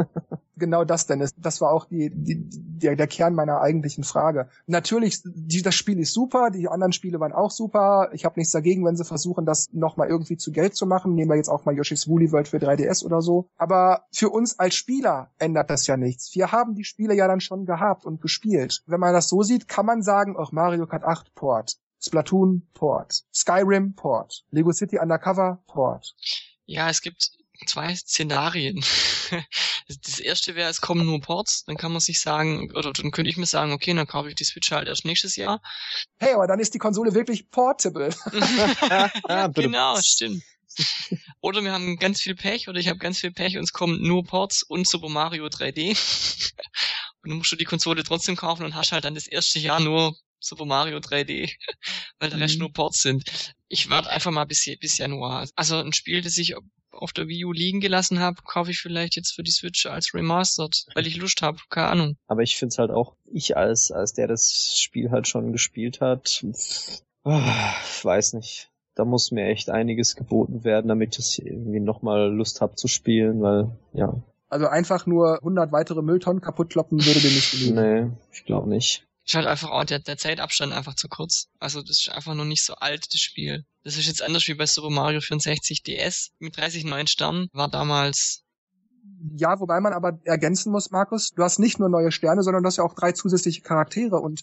Genau 0.57 0.85
das, 0.85 1.07
Dennis. 1.23 1.35
Das 1.37 1.61
war 1.61 1.73
auch 1.73 1.87
die, 1.87 2.11
die, 2.13 2.45
der, 2.49 2.97
der 2.97 3.07
Kern 3.07 3.35
meiner 3.35 3.61
eigentlichen 3.61 4.05
Frage. 4.05 4.49
Natürlich, 4.67 5.23
die, 5.25 5.63
das 5.63 5.75
Spiel 5.75 5.99
ist 5.99 6.13
super, 6.13 6.51
die 6.51 6.69
anderen 6.69 6.93
Spiele 6.93 7.21
waren 7.21 7.33
auch 7.33 7.51
super. 7.51 8.11
Ich 8.13 8.25
habe 8.25 8.39
nichts 8.39 8.53
dagegen, 8.53 8.85
wenn 8.85 8.97
sie 8.97 9.05
versuchen, 9.05 9.47
das 9.47 9.69
nochmal 9.73 10.09
irgendwie 10.09 10.37
zu 10.37 10.53
Geld 10.53 10.75
zu 10.75 10.87
machen. 10.87 11.15
Nehmen 11.15 11.31
wir 11.31 11.37
jetzt 11.37 11.49
auch 11.49 11.65
mal 11.65 11.77
Yoshi's 11.77 12.09
Woolly 12.09 12.33
World 12.33 12.49
für 12.49 12.59
3DS 12.59 13.05
oder 13.05 13.21
so. 13.21 13.49
Aber 13.57 14.05
für 14.13 14.31
uns 14.31 14.59
als 14.59 14.75
Spieler 14.75 15.31
ändert 15.39 15.71
das 15.71 15.87
ja 15.87 15.97
nichts. 15.97 16.35
Wir 16.35 16.53
haben 16.53 16.75
die 16.75 16.85
Spiele 16.85 17.15
ja 17.15 17.29
dann 17.29 17.41
schon 17.41 17.65
gehabt 17.65 18.05
und 18.05 18.21
gespielt. 18.21 18.83
Wenn 18.87 19.01
man 19.01 19.15
das 19.15 19.29
so 19.29 19.43
sieht, 19.43 19.69
kann 19.69 19.87
man 19.87 20.03
sagen, 20.03 20.37
auch 20.37 20.53
Mario 20.53 20.87
Kart 20.87 21.05
8 21.05 21.35
Port. 21.35 21.77
Splatoon 22.05 22.67
Port. 22.75 23.23
Skyrim 23.33 23.95
Port. 23.95 24.45
Lego 24.51 24.73
City 24.73 24.99
Undercover 24.99 25.63
Port. 25.69 26.15
Ja, 26.65 26.89
es 26.89 27.01
gibt 27.01 27.31
zwei 27.67 27.95
Szenarien. 27.95 28.85
Das 30.05 30.21
erste 30.21 30.55
wäre, 30.55 30.71
es 30.71 30.81
kommen 30.81 31.05
nur 31.05 31.21
Ports, 31.21 31.65
dann 31.65 31.77
kann 31.77 31.91
man 31.93 32.01
sich 32.01 32.21
sagen, 32.21 32.71
oder 32.73 32.93
dann 32.93 33.11
könnte 33.11 33.31
ich 33.31 33.37
mir 33.37 33.47
sagen, 33.47 33.73
okay, 33.73 33.93
dann 33.93 34.07
kaufe 34.07 34.29
ich 34.29 34.35
die 34.37 34.45
Switch 34.45 34.71
halt 34.71 34.89
erst 34.89 35.05
nächstes 35.05 35.37
Jahr. 35.37 35.61
Hey, 36.19 36.35
aber 36.35 36.47
dann 36.47 36.61
ist 36.61 36.73
die 36.75 36.79
Konsole 36.79 37.15
wirklich 37.15 37.51
portable. 37.51 38.11
ja, 39.29 39.49
bitte. 39.49 39.63
genau, 39.69 39.99
stimmt. 40.01 40.43
Oder 41.41 41.63
wir 41.65 41.73
haben 41.73 41.97
ganz 41.97 42.21
viel 42.23 42.35
Pech, 42.35 42.69
oder 42.69 42.79
ich 42.79 42.89
habe 42.89 42.99
ganz 42.99 43.19
viel 43.19 43.33
Pech 43.33 43.59
und 43.59 43.65
es 43.65 43.73
kommen 43.73 44.01
nur 44.03 44.25
Ports 44.25 44.63
und 44.63 44.87
Super 44.87 45.09
Mario 45.09 45.47
3D. 45.47 45.91
Und 47.25 47.31
dann 47.31 47.39
musst 47.39 47.53
du 47.53 47.57
die 47.57 47.65
Konsole 47.65 48.03
trotzdem 48.03 48.35
kaufen 48.35 48.65
und 48.65 48.75
hast 48.75 48.91
halt 48.91 49.05
dann 49.05 49.15
das 49.15 49.29
erste 49.29 49.61
Jahr 49.61 49.79
nur 49.79 50.17
Super 50.41 50.65
Mario 50.65 50.99
3D, 50.99 51.53
weil 52.19 52.31
der 52.31 52.41
Rest 52.41 52.55
Mhm. 52.55 52.61
nur 52.63 52.73
Ports 52.73 53.01
sind. 53.03 53.55
Ich 53.69 53.91
warte 53.91 54.11
einfach 54.11 54.33
mal 54.33 54.45
bis, 54.45 54.65
bis 54.81 54.99
Januar. 54.99 55.49
Also 55.55 55.79
ein 55.79 55.93
Spiel, 55.93 56.21
das 56.23 56.37
ich 56.37 56.57
auf 57.03 57.13
der 57.13 57.29
Wii 57.29 57.45
U 57.45 57.53
liegen 57.53 57.81
gelassen 57.81 58.21
habe, 58.21 58.43
kaufe 58.45 58.71
ich 58.71 58.79
vielleicht 58.81 59.17
jetzt 59.17 59.33
für 59.33 59.43
die 59.43 59.51
Switch 59.51 59.87
als 59.87 60.15
Remastered, 60.15 60.87
weil 60.95 61.07
ich 61.07 61.17
Lust 61.17 61.43
habe. 61.43 61.59
Keine 61.69 61.89
Ahnung. 61.89 62.17
Aber 62.27 62.43
ich 62.43 62.57
finde 62.57 62.73
es 62.73 62.79
halt 62.79 62.91
auch, 62.91 63.15
ich 63.31 63.57
als, 63.57 63.91
als 63.91 64.13
der 64.13 64.29
das 64.29 64.79
Spiel 64.79 65.11
halt 65.11 65.29
schon 65.29 65.53
gespielt 65.53 66.01
hat, 66.01 66.45
ah, 67.25 67.75
weiß 68.03 68.35
nicht. 68.35 68.71
Da 68.95 69.05
muss 69.05 69.31
mir 69.31 69.47
echt 69.47 69.71
einiges 69.71 70.17
geboten 70.17 70.65
werden, 70.65 70.89
damit 70.89 71.19
ich 71.19 71.45
irgendwie 71.45 71.81
nochmal 71.81 72.31
Lust 72.31 72.61
hab 72.61 72.79
zu 72.79 72.89
spielen, 72.89 73.41
weil, 73.41 73.71
ja, 73.95 74.15
Also 74.51 74.67
einfach 74.67 75.07
nur 75.07 75.39
100 75.39 75.73
weitere 75.73 76.03
Mülltonnen 76.03 76.43
kaputt 76.43 76.71
kloppen 76.71 76.99
würde 77.05 77.21
dir 77.21 77.31
nicht 77.31 77.53
genügen. 77.53 77.75
nee, 77.75 78.11
ich 78.33 78.45
glaube 78.45 78.69
nicht. 78.69 79.07
Ist 79.25 79.35
halt 79.35 79.47
einfach 79.47 79.71
auch 79.71 79.85
der, 79.85 80.01
der 80.01 80.19
Zeitabstand 80.19 80.73
einfach 80.73 80.95
zu 80.95 81.09
kurz. 81.09 81.49
Also 81.61 81.81
das 81.81 82.01
ist 82.01 82.09
einfach 82.09 82.35
noch 82.35 82.45
nicht 82.45 82.65
so 82.65 82.75
alt, 82.75 83.07
das 83.13 83.21
Spiel. 83.21 83.65
Das 83.85 83.97
ist 83.97 84.07
jetzt 84.07 84.23
anders 84.23 84.47
wie 84.49 84.55
bei 84.55 84.67
Super 84.67 84.91
Mario 84.91 85.21
64 85.21 85.83
DS 85.83 86.33
mit 86.39 86.57
30 86.57 86.85
neuen 86.85 87.07
Sternen. 87.07 87.49
War 87.53 87.69
damals 87.69 88.43
Ja, 89.37 89.61
wobei 89.61 89.81
man 89.81 89.93
aber 89.93 90.19
ergänzen 90.25 90.73
muss, 90.73 90.91
Markus, 90.91 91.31
du 91.31 91.43
hast 91.43 91.61
nicht 91.61 91.79
nur 91.79 91.89
neue 91.89 92.11
Sterne, 92.11 92.43
sondern 92.43 92.63
du 92.65 92.67
hast 92.67 92.79
ja 92.79 92.85
auch 92.85 92.95
drei 92.95 93.13
zusätzliche 93.13 93.61
Charaktere 93.61 94.17
und 94.17 94.43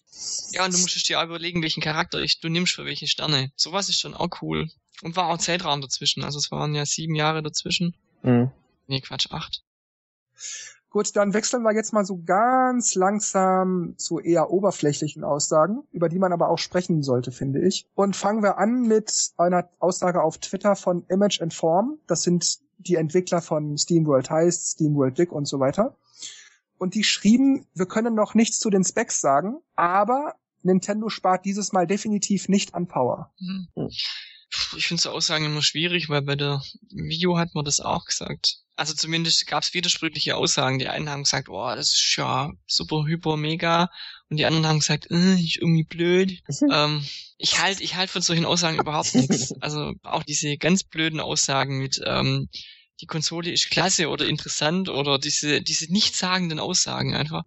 Ja, 0.52 0.65
und 0.65 0.74
du 0.74 0.78
musstest 0.78 1.10
dir 1.10 1.20
auch 1.20 1.26
überlegen, 1.26 1.62
welchen 1.62 1.82
Charakter 1.82 2.22
ich, 2.22 2.39
du 2.39 2.48
nimmst 2.48 2.74
für 2.74 2.86
welche 2.86 3.08
Sterne. 3.08 3.52
Sowas 3.58 3.89
ist 3.89 4.00
schon 4.00 4.13
auch 4.13 4.30
cool. 4.42 4.70
Und 5.02 5.15
war 5.15 5.28
auch 5.28 5.38
Zeitraum 5.38 5.82
dazwischen. 5.82 6.24
Also 6.24 6.39
es 6.39 6.52
waren 6.52 6.76
ja 6.76 6.86
sieben 6.86 7.15
Jahre 7.15 7.42
dazwischen. 7.42 7.96
Mhm. 8.22 8.52
Nee, 8.88 9.02
Quatsch, 9.02 9.32
acht. 9.32 9.63
Gut, 10.89 11.15
dann 11.15 11.34
wechseln 11.34 11.63
wir 11.63 11.73
jetzt 11.73 11.93
mal 11.93 12.06
so 12.06 12.21
ganz 12.23 12.95
langsam 12.95 13.93
zu 13.97 14.19
eher 14.19 14.49
oberflächlichen 14.52 15.23
Aussagen, 15.23 15.84
über 15.91 16.10
die 16.10 16.19
man 16.19 16.34
aber 16.34 16.49
auch 16.49 16.58
sprechen 16.58 17.04
sollte, 17.04 17.32
finde 17.32 17.62
ich. 17.62 17.88
Und 17.95 18.15
fangen 18.15 18.43
wir 18.43 18.58
an 18.58 18.84
mit 18.84 19.32
einer 19.38 19.69
Aussage 19.80 20.21
auf 20.21 20.38
Twitter 20.38 20.75
von 20.75 21.06
Image 21.08 21.41
and 21.41 21.54
Form. 21.54 21.99
Das 22.08 22.23
sind 22.23 22.60
die 22.78 22.95
Entwickler 22.95 23.41
von 23.41 23.78
SteamWorld 23.78 24.30
Heist, 24.30 24.71
SteamWorld 24.71 25.17
Dick 25.17 25.32
und 25.32 25.47
so 25.47 25.60
weiter. 25.60 25.95
Und 26.78 26.95
die 26.95 27.04
schrieben, 27.04 27.65
wir 27.73 27.86
können 27.86 28.15
noch 28.15 28.36
nichts 28.36 28.60
zu 28.60 28.69
den 28.69 28.84
Specs 28.84 29.19
sagen, 29.19 29.58
aber 29.75 30.36
Nintendo 30.63 31.10
spart 31.10 31.45
dieses 31.45 31.73
Mal 31.73 31.88
definitiv 31.88 32.47
nicht 32.49 32.73
an 32.73 32.88
Power. 32.88 33.32
Mhm. 33.39 33.67
Ich 34.76 34.88
finde 34.88 35.02
so 35.02 35.12
Aussagen 35.12 35.46
immer 35.46 35.62
schwierig, 35.62 36.10
weil 36.10 36.22
bei 36.22 36.36
der 36.36 36.62
Video 36.90 37.38
hat 37.38 37.54
man 37.54 37.66
das 37.66 37.80
auch 37.80 38.06
gesagt. 38.06 38.58
Also 38.76 38.94
zumindest 38.94 39.46
gab 39.46 39.64
es 39.64 39.74
widersprüchliche 39.74 40.36
Aussagen. 40.38 40.80
Die 40.80 40.88
einen 40.88 41.10
haben 41.10 41.24
gesagt, 41.24 41.50
oh, 41.50 41.68
das 41.76 41.92
ist 41.92 42.16
ja 42.18 42.52
super, 42.66 43.04
hyper, 43.06 43.36
mega. 43.36 43.90
Und 44.30 44.38
die 44.38 44.46
anderen 44.46 44.68
haben 44.68 44.80
gesagt, 44.80 45.12
äh, 45.12 45.36
ist 45.36 45.58
irgendwie 45.58 45.84
blöd. 45.84 46.40
Ähm, 46.72 47.04
ich 47.38 47.60
halte 47.62 47.84
ich 47.84 47.96
halt 47.96 48.10
von 48.10 48.22
solchen 48.22 48.46
Aussagen 48.46 48.80
überhaupt 48.80 49.16
nichts. 49.16 49.54
Also 49.62 49.94
auch 50.04 50.24
diese 50.24 50.58
ganz 50.58 50.84
blöden 50.84 51.20
Aussagen 51.20 51.78
mit, 51.80 52.02
ähm, 52.06 52.50
die 53.02 53.06
Konsole 53.06 53.52
ist 53.52 53.70
klasse 53.70 54.10
oder 54.10 54.28
interessant 54.28 54.90
oder 54.90 55.20
diese, 55.20 55.62
diese 55.62 55.92
nichtssagenden 55.92 56.60
Aussagen 56.60 57.16
einfach. 57.16 57.44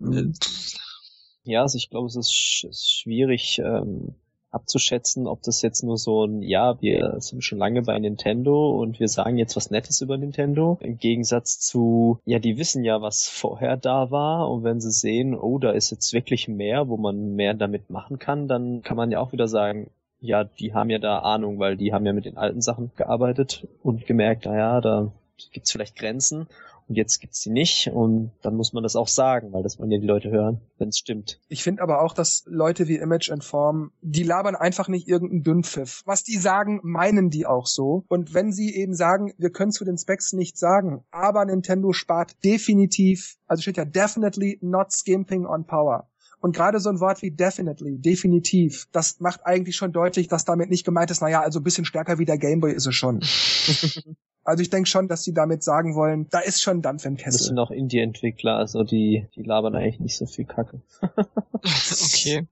Ja, 1.44 1.62
also 1.62 1.76
ich 1.76 1.90
glaube, 1.90 2.06
es 2.06 2.16
ist, 2.16 2.64
ist 2.68 2.90
schwierig, 2.90 3.58
ähm, 3.58 4.14
abzuschätzen, 4.52 5.26
ob 5.26 5.42
das 5.42 5.62
jetzt 5.62 5.82
nur 5.82 5.96
so 5.96 6.24
ein, 6.24 6.42
ja, 6.42 6.80
wir 6.80 7.16
sind 7.20 7.42
schon 7.42 7.58
lange 7.58 7.82
bei 7.82 7.98
Nintendo 7.98 8.70
und 8.70 9.00
wir 9.00 9.08
sagen 9.08 9.38
jetzt 9.38 9.56
was 9.56 9.70
Nettes 9.70 10.00
über 10.00 10.16
Nintendo. 10.16 10.78
Im 10.80 10.98
Gegensatz 10.98 11.58
zu, 11.58 12.20
ja, 12.24 12.38
die 12.38 12.58
wissen 12.58 12.84
ja, 12.84 13.00
was 13.00 13.28
vorher 13.28 13.76
da 13.76 14.10
war 14.10 14.50
und 14.50 14.62
wenn 14.62 14.80
sie 14.80 14.92
sehen, 14.92 15.34
oh, 15.34 15.58
da 15.58 15.70
ist 15.70 15.90
jetzt 15.90 16.12
wirklich 16.12 16.48
mehr, 16.48 16.88
wo 16.88 16.96
man 16.96 17.34
mehr 17.34 17.54
damit 17.54 17.90
machen 17.90 18.18
kann, 18.18 18.46
dann 18.46 18.82
kann 18.82 18.96
man 18.96 19.10
ja 19.10 19.20
auch 19.20 19.32
wieder 19.32 19.48
sagen, 19.48 19.90
ja, 20.20 20.44
die 20.44 20.72
haben 20.72 20.90
ja 20.90 20.98
da 20.98 21.18
Ahnung, 21.18 21.58
weil 21.58 21.76
die 21.76 21.92
haben 21.92 22.06
ja 22.06 22.12
mit 22.12 22.26
den 22.26 22.36
alten 22.36 22.60
Sachen 22.60 22.92
gearbeitet 22.94 23.66
und 23.82 24.06
gemerkt, 24.06 24.44
naja, 24.44 24.80
da 24.80 25.10
gibt's 25.50 25.72
vielleicht 25.72 25.96
Grenzen 25.96 26.46
und 26.88 26.96
jetzt 26.96 27.20
gibt's 27.20 27.40
sie 27.40 27.50
nicht 27.50 27.90
und 27.92 28.32
dann 28.42 28.56
muss 28.56 28.72
man 28.72 28.82
das 28.82 28.96
auch 28.96 29.08
sagen, 29.08 29.52
weil 29.52 29.62
das 29.62 29.78
wollen 29.78 29.90
ja 29.90 29.98
die 29.98 30.06
Leute 30.06 30.30
hören, 30.30 30.60
wenn 30.78 30.88
es 30.88 30.98
stimmt. 30.98 31.40
Ich 31.48 31.62
finde 31.62 31.82
aber 31.82 32.02
auch, 32.02 32.14
dass 32.14 32.44
Leute 32.46 32.88
wie 32.88 32.96
Image 32.96 33.30
and 33.30 33.44
Form, 33.44 33.92
die 34.00 34.22
labern 34.22 34.56
einfach 34.56 34.88
nicht 34.88 35.08
irgendeinen 35.08 35.42
Dünnpfiff. 35.42 36.02
Was 36.04 36.22
die 36.22 36.36
sagen, 36.36 36.80
meinen 36.82 37.30
die 37.30 37.46
auch 37.46 37.66
so. 37.66 38.04
Und 38.08 38.34
wenn 38.34 38.52
sie 38.52 38.74
eben 38.74 38.94
sagen, 38.94 39.32
wir 39.38 39.50
können 39.50 39.72
zu 39.72 39.84
den 39.84 39.98
Specs 39.98 40.32
nichts 40.32 40.60
sagen, 40.60 41.04
aber 41.10 41.44
Nintendo 41.44 41.92
spart 41.92 42.42
definitiv, 42.44 43.36
also 43.46 43.62
steht 43.62 43.76
ja 43.76 43.84
definitely 43.84 44.58
not 44.60 44.92
skimping 44.92 45.46
on 45.46 45.66
power. 45.66 46.08
Und 46.42 46.56
gerade 46.56 46.80
so 46.80 46.90
ein 46.90 46.98
Wort 46.98 47.22
wie 47.22 47.30
definitely, 47.30 47.98
definitiv, 47.98 48.88
das 48.90 49.20
macht 49.20 49.46
eigentlich 49.46 49.76
schon 49.76 49.92
deutlich, 49.92 50.26
dass 50.26 50.44
damit 50.44 50.70
nicht 50.70 50.84
gemeint 50.84 51.12
ist, 51.12 51.22
naja, 51.22 51.40
also 51.40 51.60
ein 51.60 51.62
bisschen 51.62 51.84
stärker 51.84 52.18
wie 52.18 52.24
der 52.24 52.36
Gameboy 52.36 52.72
ist 52.72 52.86
es 52.86 52.96
schon. 52.96 53.20
Also 54.44 54.62
ich 54.62 54.70
denke 54.70 54.88
schon, 54.88 55.08
dass 55.08 55.22
sie 55.22 55.32
damit 55.32 55.62
sagen 55.62 55.94
wollen, 55.94 56.26
da 56.30 56.40
ist 56.40 56.60
schon 56.60 56.82
Dampf 56.82 57.04
im 57.04 57.16
Kessel. 57.16 57.38
Das 57.38 57.46
sind 57.46 57.58
auch 57.58 57.70
Indie-Entwickler, 57.70 58.56
also 58.56 58.82
die, 58.82 59.26
die 59.36 59.42
labern 59.42 59.76
eigentlich 59.76 60.00
nicht 60.00 60.16
so 60.16 60.26
viel 60.26 60.44
Kacke. 60.46 60.82
okay. 61.62 62.48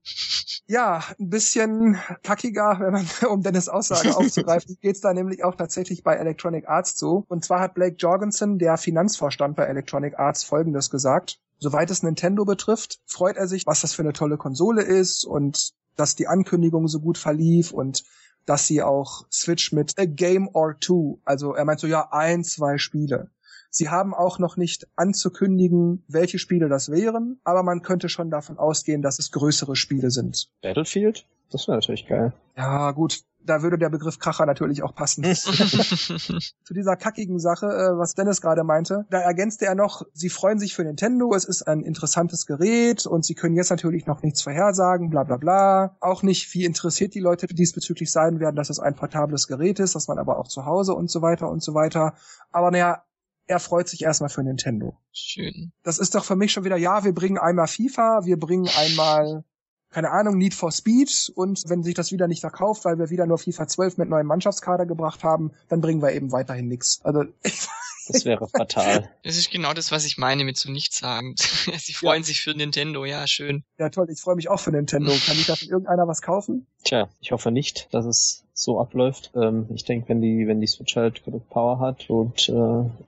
Ja, 0.69 1.03
ein 1.19 1.31
bisschen 1.31 1.99
kackiger, 2.23 2.77
wenn 2.79 2.93
man, 2.93 3.07
um 3.31 3.43
Dennis 3.43 3.69
Aussage 3.69 4.17
aufzugreifen, 4.17 4.79
geht's 4.81 5.01
da 5.01 5.13
nämlich 5.13 5.43
auch 5.43 5.57
tatsächlich 5.57 6.05
bei 6.05 6.15
Electronic 6.15 6.69
Arts 6.69 6.95
zu. 6.95 7.25
Und 7.29 7.45
zwar 7.45 7.61
hat 7.61 7.75
Blake 7.75 7.97
Jorgensen, 7.97 8.59
der 8.59 8.77
Finanzvorstand 8.77 9.57
bei 9.57 9.65
Electronic 9.65 10.19
Arts, 10.19 10.45
Folgendes 10.45 10.91
gesagt. 10.91 11.41
Soweit 11.59 11.91
es 11.91 12.05
Nintendo 12.05 12.45
betrifft, 12.45 13.01
freut 13.05 13.37
er 13.37 13.49
sich, 13.49 13.67
was 13.67 13.81
das 13.81 13.95
für 13.95 14.03
eine 14.03 14.13
tolle 14.13 14.37
Konsole 14.37 14.83
ist 14.83 15.25
und 15.25 15.73
dass 15.97 16.15
die 16.15 16.29
Ankündigung 16.29 16.87
so 16.87 17.01
gut 17.01 17.19
verlief 17.19 17.73
und 17.73 18.05
dass 18.51 18.67
sie 18.67 18.83
auch 18.83 19.27
Switch 19.31 19.71
mit 19.71 19.97
a 19.97 20.07
game 20.07 20.49
or 20.53 20.77
two, 20.77 21.21
also 21.25 21.55
er 21.55 21.65
meint 21.65 21.79
so, 21.79 21.87
ja, 21.87 22.09
ein, 22.11 22.43
zwei 22.43 22.79
Spiele. 22.79 23.31
Sie 23.71 23.91
haben 23.91 24.13
auch 24.13 24.41
noch 24.41 24.57
nicht 24.57 24.89
anzukündigen, 24.97 26.03
welche 26.09 26.41
Spiele 26.41 26.69
das 26.69 26.91
wären, 26.91 27.39
aber 27.45 27.63
man 27.63 27.83
könnte 27.83 28.09
schon 28.09 28.29
davon 28.29 28.59
ausgehen, 28.59 29.03
dass 29.03 29.21
es 29.21 29.31
größere 29.31 29.77
Spiele 29.77 30.11
sind. 30.11 30.51
Battlefield? 30.63 31.27
Das 31.53 31.69
wäre 31.69 31.77
natürlich 31.77 32.09
geil. 32.09 32.33
Ja, 32.57 32.91
gut, 32.91 33.21
da 33.45 33.63
würde 33.63 33.79
der 33.79 33.89
Begriff 33.89 34.19
Kracher 34.19 34.47
natürlich 34.47 34.83
auch 34.83 34.95
passen. 34.95 35.23
Zu 35.35 36.75
dieser 36.75 36.97
kackigen 36.97 37.39
Sache, 37.39 37.67
äh, 37.67 37.99
was 37.99 38.15
Dennis 38.15 38.41
gerade 38.41 38.65
meinte, 38.65 39.07
da 39.11 39.19
ergänzte 39.21 39.67
er 39.67 39.75
noch, 39.75 40.03
sie 40.13 40.29
freuen 40.29 40.59
sich 40.59 40.75
für 40.75 40.85
Nintendo, 40.85 41.35
es 41.35 41.45
ist 41.45 41.63
ein 41.63 41.81
interessantes 41.83 42.47
Gerät 42.47 43.07
und 43.07 43.25
sie 43.25 43.35
können 43.35 43.57
jetzt 43.57 43.71
natürlich 43.71 44.07
noch 44.07 44.23
nichts 44.23 44.43
vorhersagen, 44.43 45.11
bla 45.11 45.25
bla 45.25 45.37
bla. 45.37 45.97
Auch 46.01 46.23
nicht, 46.23 46.53
wie 46.55 46.65
interessiert 46.65 47.15
die 47.15 47.21
Leute 47.21 47.47
diesbezüglich 47.47 48.11
sein 48.11 48.41
werden, 48.41 48.57
dass 48.57 48.71
es 48.71 48.79
ein 48.79 48.95
portables 48.95 49.47
Gerät 49.47 49.81
ist, 49.81 49.95
dass 49.95 50.09
man 50.09 50.19
aber 50.19 50.39
auch 50.39 50.49
zu 50.49 50.67
Hause 50.67 50.95
und 50.95 51.11
so 51.11 51.23
weiter 51.23 51.49
und 51.49 51.63
so 51.63 51.75
weiter. 51.75 52.15
Aber 52.53 52.71
naja, 52.71 53.03
er 53.47 53.59
freut 53.59 53.89
sich 53.89 54.03
erstmal 54.03 54.31
für 54.31 54.45
Nintendo. 54.45 54.97
Schön. 55.13 55.73
Das 55.83 55.99
ist 55.99 56.15
doch 56.15 56.25
für 56.25 56.37
mich 56.37 56.53
schon 56.53 56.65
wieder, 56.65 56.77
ja, 56.77 57.03
wir 57.05 57.13
bringen 57.13 57.37
einmal 57.37 57.67
FIFA, 57.67 58.25
wir 58.25 58.39
bringen 58.39 58.69
einmal 58.79 59.45
keine 59.91 60.11
Ahnung, 60.11 60.39
Need 60.39 60.55
for 60.55 60.71
Speed 60.73 61.33
und 61.35 61.65
wenn 61.69 61.83
sich 61.83 61.95
das 61.95 62.13
wieder 62.13 62.29
nicht 62.29 62.41
verkauft, 62.41 62.85
weil 62.85 62.99
wir 62.99 63.11
wieder 63.11 63.27
nur 63.27 63.39
FIFA 63.39 63.67
12 63.67 63.99
mit 63.99 64.09
neuem 64.09 64.27
Mannschaftskader 64.27 64.87
gebracht 64.87 65.25
haben, 65.25 65.51
dann 65.69 65.81
bringen 65.81 66.01
wir 66.03 66.13
eben 66.13 66.33
weiterhin 66.33 66.69
nichts. 66.69 67.01
Also 67.03 67.25
das 68.09 68.25
wäre 68.25 68.49
fatal. 68.49 69.11
Das 69.25 69.37
ist 69.37 69.51
genau 69.51 69.73
das, 69.73 69.91
was 69.91 70.05
ich 70.05 70.17
meine 70.17 70.45
mit 70.45 70.57
so 70.57 70.71
nichtssagend. 70.71 71.41
Sie 71.79 71.93
freuen 71.93 72.23
ja. 72.23 72.27
sich 72.27 72.41
für 72.41 72.53
Nintendo, 72.53 73.05
ja, 73.05 73.27
schön. 73.27 73.65
Ja, 73.79 73.89
toll, 73.89 74.07
ich 74.11 74.21
freue 74.21 74.37
mich 74.37 74.49
auch 74.49 74.61
für 74.61 74.71
Nintendo. 74.71 75.11
Kann 75.27 75.37
ich 75.37 75.47
davon 75.47 75.69
irgendeiner 75.69 76.07
was 76.07 76.23
kaufen? 76.23 76.67
Tja, 76.85 77.09
ich 77.21 77.33
hoffe 77.33 77.51
nicht, 77.51 77.93
dass 77.93 78.07
es 78.07 78.45
so 78.55 78.79
abläuft. 78.79 79.33
Ähm, 79.35 79.67
ich 79.75 79.85
denke, 79.85 80.09
wenn 80.09 80.21
die, 80.21 80.47
wenn 80.47 80.61
die 80.61 80.67
Switch 80.67 80.95
halt 80.95 81.25
genug 81.25 81.49
Power 81.49 81.81
hat 81.81 82.11
und 82.11 82.49
äh, 82.49 82.53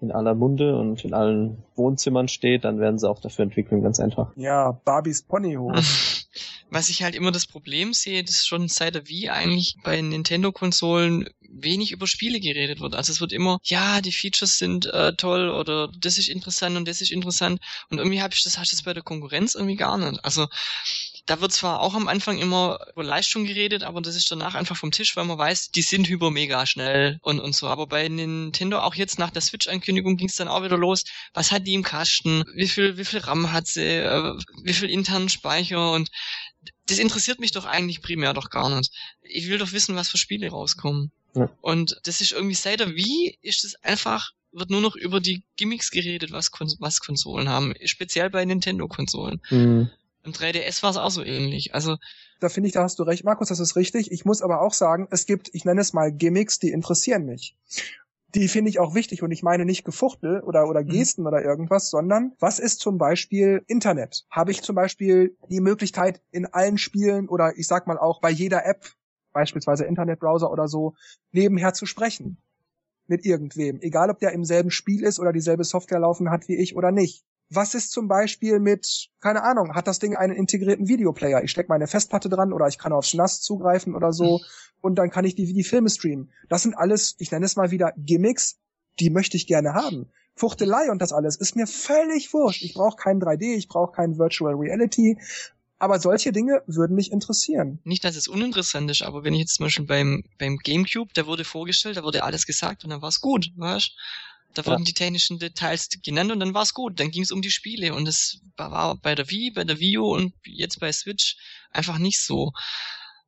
in 0.01 0.11
aller 0.11 0.35
Munde 0.35 0.77
und 0.77 1.05
in 1.05 1.15
allen 1.15 1.63
Wohnzimmern 1.77 2.29
steht, 2.29 2.65
dann 2.65 2.81
werden 2.81 2.99
sie 2.99 3.09
auch 3.09 3.21
dafür 3.21 3.45
entwickeln, 3.45 3.83
ganz 3.83 4.01
einfach. 4.01 4.33
Ja, 4.37 4.73
Barbies 4.85 5.23
Ponyhof. 5.23 5.77
Was 6.71 6.89
ich 6.89 7.03
halt 7.03 7.15
immer 7.15 7.33
das 7.33 7.47
Problem 7.47 7.93
sehe, 7.93 8.25
dass 8.25 8.47
schon 8.47 8.69
seit 8.69 8.95
der 8.95 9.09
Wii 9.09 9.29
eigentlich 9.31 9.77
bei 9.83 10.01
Nintendo-Konsolen 10.01 11.29
wenig 11.41 11.93
über 11.93 12.07
Spiele 12.07 12.41
geredet 12.41 12.81
wird. 12.81 12.95
Also 12.95 13.13
es 13.13 13.21
wird 13.21 13.33
immer, 13.33 13.59
ja, 13.65 14.01
die 14.01 14.13
Features 14.13 14.59
sind 14.59 14.87
äh, 14.87 15.15
toll 15.15 15.51
oder 15.51 15.89
das 15.99 16.19
ist 16.19 16.29
interessant 16.29 16.77
und 16.77 16.89
das 16.89 17.01
ist 17.01 17.13
interessant. 17.13 17.61
Und 17.91 17.99
irgendwie 17.99 18.23
habe 18.23 18.35
ich 18.35 18.43
das, 18.43 18.59
hast 18.59 18.73
das 18.73 18.83
bei 18.83 18.95
der 18.95 19.03
Konkurrenz 19.03 19.55
irgendwie 19.55 19.77
gar 19.77 19.99
nicht. 19.99 20.25
Also 20.25 20.49
da 21.27 21.41
wird 21.41 21.53
zwar 21.53 21.81
auch 21.81 21.95
am 21.95 22.09
Anfang 22.09 22.39
immer 22.39 22.79
über 22.93 23.05
Leistung 23.05 23.45
geredet, 23.45 23.85
aber 23.85 24.01
das 24.01 24.17
ist 24.17 24.31
danach 24.31 24.55
einfach 24.55 24.77
vom 24.77 24.91
Tisch, 24.91 25.17
weil 25.17 25.25
man 25.25 25.39
weiß, 25.39 25.71
die 25.71 25.83
sind 25.83 26.09
hyper 26.09 26.31
mega 26.31 26.67
schnell 26.67 27.19
und, 27.23 27.39
und 27.39 27.55
so. 27.55 27.69
Aber 27.69 27.87
bei 27.87 28.09
Nintendo 28.09 28.81
auch 28.81 28.95
jetzt 28.95 29.19
nach 29.19 29.31
der 29.31 29.43
Switch-Ankündigung 29.43 30.17
ging 30.17 30.29
es 30.29 30.37
dann 30.37 30.49
auch 30.49 30.65
wieder 30.65 30.77
los. 30.77 31.05
Was 31.33 31.53
hat 31.53 31.67
die 31.67 31.75
im 31.75 31.85
Kasten? 31.85 32.45
Wie 32.55 32.67
viel, 32.67 32.97
wie 32.97 33.05
viel 33.05 33.21
RAM 33.21 33.53
hat 33.53 33.69
sie? 33.69 33.83
Äh, 33.83 34.35
wie 34.65 34.73
viel 34.73 34.91
internen 34.91 35.29
Speicher? 35.29 35.93
Und 35.93 36.11
das 36.87 36.99
interessiert 36.99 37.39
mich 37.39 37.53
doch 37.53 37.67
eigentlich 37.67 38.03
primär 38.03 38.35
doch 38.35 38.51
gar 38.51 38.75
nicht. 38.77 38.93
Ich 39.23 39.49
will 39.49 39.59
doch 39.59 39.73
wissen, 39.73 39.95
was 39.95 40.09
für 40.09 40.19
Spiele 40.19 40.51
rauskommen. 40.51 41.13
Ja. 41.35 41.51
Und 41.61 42.01
das 42.03 42.21
ist 42.21 42.33
irgendwie 42.33 42.57
seit 42.57 42.81
der 42.81 42.95
Wii 42.95 43.39
ist 43.43 43.65
es 43.65 43.77
einfach 43.83 44.33
wird 44.53 44.69
nur 44.69 44.83
noch 44.83 44.97
über 44.97 45.21
die 45.21 45.43
Gimmicks 45.57 45.91
geredet, 45.91 46.31
was, 46.31 46.51
Kon 46.51 46.71
was 46.79 47.01
Konsolen 47.01 47.49
haben, 47.49 47.73
speziell 47.87 48.29
bei 48.29 48.45
Nintendo-Konsolen. 48.45 49.41
Mhm. 49.49 49.91
Im 50.25 50.33
3DS 50.33 50.83
war 50.83 50.91
es 50.91 50.97
auch 50.97 51.11
so 51.11 51.25
ähnlich. 51.25 51.75
Also 51.75 51.97
da 52.41 52.49
finde 52.49 52.69
ich, 52.69 52.75
da 52.75 52.83
hast 52.83 52.99
du 52.99 53.03
recht, 53.03 53.25
Markus, 53.25 53.49
das 53.49 53.61
ist 53.61 53.77
richtig. 53.77 54.13
Ich 54.13 54.25
muss 54.25 54.43
aber 54.43 54.61
auch 54.61 54.73
sagen, 54.73 55.09
es 55.11 55.27
gibt, 55.27 55.51
ich 55.53 55.65
nenne 55.65 55.81
es 55.81 55.93
mal 55.93 56.13
Gimmicks, 56.13 56.59
die 56.59 56.71
interessieren 56.71 57.25
mich. 57.25 57.57
Die 58.35 58.49
finde 58.49 58.71
ich 58.71 58.79
auch 58.79 58.95
wichtig 58.95 59.23
und 59.23 59.31
ich 59.31 59.43
meine 59.43 59.65
nicht 59.65 59.85
Gefuchtel 59.85 60.41
oder, 60.41 60.67
oder 60.69 60.83
mhm. 60.83 60.89
Gesten 60.89 61.23
mhm. 61.23 61.29
oder 61.29 61.43
irgendwas, 61.45 61.91
sondern 61.91 62.33
was 62.39 62.59
ist 62.59 62.81
zum 62.81 62.99
Beispiel 62.99 63.63
Internet? 63.67 64.25
Habe 64.31 64.53
ich 64.53 64.63
zum 64.63 64.75
Beispiel 64.75 65.37
die 65.51 65.61
Möglichkeit 65.61 66.23
in 66.31 66.47
allen 66.47 66.79
Spielen 66.79 67.29
oder 67.29 67.53
ich 67.57 67.67
sag 67.67 67.87
mal 67.87 67.99
auch 67.99 68.21
bei 68.21 68.31
jeder 68.31 68.65
App, 68.65 68.87
beispielsweise 69.33 69.85
Internetbrowser 69.85 70.51
oder 70.51 70.69
so, 70.69 70.95
nebenher 71.33 71.75
zu 71.75 71.85
sprechen? 71.85 72.39
Mit 73.09 73.27
irgendwem. 73.27 73.81
Egal 73.81 74.09
ob 74.11 74.21
der 74.21 74.33
im 74.33 74.45
selben 74.45 74.71
Spiel 74.71 75.03
ist 75.03 75.19
oder 75.19 75.33
dieselbe 75.33 75.65
Software 75.65 75.99
laufen 75.99 76.31
hat 76.31 76.49
wie 76.49 76.57
ich 76.57 76.77
oder 76.77 76.93
nicht. 76.93 77.25
Was 77.55 77.75
ist 77.75 77.93
zum 77.93 78.09
Beispiel 78.09 78.61
mit, 78.61 79.11
keine 79.21 79.43
Ahnung, 79.43 79.75
hat 79.75 79.87
das 79.87 79.99
Ding 79.99 80.17
einen 80.17 80.35
integrierten 80.35 80.89
Videoplayer? 80.89 81.43
Ich 81.43 81.51
stecke 81.51 81.69
meine 81.69 81.87
Festplatte 81.87 82.31
dran 82.31 82.53
oder 82.53 82.67
ich 82.67 82.79
kann 82.79 82.93
aufs 82.93 83.13
NAS 83.13 83.43
zugreifen 83.43 83.95
oder 83.95 84.13
so 84.13 84.41
und 84.81 84.97
dann 84.97 85.11
kann 85.11 85.27
ich 85.27 85.35
die, 85.35 85.53
die 85.53 85.65
Filme 85.65 85.91
streamen. 85.91 86.33
Das 86.49 86.63
sind 86.63 86.75
alles, 86.75 87.15
ich 87.19 87.31
nenne 87.31 87.45
es 87.45 87.57
mal 87.57 87.71
wieder 87.71 87.93
Gimmicks, 87.99 88.59
die 89.01 89.11
möchte 89.11 89.37
ich 89.37 89.47
gerne 89.47 89.75
haben. 89.75 90.11
Fuchtelei 90.35 90.91
und 90.91 91.03
das 91.03 91.13
alles 91.13 91.37
ist 91.37 91.55
mir 91.57 91.67
völlig 91.67 92.33
wurscht. 92.33 92.63
Ich 92.63 92.73
brauche 92.73 92.97
kein 92.97 93.21
3D, 93.21 93.55
ich 93.55 93.69
brauche 93.69 93.93
kein 93.93 94.19
Virtual 94.19 94.55
Reality. 94.55 95.19
Aber 95.79 95.99
solche 95.99 96.31
Dinge 96.31 96.63
würden 96.67 96.95
mich 96.95 97.11
interessieren. 97.11 97.81
Nicht, 97.83 98.05
dass 98.05 98.15
es 98.15 98.29
uninteressant 98.29 98.89
ist, 98.91 99.03
aber 99.03 99.25
wenn 99.25 99.35
ich 99.35 99.41
jetzt 99.41 99.57
zum 99.57 99.67
Beispiel 99.67 99.85
beim, 99.85 100.23
beim 100.39 100.57
Gamecube, 100.59 101.11
da 101.13 101.27
wurde 101.27 101.45
vorgestellt, 101.45 101.97
da 101.97 102.05
wurde 102.05 102.23
alles 102.23 102.47
gesagt 102.47 102.85
und 102.85 102.91
dann 102.91 103.03
war 103.03 103.09
es 103.09 103.21
gut, 103.21 103.51
weißt 103.57 103.91
da 104.55 104.67
wurden 104.67 104.83
ja. 104.83 104.87
die 104.87 104.95
technischen 104.95 105.39
Details 105.39 105.89
genannt 106.03 106.33
und 106.33 106.41
dann 106.41 106.55
war 106.55 106.63
es 106.63 106.75
gut. 106.75 107.01
Dann 107.01 107.11
ging 107.11 107.23
es 107.23 107.31
um 107.31 107.43
die 107.43 107.51
Spiele 107.51 107.95
und 107.95 108.07
es 108.07 108.41
war 108.57 108.97
bei 108.97 109.15
der 109.15 109.31
Wii, 109.31 109.53
bei 109.53 109.65
der 109.65 109.79
Wii 109.79 109.99
U 109.99 110.15
und 110.15 110.35
jetzt 110.45 110.81
bei 110.81 110.93
Switch 110.93 111.37
einfach 111.71 111.99
nicht 111.99 112.21
so. 112.21 112.53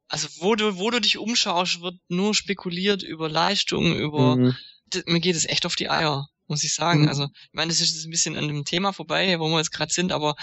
Also 0.09 0.29
wo 0.41 0.55
du, 0.55 0.79
wo 0.79 0.91
du 0.91 1.01
dich 1.01 1.19
umschaust, 1.19 1.81
wird 1.81 1.97
nur 2.09 2.35
spekuliert 2.35 3.03
über 3.03 3.29
Leistung, 3.29 3.97
über 3.97 4.37
mhm. 4.37 4.55
mir 5.07 5.21
geht 5.21 5.37
es 5.37 5.47
echt 5.47 5.67
auf 5.67 5.77
die 5.77 5.91
Eier. 5.91 6.29
muss 6.47 6.63
ich 6.63 6.75
sagen. 6.75 7.03
Mhm. 7.03 7.09
Also, 7.09 7.25
ich 7.25 7.55
meine, 7.55 7.71
das 7.71 7.81
ist 7.81 8.05
ein 8.05 8.11
bisschen 8.11 8.37
an 8.37 8.49
dem 8.49 8.65
Thema 8.65 8.93
vorbei, 8.93 9.39
wo 9.41 9.49
wir 9.49 9.59
jetzt 9.59 9.73
gerade 9.73 9.93
sind, 9.93 10.13
aber 10.13 10.37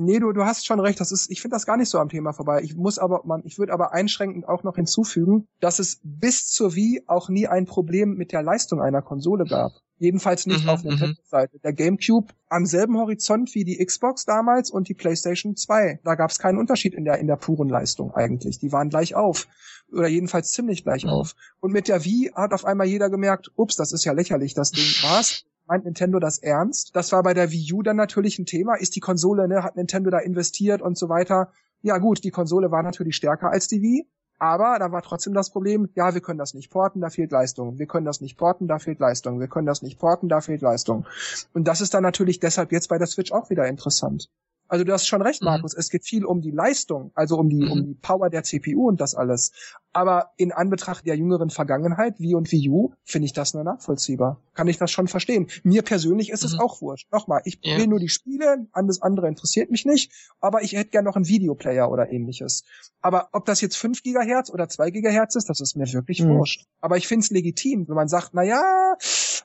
Nee, 0.00 0.20
du, 0.20 0.30
du 0.30 0.44
hast 0.44 0.64
schon 0.64 0.78
recht, 0.78 1.00
das 1.00 1.10
ist, 1.10 1.28
ich 1.28 1.40
finde 1.40 1.56
das 1.56 1.66
gar 1.66 1.76
nicht 1.76 1.88
so 1.88 1.98
am 1.98 2.08
Thema 2.08 2.32
vorbei. 2.32 2.60
Ich 2.62 2.76
muss 2.76 3.00
aber, 3.00 3.22
man, 3.24 3.42
ich 3.44 3.58
würde 3.58 3.72
aber 3.72 3.92
einschränkend 3.92 4.46
auch 4.46 4.62
noch 4.62 4.76
hinzufügen, 4.76 5.48
dass 5.58 5.80
es 5.80 6.00
bis 6.04 6.46
zur 6.46 6.76
Wii 6.76 7.02
auch 7.08 7.28
nie 7.28 7.48
ein 7.48 7.64
Problem 7.64 8.14
mit 8.14 8.30
der 8.30 8.44
Leistung 8.44 8.80
einer 8.80 9.02
Konsole 9.02 9.44
gab. 9.44 9.72
Jedenfalls 9.98 10.46
nicht 10.46 10.64
mhm, 10.64 10.68
auf 10.70 10.82
der 10.82 10.92
mhm. 10.92 11.16
Der 11.62 11.72
GameCube 11.72 12.32
am 12.48 12.66
selben 12.66 12.96
Horizont 12.96 13.54
wie 13.54 13.64
die 13.64 13.84
Xbox 13.84 14.24
damals 14.24 14.70
und 14.70 14.88
die 14.88 14.94
PlayStation 14.94 15.56
2. 15.56 16.00
Da 16.04 16.14
gab 16.14 16.30
es 16.30 16.38
keinen 16.38 16.58
Unterschied 16.58 16.94
in 16.94 17.04
der, 17.04 17.18
in 17.18 17.26
der 17.26 17.36
puren 17.36 17.68
Leistung 17.68 18.14
eigentlich. 18.14 18.58
Die 18.58 18.72
waren 18.72 18.90
gleich 18.90 19.14
auf. 19.14 19.48
Oder 19.92 20.08
jedenfalls 20.08 20.52
ziemlich 20.52 20.84
gleich 20.84 21.04
mhm. 21.04 21.10
auf. 21.10 21.34
Und 21.60 21.72
mit 21.72 21.88
der 21.88 22.04
Wii 22.04 22.30
hat 22.34 22.52
auf 22.52 22.64
einmal 22.64 22.86
jeder 22.86 23.10
gemerkt, 23.10 23.50
ups, 23.56 23.76
das 23.76 23.92
ist 23.92 24.04
ja 24.04 24.12
lächerlich, 24.12 24.54
das 24.54 24.70
Ding 24.70 24.84
war's 25.02 25.44
meint 25.68 25.84
Nintendo 25.84 26.18
das 26.18 26.38
ernst? 26.38 26.96
Das 26.96 27.12
war 27.12 27.22
bei 27.22 27.34
der 27.34 27.52
Wii 27.52 27.74
U 27.74 27.82
dann 27.82 27.96
natürlich 27.96 28.38
ein 28.38 28.46
Thema. 28.46 28.74
Ist 28.74 28.96
die 28.96 29.00
Konsole, 29.00 29.46
ne, 29.46 29.62
hat 29.62 29.76
Nintendo 29.76 30.10
da 30.10 30.18
investiert 30.18 30.82
und 30.82 30.96
so 30.96 31.08
weiter? 31.08 31.52
Ja 31.82 31.98
gut, 31.98 32.24
die 32.24 32.30
Konsole 32.30 32.70
war 32.70 32.82
natürlich 32.82 33.16
stärker 33.16 33.50
als 33.50 33.68
die 33.68 33.82
Wii, 33.82 34.08
aber 34.38 34.78
da 34.78 34.92
war 34.92 35.02
trotzdem 35.02 35.34
das 35.34 35.50
Problem, 35.50 35.88
ja, 35.94 36.14
wir 36.14 36.20
können 36.20 36.38
das 36.38 36.54
nicht 36.54 36.70
porten, 36.70 37.00
da 37.00 37.10
fehlt 37.10 37.32
Leistung. 37.32 37.78
Wir 37.78 37.86
können 37.86 38.06
das 38.06 38.20
nicht 38.20 38.36
porten, 38.36 38.68
da 38.68 38.78
fehlt 38.78 39.00
Leistung. 39.00 39.40
Wir 39.40 39.48
können 39.48 39.66
das 39.66 39.82
nicht 39.82 39.98
porten, 39.98 40.28
da 40.28 40.40
fehlt 40.40 40.62
Leistung. 40.62 41.06
Und 41.52 41.66
das 41.66 41.80
ist 41.80 41.94
dann 41.94 42.02
natürlich 42.02 42.40
deshalb 42.40 42.72
jetzt 42.72 42.88
bei 42.88 42.98
der 42.98 43.06
Switch 43.06 43.32
auch 43.32 43.50
wieder 43.50 43.66
interessant. 43.66 44.28
Also 44.68 44.84
du 44.84 44.92
hast 44.92 45.06
schon 45.06 45.22
recht, 45.22 45.42
mhm. 45.42 45.46
Markus. 45.46 45.74
Mhm. 45.74 45.80
Es 45.80 45.90
geht 45.90 46.04
viel 46.04 46.24
um 46.24 46.40
die 46.40 46.50
Leistung, 46.50 47.10
also 47.14 47.36
um 47.36 47.48
die, 47.48 47.64
mhm. 47.64 47.72
um 47.72 47.84
die 47.86 47.94
Power 47.94 48.30
der 48.30 48.42
CPU 48.44 48.88
und 48.88 49.00
das 49.00 49.14
alles. 49.14 49.52
Aber 49.92 50.32
in 50.36 50.52
Anbetracht 50.52 51.06
der 51.06 51.16
jüngeren 51.16 51.50
Vergangenheit, 51.50 52.20
Wii 52.20 52.34
und 52.34 52.52
Wii 52.52 52.68
U, 52.68 52.92
finde 53.04 53.26
ich 53.26 53.32
das 53.32 53.54
nur 53.54 53.64
nachvollziehbar. 53.64 54.40
Kann 54.54 54.68
ich 54.68 54.76
das 54.76 54.90
schon 54.90 55.08
verstehen. 55.08 55.48
Mir 55.64 55.82
persönlich 55.82 56.30
ist 56.30 56.42
mhm. 56.42 56.46
es 56.46 56.58
auch 56.60 56.80
wurscht. 56.82 57.10
Nochmal, 57.10 57.40
ich 57.44 57.58
ja. 57.62 57.78
will 57.78 57.86
nur 57.86 57.98
die 57.98 58.08
Spiele, 58.10 58.66
alles 58.72 59.00
andere 59.00 59.28
interessiert 59.28 59.70
mich 59.70 59.86
nicht, 59.86 60.12
aber 60.40 60.62
ich 60.62 60.72
hätte 60.72 60.90
gerne 60.90 61.08
noch 61.08 61.16
einen 61.16 61.26
Videoplayer 61.26 61.90
oder 61.90 62.12
ähnliches. 62.12 62.64
Aber 63.00 63.28
ob 63.32 63.46
das 63.46 63.60
jetzt 63.60 63.76
5 63.76 64.02
Gigahertz 64.02 64.50
oder 64.50 64.68
2 64.68 64.90
Gigahertz 64.90 65.36
ist, 65.36 65.48
das 65.48 65.60
ist 65.60 65.76
mir 65.76 65.90
wirklich 65.92 66.22
mhm. 66.22 66.36
wurscht. 66.36 66.66
Aber 66.80 66.96
ich 66.96 67.08
finde 67.08 67.24
es 67.24 67.30
legitim, 67.30 67.88
wenn 67.88 67.94
man 67.94 68.08
sagt, 68.08 68.30
na 68.34 68.42
ja, 68.42 68.94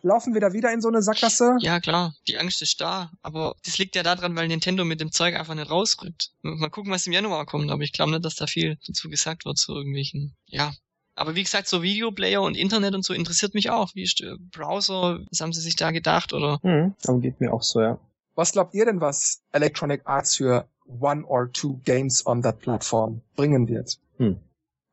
laufen 0.02 0.34
wir 0.34 0.42
da 0.42 0.54
wieder 0.54 0.72
in 0.74 0.82
so 0.82 0.90
eine 0.90 1.02
Sackgasse? 1.02 1.56
Ja, 1.60 1.80
klar, 1.80 2.14
die 2.28 2.38
Angst 2.38 2.62
ist 2.62 2.82
da. 2.82 3.12
Aber 3.22 3.56
das 3.66 3.78
liegt 3.78 3.96
ja 3.96 4.04
daran, 4.04 4.36
weil 4.36 4.48
Nintendo 4.48 4.84
mit 4.86 5.00
dem 5.00 5.12
Zeug 5.14 5.36
einfach 5.36 5.56
nicht 5.56 5.70
rausrückt. 5.70 6.32
Mal 6.42 6.70
gucken, 6.70 6.92
was 6.92 7.08
im 7.08 7.14
Januar 7.14 7.46
kommt, 7.46 7.72
aber 7.72 7.84
ich 7.84 7.94
glaube 7.94 8.12
nicht, 8.12 8.26
dass 8.26 8.36
da 8.36 8.48
viel 8.48 8.78
dazu 8.88 9.10
gesagt 9.10 9.46
wird 9.46 9.58
zu 9.58 9.74
irgendwelchen, 9.74 10.36
ja. 10.48 10.74
Aber 11.16 11.36
wie 11.36 11.44
gesagt, 11.44 11.68
so 11.68 11.84
Videoplayer 11.84 12.42
und 12.42 12.58
Internet 12.58 12.96
und 12.96 13.06
so 13.06 13.14
interessiert 13.14 13.54
mich 13.54 13.70
auch. 13.70 13.94
Wie 13.94 14.02
ist 14.02 14.20
der 14.20 14.36
Browser? 14.52 15.20
Was 15.30 15.42
haben 15.42 15.54
sie 15.54 15.62
sich 15.62 15.76
da 15.76 15.92
gedacht, 15.92 16.34
oder? 16.34 16.60
Mhm, 16.64 16.96
darum 17.04 17.22
geht 17.22 17.40
mir 17.40 17.54
auch 17.54 17.62
so, 17.62 17.82
ja. 17.82 18.00
Was 18.36 18.52
glaubt 18.52 18.74
ihr 18.74 18.86
denn, 18.86 19.00
was 19.00 19.44
Electronic 19.52 20.02
Arts 20.06 20.36
für 20.36 20.68
one 20.88 21.24
or 21.24 21.52
two 21.52 21.80
games 21.86 22.26
on 22.26 22.42
that 22.42 22.60
platform 22.60 23.22
bringen 23.36 23.68
wird? 23.68 24.00
Hm. 24.18 24.40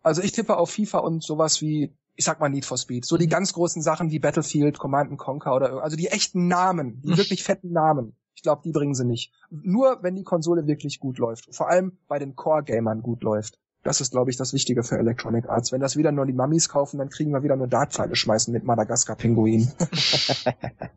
Also 0.02 0.22
ich 0.22 0.32
tippe 0.32 0.58
auf 0.58 0.70
FIFA 0.70 0.98
und 0.98 1.22
sowas 1.22 1.62
wie 1.62 1.90
ich 2.20 2.26
sag 2.26 2.38
mal 2.38 2.50
Need 2.50 2.66
for 2.66 2.76
Speed. 2.76 3.06
So 3.06 3.16
die 3.16 3.24
mhm. 3.24 3.30
ganz 3.30 3.54
großen 3.54 3.80
Sachen 3.80 4.10
wie 4.10 4.18
Battlefield, 4.18 4.78
Command 4.78 5.16
Conquer 5.16 5.54
oder 5.54 5.82
also 5.82 5.96
die 5.96 6.08
echten 6.08 6.48
Namen, 6.48 7.00
die 7.00 7.16
wirklich 7.16 7.42
fetten 7.42 7.72
Namen. 7.72 8.14
Ich 8.40 8.42
glaube, 8.42 8.62
die 8.64 8.72
bringen 8.72 8.94
sie 8.94 9.04
nicht. 9.04 9.34
Nur 9.50 9.98
wenn 10.00 10.16
die 10.16 10.24
Konsole 10.24 10.66
wirklich 10.66 10.98
gut 10.98 11.18
läuft. 11.18 11.54
Vor 11.54 11.68
allem 11.68 11.98
bei 12.08 12.18
den 12.18 12.36
Core-Gamern 12.36 13.02
gut 13.02 13.22
läuft. 13.22 13.58
Das 13.82 14.00
ist, 14.00 14.12
glaube 14.12 14.30
ich, 14.30 14.38
das 14.38 14.54
Wichtige 14.54 14.82
für 14.82 14.96
Electronic 14.96 15.50
Arts. 15.50 15.72
Wenn 15.72 15.82
das 15.82 15.98
wieder 15.98 16.10
nur 16.10 16.24
die 16.24 16.32
Mummies 16.32 16.70
kaufen, 16.70 16.96
dann 16.96 17.10
kriegen 17.10 17.32
wir 17.32 17.42
wieder 17.42 17.56
nur 17.56 17.66
Dartpfeile 17.66 18.16
schmeißen 18.16 18.50
mit 18.50 18.64
Madagaskar-Pinguin. 18.64 19.70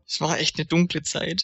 Es 0.08 0.22
war 0.22 0.38
echt 0.40 0.58
eine 0.58 0.68
dunkle 0.68 1.02
Zeit. 1.02 1.44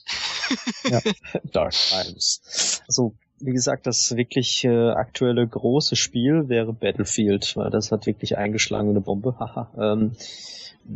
ja, 0.85 1.01
Dark 1.51 1.73
Times. 1.73 2.81
Also, 2.87 3.15
wie 3.39 3.51
gesagt, 3.51 3.87
das 3.87 4.15
wirklich 4.15 4.63
äh, 4.65 4.89
aktuelle 4.89 5.47
große 5.47 5.95
Spiel 5.95 6.49
wäre 6.49 6.73
Battlefield, 6.73 7.55
weil 7.55 7.69
das 7.69 7.91
hat 7.91 8.05
wirklich 8.05 8.37
eingeschlagen 8.37 8.89
eine 8.89 9.01
Bombe. 9.01 9.35
Haha. 9.39 9.69
ähm, 9.77 10.11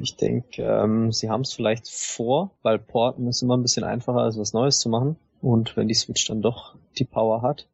ich 0.02 0.16
denke, 0.16 0.64
ähm, 0.64 1.12
sie 1.12 1.30
haben 1.30 1.42
es 1.42 1.54
vielleicht 1.54 1.88
vor, 1.88 2.52
weil 2.64 2.80
Porten 2.80 3.28
ist 3.28 3.42
immer 3.42 3.58
ein 3.58 3.62
bisschen 3.62 3.84
einfacher, 3.84 4.20
als 4.20 4.38
was 4.38 4.54
Neues 4.54 4.80
zu 4.80 4.90
machen. 4.90 5.18
Und 5.42 5.78
wenn 5.78 5.88
die 5.88 5.94
Switch 5.94 6.26
dann 6.26 6.42
doch 6.42 6.76
die 6.98 7.06
Power 7.06 7.42
hat, 7.42 7.68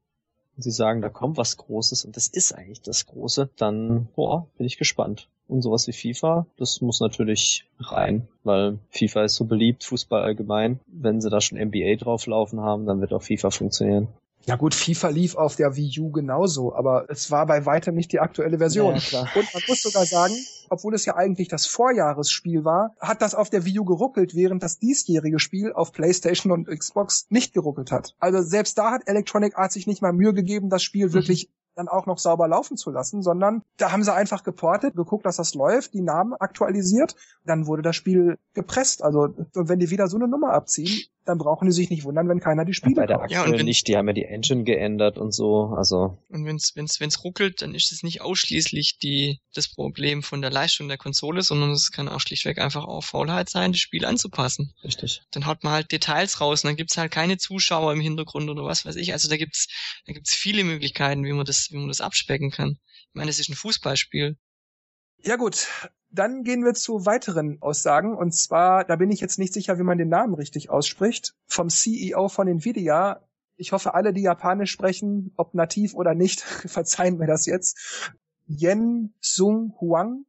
und 0.60 0.64
sie 0.64 0.72
sagen, 0.72 1.02
da 1.02 1.08
kommt 1.08 1.38
was 1.38 1.56
Großes 1.56 2.04
und 2.04 2.18
das 2.18 2.28
ist 2.28 2.52
eigentlich 2.52 2.82
das 2.82 3.06
Große, 3.06 3.50
dann, 3.56 4.10
boah, 4.14 4.46
bin 4.58 4.68
ich 4.68 4.78
gespannt. 4.78 5.30
Und 5.48 5.62
sowas 5.62 5.88
wie 5.88 5.94
FIFA, 5.94 6.48
das 6.58 6.82
muss 6.82 7.00
natürlich 7.00 7.66
rein, 7.80 8.28
weil 8.44 8.78
FIFA 8.90 9.24
ist 9.24 9.36
so 9.36 9.46
beliebt, 9.46 9.86
Fußball 9.86 10.22
allgemein. 10.22 10.82
Wenn 10.86 11.22
sie 11.22 11.30
da 11.30 11.40
schon 11.40 11.58
NBA 11.58 11.96
drauflaufen 11.96 12.60
haben, 12.60 12.86
dann 12.86 13.00
wird 13.00 13.14
auch 13.14 13.24
FIFA 13.24 13.52
funktionieren. 13.52 14.10
Ja 14.46 14.56
gut, 14.56 14.74
FIFA 14.74 15.10
lief 15.10 15.36
auf 15.36 15.56
der 15.56 15.76
Wii 15.76 16.00
U 16.00 16.12
genauso, 16.12 16.74
aber 16.74 17.06
es 17.10 17.30
war 17.30 17.46
bei 17.46 17.66
weitem 17.66 17.94
nicht 17.96 18.12
die 18.12 18.20
aktuelle 18.20 18.58
Version. 18.58 18.96
Ja, 19.12 19.22
und 19.22 19.54
man 19.54 19.64
muss 19.68 19.82
sogar 19.82 20.06
sagen, 20.06 20.34
obwohl 20.70 20.96
es 20.96 21.06
ja 21.06 21.16
eigentlich 21.16 21.48
das 21.50 21.66
Vorjahresspiel 21.66 22.64
war, 22.64 22.96
hat 23.00 23.22
das 23.22 23.36
auf 23.36 23.50
der 23.50 23.66
Wii 23.66 23.80
U 23.80 23.86
geruckelt, 23.86 24.36
während 24.36 24.64
das 24.64 24.80
diesjährige 24.80 25.40
Spiel 25.40 25.74
auf 25.74 25.92
PlayStation 25.92 26.52
und 26.52 26.68
Xbox 26.68 27.28
nicht 27.30 27.54
geruckelt 27.54 27.92
hat. 27.92 28.16
Also 28.20 28.42
selbst 28.42 28.78
da 28.78 28.92
hat 28.92 29.08
Electronic 29.08 29.58
Arts 29.58 29.74
sich 29.74 29.88
nicht 29.88 30.02
mal 30.02 30.14
Mühe 30.14 30.34
gegeben, 30.34 30.70
das 30.70 30.84
Spiel 30.84 31.08
mhm. 31.08 31.14
wirklich 31.14 31.50
dann 31.76 31.88
auch 31.88 32.06
noch 32.06 32.18
sauber 32.18 32.48
laufen 32.48 32.78
zu 32.78 32.90
lassen, 32.92 33.22
sondern 33.22 33.64
da 33.78 33.92
haben 33.92 34.04
sie 34.04 34.14
einfach 34.14 34.44
geportet, 34.44 34.96
geguckt, 34.96 35.26
dass 35.26 35.38
das 35.38 35.54
läuft, 35.54 35.94
die 35.94 36.02
Namen 36.02 36.34
aktualisiert, 36.34 37.16
dann 37.46 37.68
wurde 37.68 37.82
das 37.82 37.96
Spiel 37.96 38.38
gepresst. 38.54 39.04
Also 39.04 39.30
wenn 39.54 39.80
die 39.80 39.90
wieder 39.90 40.08
so 40.08 40.18
eine 40.18 40.28
Nummer 40.28 40.54
abziehen, 40.54 41.10
dann 41.30 41.38
brauchen 41.38 41.68
die 41.68 41.72
sich 41.72 41.90
nicht 41.90 42.04
wundern, 42.04 42.28
wenn 42.28 42.40
keiner 42.40 42.66
die 42.66 42.74
Spiele 42.74 42.96
Bei 42.96 43.06
der 43.06 43.18
kauft. 43.18 43.32
Ja, 43.32 43.44
und 43.44 43.52
wenn, 43.52 43.66
nicht, 43.66 43.88
die 43.88 43.96
haben 43.96 44.08
ja 44.08 44.14
die 44.14 44.26
Engine 44.26 44.64
geändert 44.64 45.18
und 45.20 45.32
so, 45.32 45.76
also. 45.78 46.18
Und 46.30 46.46
wenn's, 46.46 46.72
wenn's, 46.76 47.00
wenn's 47.00 47.24
ruckelt, 47.24 47.62
dann 47.62 47.76
ist 47.76 47.92
es 47.92 48.02
nicht 48.02 48.22
ausschließlich 48.22 48.98
die, 48.98 49.40
das 49.54 49.68
Problem 49.68 50.24
von 50.24 50.42
der 50.42 50.50
Leistung 50.50 50.88
der 50.88 50.98
Konsole, 50.98 51.44
sondern 51.44 51.72
es 51.72 51.92
kann 51.92 52.08
auch 52.10 52.20
schlichtweg 52.20 52.58
einfach 52.58 52.86
auch 52.86 53.04
Faulheit 53.04 53.50
sein, 53.50 53.72
das 53.72 53.80
Spiel 53.80 54.06
anzupassen. 54.06 54.74
Richtig. 54.84 55.22
Dann 55.32 55.46
haut 55.46 55.64
man 55.64 55.74
halt 55.74 55.92
Details 55.92 56.42
raus 56.42 56.64
und 56.64 56.70
dann 56.70 56.78
gibt's 56.78 56.98
halt 56.98 57.12
keine 57.12 57.38
Zuschauer 57.38 57.94
im 57.94 58.02
Hintergrund 58.02 58.50
oder 58.50 58.64
was 58.64 58.86
weiß 58.86 58.96
ich. 58.96 59.14
Also 59.14 59.30
da 59.30 59.38
gibt's, 59.38 59.68
da 60.08 60.14
gibt's 60.14 60.34
viele 60.34 60.64
Möglichkeiten, 60.64 61.24
wie 61.26 61.34
man 61.34 61.46
das, 61.46 61.69
wie 61.72 61.78
man 61.78 61.88
das 61.88 62.02
abspecken 62.02 62.52
kann. 62.52 62.80
Ich 63.10 63.16
meine, 63.16 63.30
es 63.30 63.40
ist 63.40 63.50
ein 63.50 63.56
Fußballspiel. 63.56 64.38
Ja 65.22 65.36
gut, 65.36 65.68
dann 66.12 66.44
gehen 66.44 66.64
wir 66.64 66.74
zu 66.74 67.06
weiteren 67.06 67.62
Aussagen. 67.62 68.16
Und 68.16 68.34
zwar, 68.34 68.86
da 68.86 68.96
bin 68.96 69.12
ich 69.12 69.20
jetzt 69.20 69.40
nicht 69.40 69.54
sicher, 69.54 69.78
wie 69.78 69.84
man 69.84 69.98
den 69.98 70.10
Namen 70.10 70.34
richtig 70.34 70.70
ausspricht, 70.70 71.36
vom 71.46 71.70
CEO 71.70 72.30
von 72.30 72.48
Nvidia. 72.48 73.22
Ich 73.56 73.72
hoffe, 73.72 73.94
alle, 73.94 74.14
die 74.14 74.22
Japanisch 74.22 74.72
sprechen, 74.72 75.34
ob 75.36 75.54
nativ 75.54 75.94
oder 75.94 76.16
nicht, 76.16 76.42
verzeihen 76.66 77.18
mir 77.18 77.28
das 77.28 77.46
jetzt. 77.46 78.14
Yen 78.48 79.14
Sung 79.20 79.76
Huang. 79.80 80.26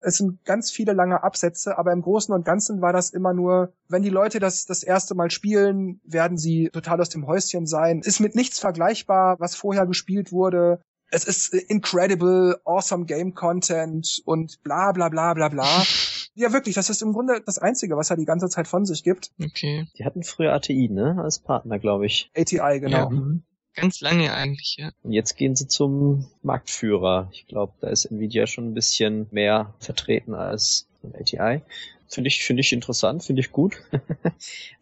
Es 0.00 0.16
sind 0.16 0.44
ganz 0.44 0.70
viele 0.70 0.92
lange 0.92 1.22
Absätze, 1.22 1.78
aber 1.78 1.92
im 1.92 2.02
Großen 2.02 2.34
und 2.34 2.44
Ganzen 2.44 2.80
war 2.80 2.92
das 2.92 3.10
immer 3.10 3.34
nur, 3.34 3.72
wenn 3.88 4.02
die 4.02 4.08
Leute 4.08 4.40
das 4.40 4.64
das 4.66 4.82
erste 4.82 5.14
Mal 5.14 5.30
spielen, 5.30 6.00
werden 6.04 6.38
sie 6.38 6.70
total 6.72 7.00
aus 7.00 7.10
dem 7.10 7.26
Häuschen 7.26 7.66
sein. 7.66 8.00
Ist 8.00 8.20
mit 8.20 8.34
nichts 8.34 8.58
vergleichbar, 8.58 9.36
was 9.38 9.54
vorher 9.54 9.86
gespielt 9.86 10.32
wurde 10.32 10.80
es 11.10 11.24
ist 11.24 11.54
incredible, 11.54 12.60
awesome 12.64 13.04
Game 13.04 13.34
Content 13.34 14.22
und 14.24 14.62
bla 14.62 14.92
bla 14.92 15.08
bla 15.08 15.34
bla 15.34 15.48
bla. 15.48 15.64
ja, 16.34 16.52
wirklich, 16.52 16.74
das 16.74 16.90
ist 16.90 17.02
im 17.02 17.12
Grunde 17.12 17.42
das 17.44 17.58
Einzige, 17.58 17.96
was 17.96 18.10
er 18.10 18.16
die 18.16 18.24
ganze 18.24 18.48
Zeit 18.48 18.68
von 18.68 18.84
sich 18.84 19.02
gibt. 19.02 19.30
Okay. 19.42 19.88
Die 19.98 20.04
hatten 20.04 20.22
früher 20.22 20.52
ATI, 20.52 20.88
ne? 20.88 21.20
Als 21.22 21.40
Partner, 21.40 21.78
glaube 21.78 22.06
ich. 22.06 22.30
ATI, 22.36 22.80
genau. 22.80 22.96
Ja. 22.96 23.10
Mhm. 23.10 23.42
Ganz 23.74 24.00
lange 24.00 24.32
eigentlich, 24.32 24.76
ja. 24.78 24.90
Und 25.02 25.12
jetzt 25.12 25.36
gehen 25.36 25.54
sie 25.54 25.68
zum 25.68 26.26
Marktführer. 26.42 27.28
Ich 27.32 27.46
glaube, 27.46 27.72
da 27.80 27.88
ist 27.88 28.04
Nvidia 28.06 28.46
schon 28.46 28.68
ein 28.68 28.74
bisschen 28.74 29.26
mehr 29.30 29.74
vertreten 29.78 30.34
als 30.34 30.88
ATI. 31.14 31.62
Finde 32.08 32.26
ich, 32.26 32.44
finde 32.44 32.62
ich 32.62 32.72
interessant, 32.72 33.22
finde 33.22 33.38
ich 33.38 33.52
gut. 33.52 33.80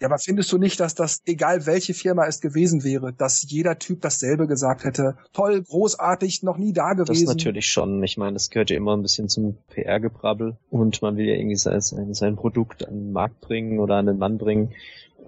ja, 0.00 0.06
aber 0.06 0.16
findest 0.16 0.50
du 0.50 0.56
nicht, 0.56 0.80
dass 0.80 0.94
das, 0.94 1.20
egal 1.26 1.66
welche 1.66 1.92
Firma 1.92 2.24
es 2.24 2.40
gewesen 2.40 2.84
wäre, 2.84 3.12
dass 3.12 3.44
jeder 3.50 3.78
Typ 3.78 4.00
dasselbe 4.00 4.46
gesagt 4.46 4.84
hätte? 4.84 5.18
Toll, 5.34 5.62
großartig, 5.62 6.42
noch 6.42 6.56
nie 6.56 6.72
da 6.72 6.94
gewesen. 6.94 7.26
Das 7.26 7.34
natürlich 7.36 7.70
schon. 7.70 8.02
Ich 8.02 8.16
meine, 8.16 8.32
das 8.32 8.48
gehört 8.48 8.70
ja 8.70 8.78
immer 8.78 8.96
ein 8.96 9.02
bisschen 9.02 9.28
zum 9.28 9.58
PR-Gebrabbel 9.68 10.56
und 10.70 11.02
man 11.02 11.18
will 11.18 11.26
ja 11.26 11.34
irgendwie 11.34 11.56
sein, 11.56 11.80
sein 12.14 12.36
Produkt 12.36 12.88
an 12.88 12.94
den 12.94 13.12
Markt 13.12 13.42
bringen 13.42 13.78
oder 13.78 13.96
an 13.96 14.06
den 14.06 14.16
Mann 14.16 14.38
bringen. 14.38 14.72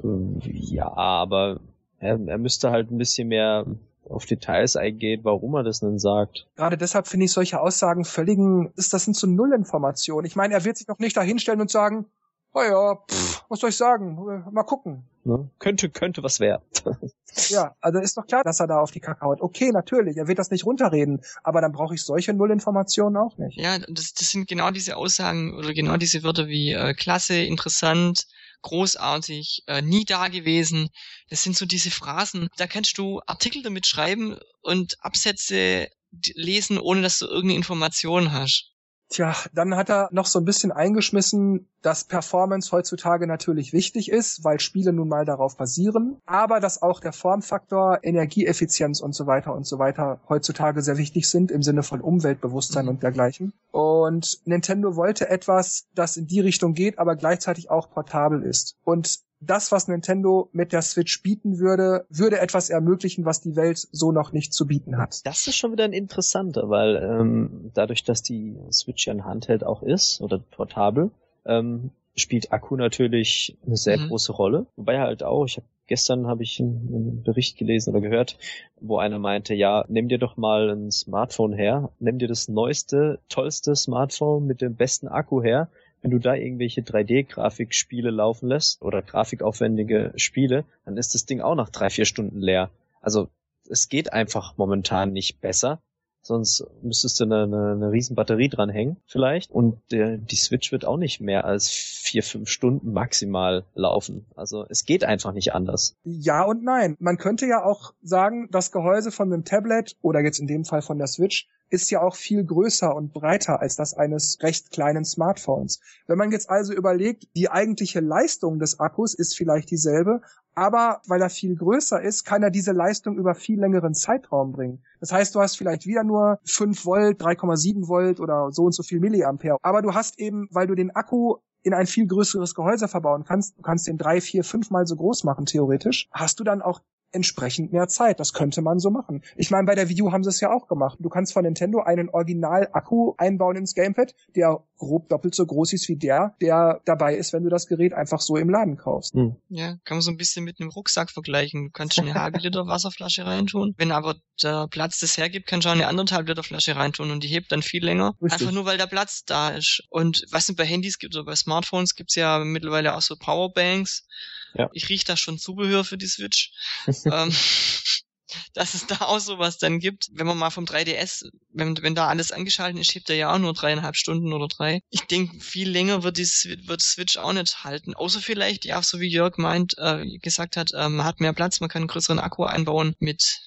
Ähm, 0.02 0.40
ja, 0.42 0.90
aber 0.90 1.60
er, 2.00 2.18
er 2.26 2.38
müsste 2.38 2.70
halt 2.70 2.90
ein 2.90 2.98
bisschen 2.98 3.28
mehr 3.28 3.66
auf 4.08 4.26
Details 4.26 4.76
eingeht, 4.76 5.20
warum 5.22 5.54
er 5.54 5.62
das 5.62 5.80
denn 5.80 5.98
sagt. 5.98 6.46
Gerade 6.56 6.76
deshalb 6.76 7.06
finde 7.06 7.26
ich 7.26 7.32
solche 7.32 7.60
Aussagen 7.60 8.04
völligen, 8.04 8.72
ist 8.76 8.92
das 8.92 9.04
sind 9.04 9.16
so 9.16 9.26
Nullinformationen. 9.26 10.26
Ich 10.26 10.34
meine, 10.34 10.54
er 10.54 10.64
wird 10.64 10.78
sich 10.78 10.88
noch 10.88 10.98
nicht 10.98 11.16
dahinstellen 11.16 11.60
und 11.60 11.70
sagen, 11.70 12.06
oh 12.54 12.62
ja, 12.62 12.96
pff, 13.08 13.44
was 13.48 13.60
soll 13.60 13.70
ich 13.70 13.76
sagen? 13.76 14.16
Mal 14.50 14.64
gucken. 14.64 15.04
Ne? 15.22 15.50
Könnte, 15.58 15.90
könnte 15.90 16.22
was 16.22 16.40
werden. 16.40 16.62
ja, 17.48 17.76
also 17.80 18.00
ist 18.00 18.16
doch 18.16 18.26
klar, 18.26 18.42
dass 18.42 18.58
er 18.58 18.66
da 18.66 18.80
auf 18.80 18.90
die 18.90 19.00
Kacke 19.00 19.20
haut. 19.20 19.42
Okay, 19.42 19.70
natürlich, 19.70 20.16
er 20.16 20.26
wird 20.26 20.38
das 20.38 20.50
nicht 20.50 20.64
runterreden, 20.64 21.20
aber 21.44 21.60
dann 21.60 21.72
brauche 21.72 21.94
ich 21.94 22.02
solche 22.02 22.32
Nullinformationen 22.32 23.16
auch 23.16 23.36
nicht. 23.38 23.56
Ja, 23.56 23.78
das, 23.78 24.14
das 24.14 24.30
sind 24.30 24.48
genau 24.48 24.70
diese 24.70 24.96
Aussagen 24.96 25.54
oder 25.54 25.74
genau 25.74 25.98
diese 25.98 26.24
Wörter 26.24 26.48
wie 26.48 26.72
äh, 26.72 26.94
klasse, 26.94 27.34
interessant, 27.34 28.26
großartig, 28.62 29.62
äh, 29.66 29.82
nie 29.82 30.04
da 30.04 30.28
gewesen. 30.28 30.88
Das 31.28 31.42
sind 31.42 31.56
so 31.56 31.66
diese 31.66 31.90
Phrasen, 31.90 32.48
da 32.56 32.66
kannst 32.66 32.98
du 32.98 33.20
Artikel 33.26 33.62
damit 33.62 33.86
schreiben 33.86 34.38
und 34.62 34.96
Absätze 35.00 35.88
lesen, 36.34 36.78
ohne 36.78 37.02
dass 37.02 37.18
du 37.18 37.26
irgendeine 37.26 37.56
Information 37.56 38.32
hast. 38.32 38.69
Tja, 39.10 39.34
dann 39.52 39.74
hat 39.74 39.90
er 39.90 40.08
noch 40.12 40.26
so 40.26 40.38
ein 40.38 40.44
bisschen 40.44 40.70
eingeschmissen, 40.70 41.68
dass 41.82 42.04
Performance 42.04 42.70
heutzutage 42.70 43.26
natürlich 43.26 43.72
wichtig 43.72 44.08
ist, 44.08 44.44
weil 44.44 44.60
Spiele 44.60 44.92
nun 44.92 45.08
mal 45.08 45.24
darauf 45.24 45.56
basieren, 45.56 46.18
aber 46.26 46.60
dass 46.60 46.80
auch 46.80 47.00
der 47.00 47.12
Formfaktor, 47.12 47.98
Energieeffizienz 48.02 49.00
und 49.00 49.12
so 49.12 49.26
weiter 49.26 49.52
und 49.52 49.66
so 49.66 49.80
weiter 49.80 50.20
heutzutage 50.28 50.82
sehr 50.82 50.96
wichtig 50.96 51.28
sind 51.28 51.50
im 51.50 51.62
Sinne 51.62 51.82
von 51.82 52.00
Umweltbewusstsein 52.00 52.84
mhm. 52.84 52.90
und 52.90 53.02
dergleichen. 53.02 53.52
Und 53.72 54.38
Nintendo 54.44 54.94
wollte 54.94 55.28
etwas, 55.28 55.88
das 55.92 56.16
in 56.16 56.28
die 56.28 56.40
Richtung 56.40 56.74
geht, 56.74 57.00
aber 57.00 57.16
gleichzeitig 57.16 57.68
auch 57.68 57.90
portabel 57.90 58.44
ist. 58.44 58.76
Und 58.84 59.18
das, 59.40 59.72
was 59.72 59.88
Nintendo 59.88 60.50
mit 60.52 60.72
der 60.72 60.82
Switch 60.82 61.22
bieten 61.22 61.58
würde, 61.58 62.06
würde 62.10 62.40
etwas 62.40 62.68
ermöglichen, 62.68 63.24
was 63.24 63.40
die 63.40 63.56
Welt 63.56 63.88
so 63.90 64.12
noch 64.12 64.32
nicht 64.32 64.52
zu 64.52 64.66
bieten 64.66 64.98
hat. 64.98 65.26
Das 65.26 65.46
ist 65.46 65.56
schon 65.56 65.72
wieder 65.72 65.84
ein 65.84 65.94
interessanter, 65.94 66.68
weil 66.68 66.96
ähm, 66.96 67.70
dadurch, 67.74 68.04
dass 68.04 68.22
die 68.22 68.56
Switch 68.70 69.06
ja 69.06 69.14
ein 69.14 69.24
Handheld 69.24 69.64
auch 69.64 69.82
ist 69.82 70.20
oder 70.20 70.38
portabel, 70.38 71.10
ähm, 71.46 71.90
spielt 72.16 72.52
Akku 72.52 72.76
natürlich 72.76 73.56
eine 73.64 73.76
sehr 73.76 73.98
mhm. 73.98 74.08
große 74.08 74.32
Rolle. 74.32 74.66
Wobei 74.76 75.00
halt 75.00 75.22
auch, 75.22 75.46
ich 75.46 75.56
habe 75.56 75.66
gestern 75.86 76.26
habe 76.26 76.42
ich 76.42 76.60
einen, 76.60 76.88
einen, 76.94 77.22
Bericht 77.22 77.56
gelesen 77.56 77.90
oder 77.90 78.00
gehört, 78.00 78.38
wo 78.80 78.98
einer 78.98 79.18
meinte, 79.18 79.54
ja, 79.54 79.84
nimm 79.88 80.08
dir 80.08 80.18
doch 80.18 80.36
mal 80.36 80.70
ein 80.70 80.90
Smartphone 80.90 81.52
her, 81.52 81.90
nimm 81.98 82.18
dir 82.18 82.28
das 82.28 82.48
neueste, 82.48 83.18
tollste 83.28 83.74
Smartphone 83.74 84.46
mit 84.46 84.60
dem 84.60 84.76
besten 84.76 85.08
Akku 85.08 85.42
her 85.42 85.68
wenn 86.02 86.10
du 86.10 86.18
da 86.18 86.34
irgendwelche 86.34 86.82
3D-Grafikspiele 86.82 88.10
laufen 88.10 88.48
lässt 88.48 88.82
oder 88.82 89.02
grafikaufwendige 89.02 90.12
Spiele, 90.16 90.64
dann 90.84 90.96
ist 90.96 91.14
das 91.14 91.26
Ding 91.26 91.40
auch 91.40 91.54
nach 91.54 91.70
drei, 91.70 91.90
vier 91.90 92.04
Stunden 92.04 92.40
leer. 92.40 92.70
Also 93.00 93.28
es 93.68 93.88
geht 93.88 94.12
einfach 94.12 94.56
momentan 94.56 95.12
nicht 95.12 95.40
besser. 95.40 95.80
Sonst 96.22 96.66
müsstest 96.82 97.18
du 97.18 97.24
eine, 97.24 97.44
eine, 97.44 97.72
eine 97.72 97.92
riesen 97.92 98.14
Batterie 98.14 98.50
dranhängen, 98.50 98.98
vielleicht. 99.06 99.50
Und 99.50 99.80
der, 99.90 100.18
die 100.18 100.36
Switch 100.36 100.70
wird 100.70 100.84
auch 100.84 100.98
nicht 100.98 101.20
mehr 101.20 101.46
als 101.46 101.68
vier, 101.70 102.22
fünf 102.22 102.50
Stunden 102.50 102.92
maximal 102.92 103.64
laufen. 103.74 104.26
Also 104.36 104.66
es 104.68 104.84
geht 104.84 105.02
einfach 105.02 105.32
nicht 105.32 105.54
anders. 105.54 105.96
Ja 106.04 106.44
und 106.44 106.62
nein. 106.62 106.96
Man 106.98 107.16
könnte 107.16 107.46
ja 107.46 107.64
auch 107.64 107.94
sagen, 108.02 108.48
das 108.50 108.70
Gehäuse 108.70 109.10
von 109.10 109.32
einem 109.32 109.44
Tablet 109.44 109.96
oder 110.02 110.20
jetzt 110.20 110.40
in 110.40 110.46
dem 110.46 110.66
Fall 110.66 110.82
von 110.82 110.98
der 110.98 111.06
Switch 111.06 111.48
ist 111.70 111.90
ja 111.90 112.02
auch 112.02 112.16
viel 112.16 112.44
größer 112.44 112.94
und 112.94 113.12
breiter 113.12 113.60
als 113.60 113.76
das 113.76 113.94
eines 113.94 114.38
recht 114.42 114.70
kleinen 114.70 115.04
Smartphones. 115.04 115.80
Wenn 116.06 116.18
man 116.18 116.32
jetzt 116.32 116.50
also 116.50 116.72
überlegt, 116.72 117.28
die 117.36 117.50
eigentliche 117.50 118.00
Leistung 118.00 118.58
des 118.58 118.80
Akkus 118.80 119.14
ist 119.14 119.36
vielleicht 119.36 119.70
dieselbe, 119.70 120.20
aber 120.54 121.00
weil 121.06 121.22
er 121.22 121.30
viel 121.30 121.56
größer 121.56 122.02
ist, 122.02 122.24
kann 122.24 122.42
er 122.42 122.50
diese 122.50 122.72
Leistung 122.72 123.16
über 123.16 123.34
viel 123.34 123.58
längeren 123.58 123.94
Zeitraum 123.94 124.52
bringen. 124.52 124.82
Das 124.98 125.12
heißt, 125.12 125.34
du 125.34 125.40
hast 125.40 125.56
vielleicht 125.56 125.86
wieder 125.86 126.04
nur 126.04 126.38
5 126.44 126.84
Volt, 126.84 127.20
3,7 127.22 127.88
Volt 127.88 128.20
oder 128.20 128.50
so 128.50 128.64
und 128.64 128.74
so 128.74 128.82
viel 128.82 129.00
Milliampere. 129.00 129.56
Aber 129.62 129.80
du 129.80 129.94
hast 129.94 130.18
eben, 130.18 130.48
weil 130.50 130.66
du 130.66 130.74
den 130.74 130.90
Akku 130.90 131.36
in 131.62 131.74
ein 131.74 131.86
viel 131.86 132.06
größeres 132.06 132.54
Gehäuse 132.54 132.88
verbauen 132.88 133.24
kannst, 133.24 133.58
du 133.58 133.62
kannst 133.62 133.86
den 133.86 133.98
drei, 133.98 134.20
vier, 134.20 134.44
fünfmal 134.44 134.86
so 134.86 134.96
groß 134.96 135.24
machen, 135.24 135.46
theoretisch, 135.46 136.08
hast 136.12 136.40
du 136.40 136.44
dann 136.44 136.62
auch 136.62 136.80
entsprechend 137.12 137.72
mehr 137.72 137.88
Zeit. 137.88 138.20
Das 138.20 138.32
könnte 138.32 138.62
man 138.62 138.78
so 138.78 138.90
machen. 138.90 139.22
Ich 139.36 139.50
meine, 139.50 139.66
bei 139.66 139.74
der 139.74 139.88
Wii 139.88 140.02
U 140.02 140.12
haben 140.12 140.22
sie 140.22 140.30
es 140.30 140.40
ja 140.40 140.52
auch 140.52 140.68
gemacht. 140.68 140.98
Du 141.00 141.08
kannst 141.08 141.32
von 141.32 141.44
Nintendo 141.44 141.80
einen 141.80 142.08
Original-Akku 142.08 143.14
einbauen 143.18 143.56
ins 143.56 143.74
Gamepad, 143.74 144.14
der 144.36 144.62
grob 144.78 145.08
doppelt 145.08 145.34
so 145.34 145.44
groß 145.44 145.72
ist 145.74 145.88
wie 145.88 145.96
der, 145.96 146.34
der 146.40 146.80
dabei 146.84 147.14
ist, 147.14 147.32
wenn 147.32 147.44
du 147.44 147.50
das 147.50 147.66
Gerät 147.66 147.92
einfach 147.92 148.20
so 148.20 148.36
im 148.36 148.48
Laden 148.48 148.76
kaufst. 148.76 149.14
Hm. 149.14 149.36
Ja, 149.48 149.76
kann 149.84 149.98
man 149.98 150.00
so 150.00 150.10
ein 150.10 150.16
bisschen 150.16 150.44
mit 150.44 150.60
einem 150.60 150.70
Rucksack 150.70 151.10
vergleichen. 151.10 151.66
Du 151.66 151.70
kannst 151.70 151.98
eine 151.98 152.14
halbe 152.20 152.38
Liter 152.38 152.66
Wasserflasche 152.66 153.26
reintun. 153.26 153.74
Wenn 153.76 153.92
aber 153.92 154.16
der 154.42 154.68
Platz 154.68 154.98
das 155.00 155.16
hergibt, 155.16 155.46
kannst 155.46 155.66
du 155.66 155.68
auch 155.68 155.74
eine 155.74 155.86
anderthalb 155.86 156.26
Liter 156.26 156.42
Flasche 156.42 156.76
reintun 156.76 157.10
und 157.10 157.22
die 157.22 157.28
hebt 157.28 157.52
dann 157.52 157.62
viel 157.62 157.84
länger. 157.84 158.14
Richtig. 158.22 158.40
Einfach 158.40 158.54
nur, 158.54 158.64
weil 158.64 158.78
der 158.78 158.86
Platz 158.86 159.24
da 159.24 159.50
ist. 159.50 159.82
Und 159.90 160.24
was 160.30 160.48
es 160.48 160.56
bei 160.56 160.64
Handys 160.64 160.98
gibt 160.98 161.14
oder 161.14 161.24
bei 161.24 161.36
Smartphones 161.36 161.94
gibt's 161.94 162.14
ja 162.14 162.38
mittlerweile 162.38 162.96
auch 162.96 163.02
so 163.02 163.16
Powerbanks. 163.16 164.06
Ja. 164.54 164.70
Ich 164.72 164.88
rieche 164.88 165.04
da 165.04 165.16
schon 165.16 165.38
Zubehör 165.38 165.84
für 165.84 165.98
die 165.98 166.06
Switch. 166.06 166.52
ähm, 167.04 167.32
dass 168.54 168.74
es 168.74 168.86
da 168.86 168.96
auch 169.00 169.18
sowas 169.18 169.58
dann 169.58 169.78
gibt. 169.78 170.08
Wenn 170.12 170.26
man 170.26 170.38
mal 170.38 170.50
vom 170.50 170.64
3DS, 170.64 171.28
wenn, 171.52 171.80
wenn 171.82 171.94
da 171.94 172.08
alles 172.08 172.32
angeschaltet 172.32 172.80
ist, 172.80 172.94
hebt 172.94 173.10
er 173.10 173.16
ja 173.16 173.34
auch 173.34 173.38
nur 173.38 173.52
dreieinhalb 173.52 173.96
Stunden 173.96 174.32
oder 174.32 174.48
drei. 174.48 174.82
Ich 174.90 175.02
denke, 175.02 175.40
viel 175.40 175.68
länger 175.68 176.02
wird 176.02 176.18
die 176.18 176.28
wird 176.66 176.82
Switch 176.82 177.16
auch 177.16 177.32
nicht 177.32 177.64
halten. 177.64 177.94
Außer 177.94 178.20
vielleicht, 178.20 178.64
ja, 178.64 178.82
so 178.82 179.00
wie 179.00 179.08
Jörg 179.08 179.36
meint, 179.38 179.76
äh, 179.78 180.18
gesagt 180.18 180.56
hat, 180.56 180.72
äh, 180.72 180.88
man 180.88 181.04
hat 181.04 181.20
mehr 181.20 181.32
Platz, 181.32 181.60
man 181.60 181.68
kann 181.68 181.82
einen 181.82 181.88
größeren 181.88 182.18
Akku 182.18 182.44
einbauen 182.44 182.94
mit 182.98 183.40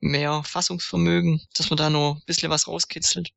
mehr 0.00 0.42
Fassungsvermögen, 0.44 1.42
dass 1.54 1.70
man 1.70 1.76
da 1.76 1.90
nur 1.90 2.16
ein 2.16 2.22
bisschen 2.26 2.50
was 2.50 2.66
rauskitzelt. 2.66 3.30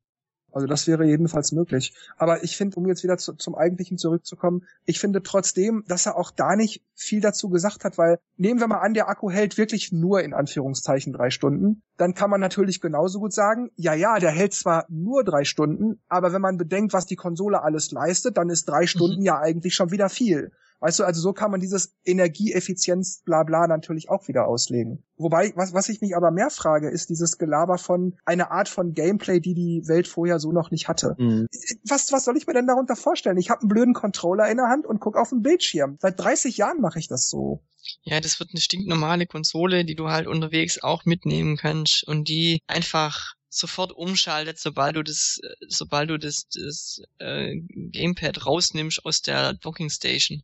Also 0.56 0.66
das 0.66 0.86
wäre 0.86 1.04
jedenfalls 1.04 1.52
möglich. 1.52 1.92
Aber 2.16 2.42
ich 2.42 2.56
finde, 2.56 2.78
um 2.78 2.88
jetzt 2.88 3.04
wieder 3.04 3.18
zu, 3.18 3.34
zum 3.34 3.54
Eigentlichen 3.54 3.98
zurückzukommen, 3.98 4.62
ich 4.86 4.98
finde 4.98 5.22
trotzdem, 5.22 5.84
dass 5.86 6.06
er 6.06 6.16
auch 6.16 6.30
da 6.30 6.56
nicht 6.56 6.82
viel 6.94 7.20
dazu 7.20 7.50
gesagt 7.50 7.84
hat, 7.84 7.98
weil 7.98 8.20
nehmen 8.38 8.58
wir 8.58 8.66
mal 8.66 8.78
an, 8.78 8.94
der 8.94 9.10
Akku 9.10 9.30
hält 9.30 9.58
wirklich 9.58 9.92
nur 9.92 10.22
in 10.22 10.32
Anführungszeichen 10.32 11.12
drei 11.12 11.28
Stunden, 11.28 11.82
dann 11.98 12.14
kann 12.14 12.30
man 12.30 12.40
natürlich 12.40 12.80
genauso 12.80 13.20
gut 13.20 13.34
sagen, 13.34 13.70
ja, 13.76 13.92
ja, 13.92 14.18
der 14.18 14.30
hält 14.30 14.54
zwar 14.54 14.86
nur 14.88 15.24
drei 15.24 15.44
Stunden, 15.44 16.00
aber 16.08 16.32
wenn 16.32 16.40
man 16.40 16.56
bedenkt, 16.56 16.94
was 16.94 17.04
die 17.04 17.16
Konsole 17.16 17.62
alles 17.62 17.90
leistet, 17.90 18.38
dann 18.38 18.48
ist 18.48 18.66
drei 18.66 18.86
Stunden 18.86 19.20
mhm. 19.20 19.26
ja 19.26 19.38
eigentlich 19.38 19.74
schon 19.74 19.90
wieder 19.90 20.08
viel. 20.08 20.52
Weißt 20.80 20.98
du, 20.98 21.04
also 21.04 21.20
so 21.20 21.32
kann 21.32 21.50
man 21.50 21.60
dieses 21.60 21.94
Energieeffizienz 22.04 23.22
bla 23.24 23.42
bla 23.42 23.66
natürlich 23.66 24.10
auch 24.10 24.28
wieder 24.28 24.46
auslegen. 24.46 25.02
Wobei, 25.16 25.52
was, 25.56 25.72
was 25.72 25.88
ich 25.88 26.00
mich 26.00 26.14
aber 26.14 26.30
mehr 26.30 26.50
frage, 26.50 26.90
ist 26.90 27.08
dieses 27.08 27.38
Gelaber 27.38 27.78
von 27.78 28.16
einer 28.24 28.50
Art 28.50 28.68
von 28.68 28.92
Gameplay, 28.92 29.40
die 29.40 29.54
die 29.54 29.88
Welt 29.88 30.06
vorher 30.06 30.38
so 30.38 30.52
noch 30.52 30.70
nicht 30.70 30.88
hatte. 30.88 31.14
Mhm. 31.18 31.46
Was, 31.88 32.12
was 32.12 32.24
soll 32.24 32.36
ich 32.36 32.46
mir 32.46 32.52
denn 32.52 32.66
darunter 32.66 32.96
vorstellen? 32.96 33.38
Ich 33.38 33.48
habe 33.48 33.62
einen 33.62 33.68
blöden 33.68 33.94
Controller 33.94 34.50
in 34.50 34.58
der 34.58 34.68
Hand 34.68 34.86
und 34.86 35.00
guck 35.00 35.16
auf 35.16 35.30
den 35.30 35.42
Bildschirm. 35.42 35.96
Seit 36.00 36.20
30 36.20 36.58
Jahren 36.58 36.80
mache 36.80 36.98
ich 36.98 37.08
das 37.08 37.28
so. 37.28 37.62
Ja, 38.02 38.20
das 38.20 38.40
wird 38.40 38.50
eine 38.52 38.60
stinknormale 38.60 39.26
Konsole, 39.26 39.84
die 39.84 39.94
du 39.94 40.08
halt 40.08 40.26
unterwegs 40.26 40.82
auch 40.82 41.04
mitnehmen 41.04 41.56
kannst 41.56 42.06
und 42.06 42.28
die 42.28 42.60
einfach 42.66 43.35
sofort 43.56 43.92
umschaltet, 43.92 44.58
sobald 44.58 44.96
du 44.96 45.02
das, 45.02 45.40
sobald 45.68 46.10
du 46.10 46.18
das, 46.18 46.46
das 46.48 47.02
äh, 47.18 47.56
Gamepad 47.92 48.46
rausnimmst 48.46 49.04
aus 49.04 49.22
der 49.22 49.54
Docking 49.54 49.90
Station. 49.90 50.42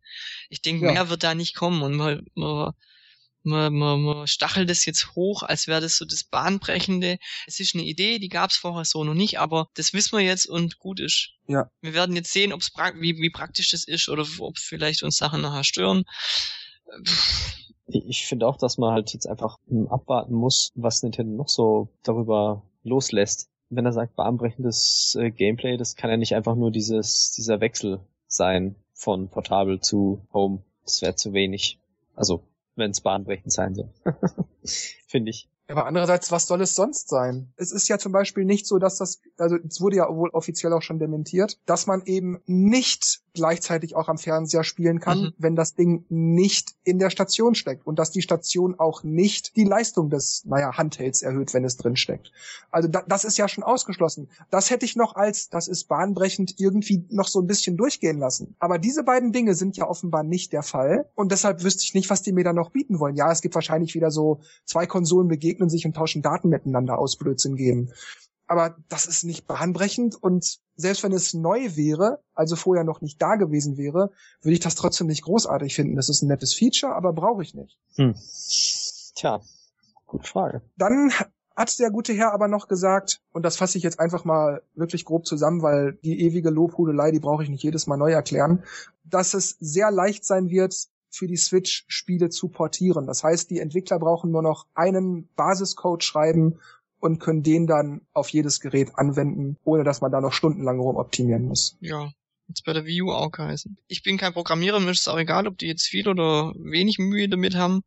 Ich 0.49 0.63
denke, 0.63 0.87
ja. 0.87 0.93
mehr 0.93 1.09
wird 1.09 1.23
da 1.23 1.35
nicht 1.35 1.55
kommen 1.55 1.83
und 1.83 1.95
man, 1.95 2.27
man, 2.35 2.73
man, 3.43 3.75
man, 3.75 4.03
man 4.03 4.27
stachelt 4.27 4.71
das 4.71 4.85
jetzt 4.85 5.15
hoch, 5.15 5.43
als 5.43 5.67
wäre 5.67 5.81
das 5.81 5.97
so 5.97 6.05
das 6.05 6.25
Bahnbrechende. 6.25 7.19
Es 7.47 7.61
ist 7.61 7.75
eine 7.75 7.85
Idee, 7.85 8.19
die 8.19 8.29
gab 8.29 8.51
es 8.51 8.57
vorher 8.57 8.85
so 8.85 9.05
noch 9.05 9.15
nicht, 9.15 9.39
aber 9.39 9.69
das 9.75 9.93
wissen 9.93 10.17
wir 10.17 10.25
jetzt 10.25 10.47
und 10.47 10.79
gut 10.79 11.01
ist. 11.01 11.31
Ja. 11.47 11.71
Wir 11.81 11.95
werden 11.95 12.17
jetzt 12.17 12.33
sehen, 12.33 12.53
ob's 12.53 12.71
pra 12.71 12.93
wie, 12.97 13.17
wie 13.17 13.31
praktisch 13.31 13.71
das 13.71 13.85
ist 13.85 14.09
oder 14.09 14.27
ob 14.39 14.59
vielleicht 14.59 15.03
uns 15.03 15.17
Sachen 15.17 15.43
nachher 15.43 15.65
stören. 15.65 16.05
Ich 17.87 18.27
finde 18.27 18.47
auch, 18.47 18.57
dass 18.57 18.79
man 18.79 18.93
halt 18.93 19.13
jetzt 19.13 19.27
einfach 19.27 19.57
abwarten 19.89 20.35
muss, 20.35 20.71
was 20.75 21.03
Nintendo 21.03 21.37
noch 21.37 21.49
so 21.49 21.89
darüber 22.03 22.63
loslässt. 22.85 23.49
Wenn 23.71 23.87
er 23.87 23.93
sagt, 23.93 24.17
bahnbrechendes 24.17 25.17
äh, 25.19 25.31
Gameplay, 25.31 25.77
das 25.77 25.97
kann 25.97 26.11
ja 26.11 26.17
nicht 26.17 26.35
einfach 26.35 26.55
nur 26.55 26.71
dieses, 26.71 27.33
dieser 27.33 27.61
Wechsel 27.61 28.01
sein 28.27 28.77
von 28.93 29.29
Portable 29.29 29.81
zu 29.81 30.21
Home. 30.33 30.63
Das 30.85 31.01
wäre 31.03 31.15
zu 31.15 31.33
wenig. 31.33 31.79
Also, 32.15 32.43
wenn 32.77 32.91
es 32.91 33.01
bahnbrechend 33.01 33.53
sein 33.53 33.75
soll. 33.75 33.89
Finde 35.07 35.31
ich. 35.31 35.49
Aber 35.73 35.87
andererseits, 35.87 36.31
was 36.31 36.47
soll 36.47 36.61
es 36.63 36.75
sonst 36.75 37.09
sein? 37.09 37.53
Es 37.57 37.73
ist 37.73 37.89
ja 37.89 37.99
zum 37.99 38.13
Beispiel 38.13 38.45
nicht 38.45 38.67
so, 38.67 38.79
dass 38.79 38.99
das, 38.99 39.21
also 39.39 39.57
es 39.57 39.81
wurde 39.81 39.97
ja 39.97 40.09
wohl 40.09 40.31
offiziell 40.31 40.73
auch 40.73 40.83
schon 40.83 40.99
dementiert, 40.99 41.59
dass 41.67 41.87
man 41.87 42.03
eben 42.05 42.41
nicht 42.47 43.23
gleichzeitig 43.35 43.97
auch 43.97 44.09
am 44.09 44.19
Fernseher 44.19 44.65
spielen 44.65 45.01
kann, 45.01 45.21
mhm. 45.21 45.35
wenn 45.39 45.57
das 45.57 45.75
Ding 45.75 46.05
nicht 46.09 46.75
in 46.85 46.99
der 46.99 47.11
Station 47.11 47.55
steckt 47.55 47.87
und 47.87 47.99
dass 47.99 48.11
die 48.11 48.23
Station 48.23 48.79
auch 48.79 49.03
nicht 49.05 49.57
die 49.57 49.65
Leistung 49.65 50.11
des, 50.11 50.45
naja, 50.45 50.77
Handhelds 50.77 51.23
erhöht, 51.23 51.55
wenn 51.55 51.65
es 51.65 51.77
drin 51.77 51.97
steckt. 51.97 52.31
Also 52.71 52.89
da, 52.89 53.03
das 53.07 53.25
ist 53.25 53.39
ja 53.39 53.49
schon 53.49 53.65
ausgeschlossen. 53.65 54.29
Das 54.51 54.71
hätte 54.71 54.85
ich 54.85 54.97
noch 54.97 55.15
als, 55.15 55.49
das 55.49 55.69
ist 55.69 55.89
bahnbrechend, 55.89 56.59
irgendwie 56.59 57.05
noch 57.09 57.29
so 57.29 57.41
ein 57.41 57.47
bisschen 57.47 57.77
durchgehen 57.77 58.19
lassen. 58.19 58.55
Aber 58.59 58.79
diese 58.79 59.03
beiden 59.03 59.33
Dinge 59.33 59.55
sind 59.55 59.77
ja 59.77 59.89
offenbar 59.89 60.23
nicht 60.23 60.53
der 60.53 60.63
Fall 60.63 61.09
und 61.15 61.33
deshalb 61.33 61.63
wüsste 61.65 61.85
ich 61.85 61.95
nicht, 61.95 62.11
was 62.11 62.23
die 62.23 62.33
mir 62.33 62.45
da 62.45 62.53
noch 62.53 62.71
bieten 62.71 62.99
wollen. 62.99 63.17
Ja, 63.17 63.33
es 63.33 63.41
gibt 63.41 63.55
wahrscheinlich 63.55 63.95
wieder 63.95 64.11
so 64.11 64.41
zwei 64.65 64.87
Konsolen 64.87 65.29
begegnen 65.29 65.62
sich 65.71 65.87
und 65.87 65.95
tauschen 65.95 66.23
Daten 66.23 66.49
miteinander 66.49 66.99
aus 66.99 67.17
Blödsinn 67.17 67.57
geben 67.57 67.93
aber 68.53 68.77
das 68.91 69.07
ist 69.07 69.25
nicht 69.25 69.47
bahnbrechend 69.47 70.15
und 70.23 70.59
selbst 70.77 71.03
wenn 71.03 71.13
es 71.13 71.33
neu 71.33 71.75
wäre, 71.75 72.23
also 72.35 72.55
vorher 72.55 72.85
noch 72.85 73.01
nicht 73.01 73.21
da 73.23 73.37
gewesen 73.37 73.79
wäre, 73.79 74.11
würde 74.43 74.53
ich 74.53 74.61
das 74.61 74.75
trotzdem 74.75 75.07
nicht 75.07 75.23
großartig 75.23 75.75
finden. 75.75 75.97
Das 75.97 76.11
ist 76.11 76.21
ein 76.21 76.29
nettes 76.29 76.53
Feature, 76.53 76.95
aber 76.95 77.15
brauche 77.15 77.43
ich 77.43 77.55
nicht. 77.55 77.79
Hm. 77.97 78.15
Tja, 79.15 79.41
gute 80.07 80.29
Frage. 80.29 80.61
Dann 80.77 81.13
hat 81.57 81.79
der 81.79 81.91
gute 81.91 82.13
Herr 82.13 82.35
aber 82.35 82.47
noch 82.47 82.69
gesagt, 82.69 83.23
und 83.33 83.43
das 83.43 83.57
fasse 83.57 83.79
ich 83.79 83.85
jetzt 83.85 83.99
einfach 83.99 84.27
mal 84.27 84.63
wirklich 84.75 85.07
grob 85.07 85.25
zusammen, 85.25 85.63
weil 85.63 85.95
die 86.05 86.21
ewige 86.21 86.51
Lobhudelei, 86.51 87.11
die 87.11 87.21
brauche 87.21 87.45
ich 87.45 87.49
nicht 87.49 87.63
jedes 87.63 87.87
Mal 87.87 87.97
neu 87.97 88.13
erklären, 88.13 88.65
dass 89.05 89.33
es 89.33 89.57
sehr 89.61 89.91
leicht 89.91 90.27
sein 90.27 90.51
wird, 90.51 90.89
für 91.13 91.27
die 91.27 91.37
Switch 91.37 91.85
Spiele 91.89 92.31
zu 92.31 92.49
portieren. 92.49 93.07
Das 93.07 93.23
heißt, 93.23 93.51
die 93.51 93.61
Entwickler 93.61 93.99
brauchen 93.99 94.31
nur 94.31 94.43
noch 94.43 94.67
einen 94.75 95.29
Basiscode 95.37 96.03
schreiben 96.03 96.59
und 96.99 97.19
können 97.19 97.43
den 97.43 97.67
dann 97.67 98.01
auf 98.13 98.31
jedes 98.31 98.61
Gerät 98.61 98.93
anwenden, 98.95 99.57
ohne 99.65 99.85
dass 99.85 100.01
man 100.01 100.11
da 100.11 100.21
noch 100.21 100.33
stundenlang 100.33 100.81
rumoptimieren 100.81 101.45
muss. 101.45 101.77
Ja, 101.81 102.11
jetzt 102.49 102.65
bei 102.65 102.73
der 102.73 102.87
Wii 102.87 103.03
U 103.03 103.13
auch 103.13 103.31
geheißen. 103.31 103.77
Ich 103.89 104.03
bin 104.03 104.19
kein 104.19 104.33
Programmierer, 104.33 104.81
mir 104.81 104.93
ist 104.93 105.01
es 105.01 105.09
auch 105.09 105.19
egal, 105.19 105.47
ob 105.47 105.59
die 105.59 105.67
jetzt 105.67 105.87
viel 105.87 106.09
oder 106.09 106.55
wenig 106.57 106.99
Mühe 106.99 107.29
damit 107.29 107.57
haben. 107.57 107.83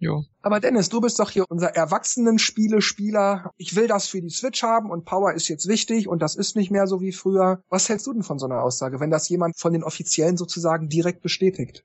Jo. 0.00 0.24
Aber 0.40 0.60
Dennis, 0.60 0.88
du 0.88 1.02
bist 1.02 1.18
doch 1.18 1.30
hier 1.30 1.44
unser 1.50 1.76
Erwachsenen-Spiele-Spieler. 1.76 3.52
Ich 3.58 3.76
will 3.76 3.86
das 3.86 4.08
für 4.08 4.22
die 4.22 4.30
Switch 4.30 4.62
haben 4.62 4.90
und 4.90 5.04
Power 5.04 5.34
ist 5.34 5.48
jetzt 5.48 5.68
wichtig 5.68 6.08
und 6.08 6.22
das 6.22 6.36
ist 6.36 6.56
nicht 6.56 6.70
mehr 6.70 6.86
so 6.86 7.02
wie 7.02 7.12
früher. 7.12 7.62
Was 7.68 7.90
hältst 7.90 8.06
du 8.06 8.14
denn 8.14 8.22
von 8.22 8.38
so 8.38 8.46
einer 8.46 8.62
Aussage, 8.62 8.98
wenn 8.98 9.10
das 9.10 9.28
jemand 9.28 9.58
von 9.58 9.74
den 9.74 9.84
Offiziellen 9.84 10.38
sozusagen 10.38 10.88
direkt 10.88 11.20
bestätigt? 11.20 11.84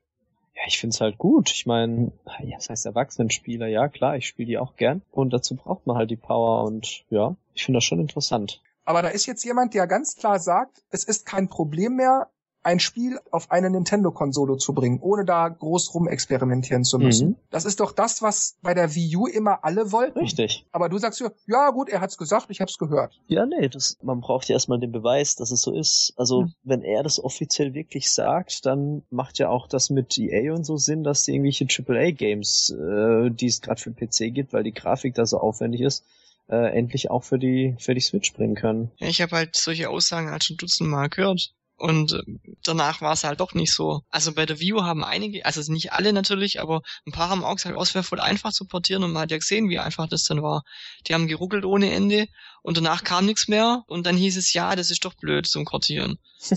Ja, 0.54 0.62
ich 0.66 0.78
find's 0.78 1.02
halt 1.02 1.18
gut. 1.18 1.50
Ich 1.50 1.66
meine, 1.66 2.10
ja, 2.42 2.56
das 2.56 2.70
heißt 2.70 2.86
Erwachsenenspieler, 2.86 3.66
ja 3.66 3.88
klar, 3.88 4.16
ich 4.16 4.26
spiele 4.26 4.46
die 4.46 4.58
auch 4.58 4.76
gern. 4.76 5.02
Und 5.12 5.34
dazu 5.34 5.54
braucht 5.54 5.86
man 5.86 5.98
halt 5.98 6.10
die 6.10 6.16
Power 6.16 6.64
und 6.64 7.04
ja, 7.10 7.36
ich 7.52 7.66
finde 7.66 7.76
das 7.76 7.84
schon 7.84 8.00
interessant. 8.00 8.62
Aber 8.86 9.02
da 9.02 9.08
ist 9.08 9.26
jetzt 9.26 9.44
jemand, 9.44 9.74
der 9.74 9.86
ganz 9.86 10.16
klar 10.16 10.38
sagt, 10.38 10.82
es 10.90 11.04
ist 11.04 11.26
kein 11.26 11.48
Problem 11.48 11.96
mehr, 11.96 12.30
ein 12.66 12.80
Spiel 12.80 13.20
auf 13.30 13.52
eine 13.52 13.70
Nintendo-Konsole 13.70 14.56
zu 14.56 14.74
bringen, 14.74 14.98
ohne 15.00 15.24
da 15.24 15.48
groß 15.48 15.94
rumexperimentieren 15.94 16.82
zu 16.82 16.98
müssen. 16.98 17.28
Mhm. 17.28 17.36
Das 17.50 17.64
ist 17.64 17.78
doch 17.78 17.92
das, 17.92 18.22
was 18.22 18.56
bei 18.60 18.74
der 18.74 18.92
Wii 18.92 19.16
U 19.16 19.26
immer 19.28 19.64
alle 19.64 19.92
wollten. 19.92 20.18
Richtig. 20.18 20.66
Aber 20.72 20.88
du 20.88 20.98
sagst 20.98 21.20
ja, 21.20 21.30
ja 21.46 21.70
gut, 21.70 21.88
er 21.88 22.00
hat's 22.00 22.18
gesagt, 22.18 22.46
ich 22.48 22.60
hab's 22.60 22.76
gehört. 22.76 23.20
Ja, 23.28 23.46
nee, 23.46 23.68
das, 23.68 23.98
man 24.02 24.20
braucht 24.20 24.48
ja 24.48 24.54
erstmal 24.54 24.80
den 24.80 24.90
Beweis, 24.90 25.36
dass 25.36 25.52
es 25.52 25.62
so 25.62 25.72
ist. 25.72 26.12
Also, 26.16 26.42
mhm. 26.42 26.54
wenn 26.64 26.82
er 26.82 27.04
das 27.04 27.22
offiziell 27.22 27.72
wirklich 27.72 28.10
sagt, 28.10 28.66
dann 28.66 29.04
macht 29.10 29.38
ja 29.38 29.48
auch 29.48 29.68
das 29.68 29.88
mit 29.88 30.18
EA 30.18 30.52
und 30.52 30.64
so 30.64 30.76
Sinn, 30.76 31.04
dass 31.04 31.22
die 31.22 31.34
irgendwelche 31.34 31.66
AAA-Games, 31.66 32.70
äh, 32.70 33.30
die 33.30 33.46
es 33.46 33.60
gerade 33.60 33.80
für 33.80 33.92
den 33.92 34.08
PC 34.08 34.34
gibt, 34.34 34.52
weil 34.52 34.64
die 34.64 34.74
Grafik 34.74 35.14
da 35.14 35.24
so 35.24 35.38
aufwendig 35.38 35.82
ist, 35.82 36.04
äh, 36.48 36.76
endlich 36.76 37.12
auch 37.12 37.22
für 37.22 37.38
die 37.38 37.76
für 37.78 37.94
die 37.94 38.00
Switch 38.00 38.32
bringen 38.32 38.56
können. 38.56 38.90
Ja, 38.96 39.06
ich 39.06 39.22
habe 39.22 39.36
halt 39.36 39.54
solche 39.54 39.88
Aussagen 39.88 40.32
halt 40.32 40.42
schon 40.42 40.56
dutzendmal 40.56 41.08
gehört. 41.08 41.52
Und 41.76 42.12
äh, 42.12 42.22
danach 42.62 43.02
war 43.02 43.12
es 43.12 43.24
halt 43.24 43.40
doch 43.40 43.52
nicht 43.52 43.72
so. 43.72 44.02
Also 44.10 44.32
bei 44.32 44.46
der 44.46 44.60
View 44.60 44.82
haben 44.82 45.04
einige, 45.04 45.44
also 45.44 45.60
nicht 45.70 45.92
alle 45.92 46.12
natürlich, 46.12 46.60
aber 46.60 46.80
ein 47.06 47.12
paar 47.12 47.28
haben 47.28 47.44
auch 47.44 47.56
gesagt, 47.56 47.76
oh, 47.76 47.82
es 47.82 47.94
wäre 47.94 48.02
voll 48.04 48.20
einfach 48.20 48.52
zu 48.52 48.66
portieren 48.66 49.04
und 49.04 49.12
man 49.12 49.22
hat 49.22 49.30
ja 49.30 49.38
gesehen, 49.38 49.68
wie 49.68 49.78
einfach 49.78 50.08
das 50.08 50.24
dann 50.24 50.42
war. 50.42 50.62
Die 51.06 51.14
haben 51.14 51.28
geruckelt 51.28 51.64
ohne 51.64 51.92
Ende 51.92 52.28
und 52.66 52.76
danach 52.76 53.04
kam 53.04 53.26
nichts 53.26 53.46
mehr 53.46 53.84
und 53.86 54.06
dann 54.06 54.16
hieß 54.16 54.36
es, 54.36 54.52
ja, 54.52 54.74
das 54.74 54.90
ist 54.90 55.04
doch 55.04 55.14
blöd 55.14 55.46
zum 55.46 55.64
Portieren. 55.64 56.18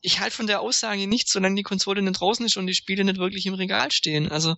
ich 0.00 0.20
halte 0.20 0.36
von 0.36 0.46
der 0.46 0.60
Aussage 0.60 1.08
nichts, 1.08 1.32
solange 1.32 1.56
die 1.56 1.64
Konsole 1.64 2.00
nicht 2.02 2.20
draußen 2.20 2.46
ist 2.46 2.56
und 2.56 2.68
die 2.68 2.74
Spiele 2.74 3.02
nicht 3.02 3.18
wirklich 3.18 3.44
im 3.46 3.54
Regal 3.54 3.90
stehen. 3.90 4.30
Also 4.30 4.54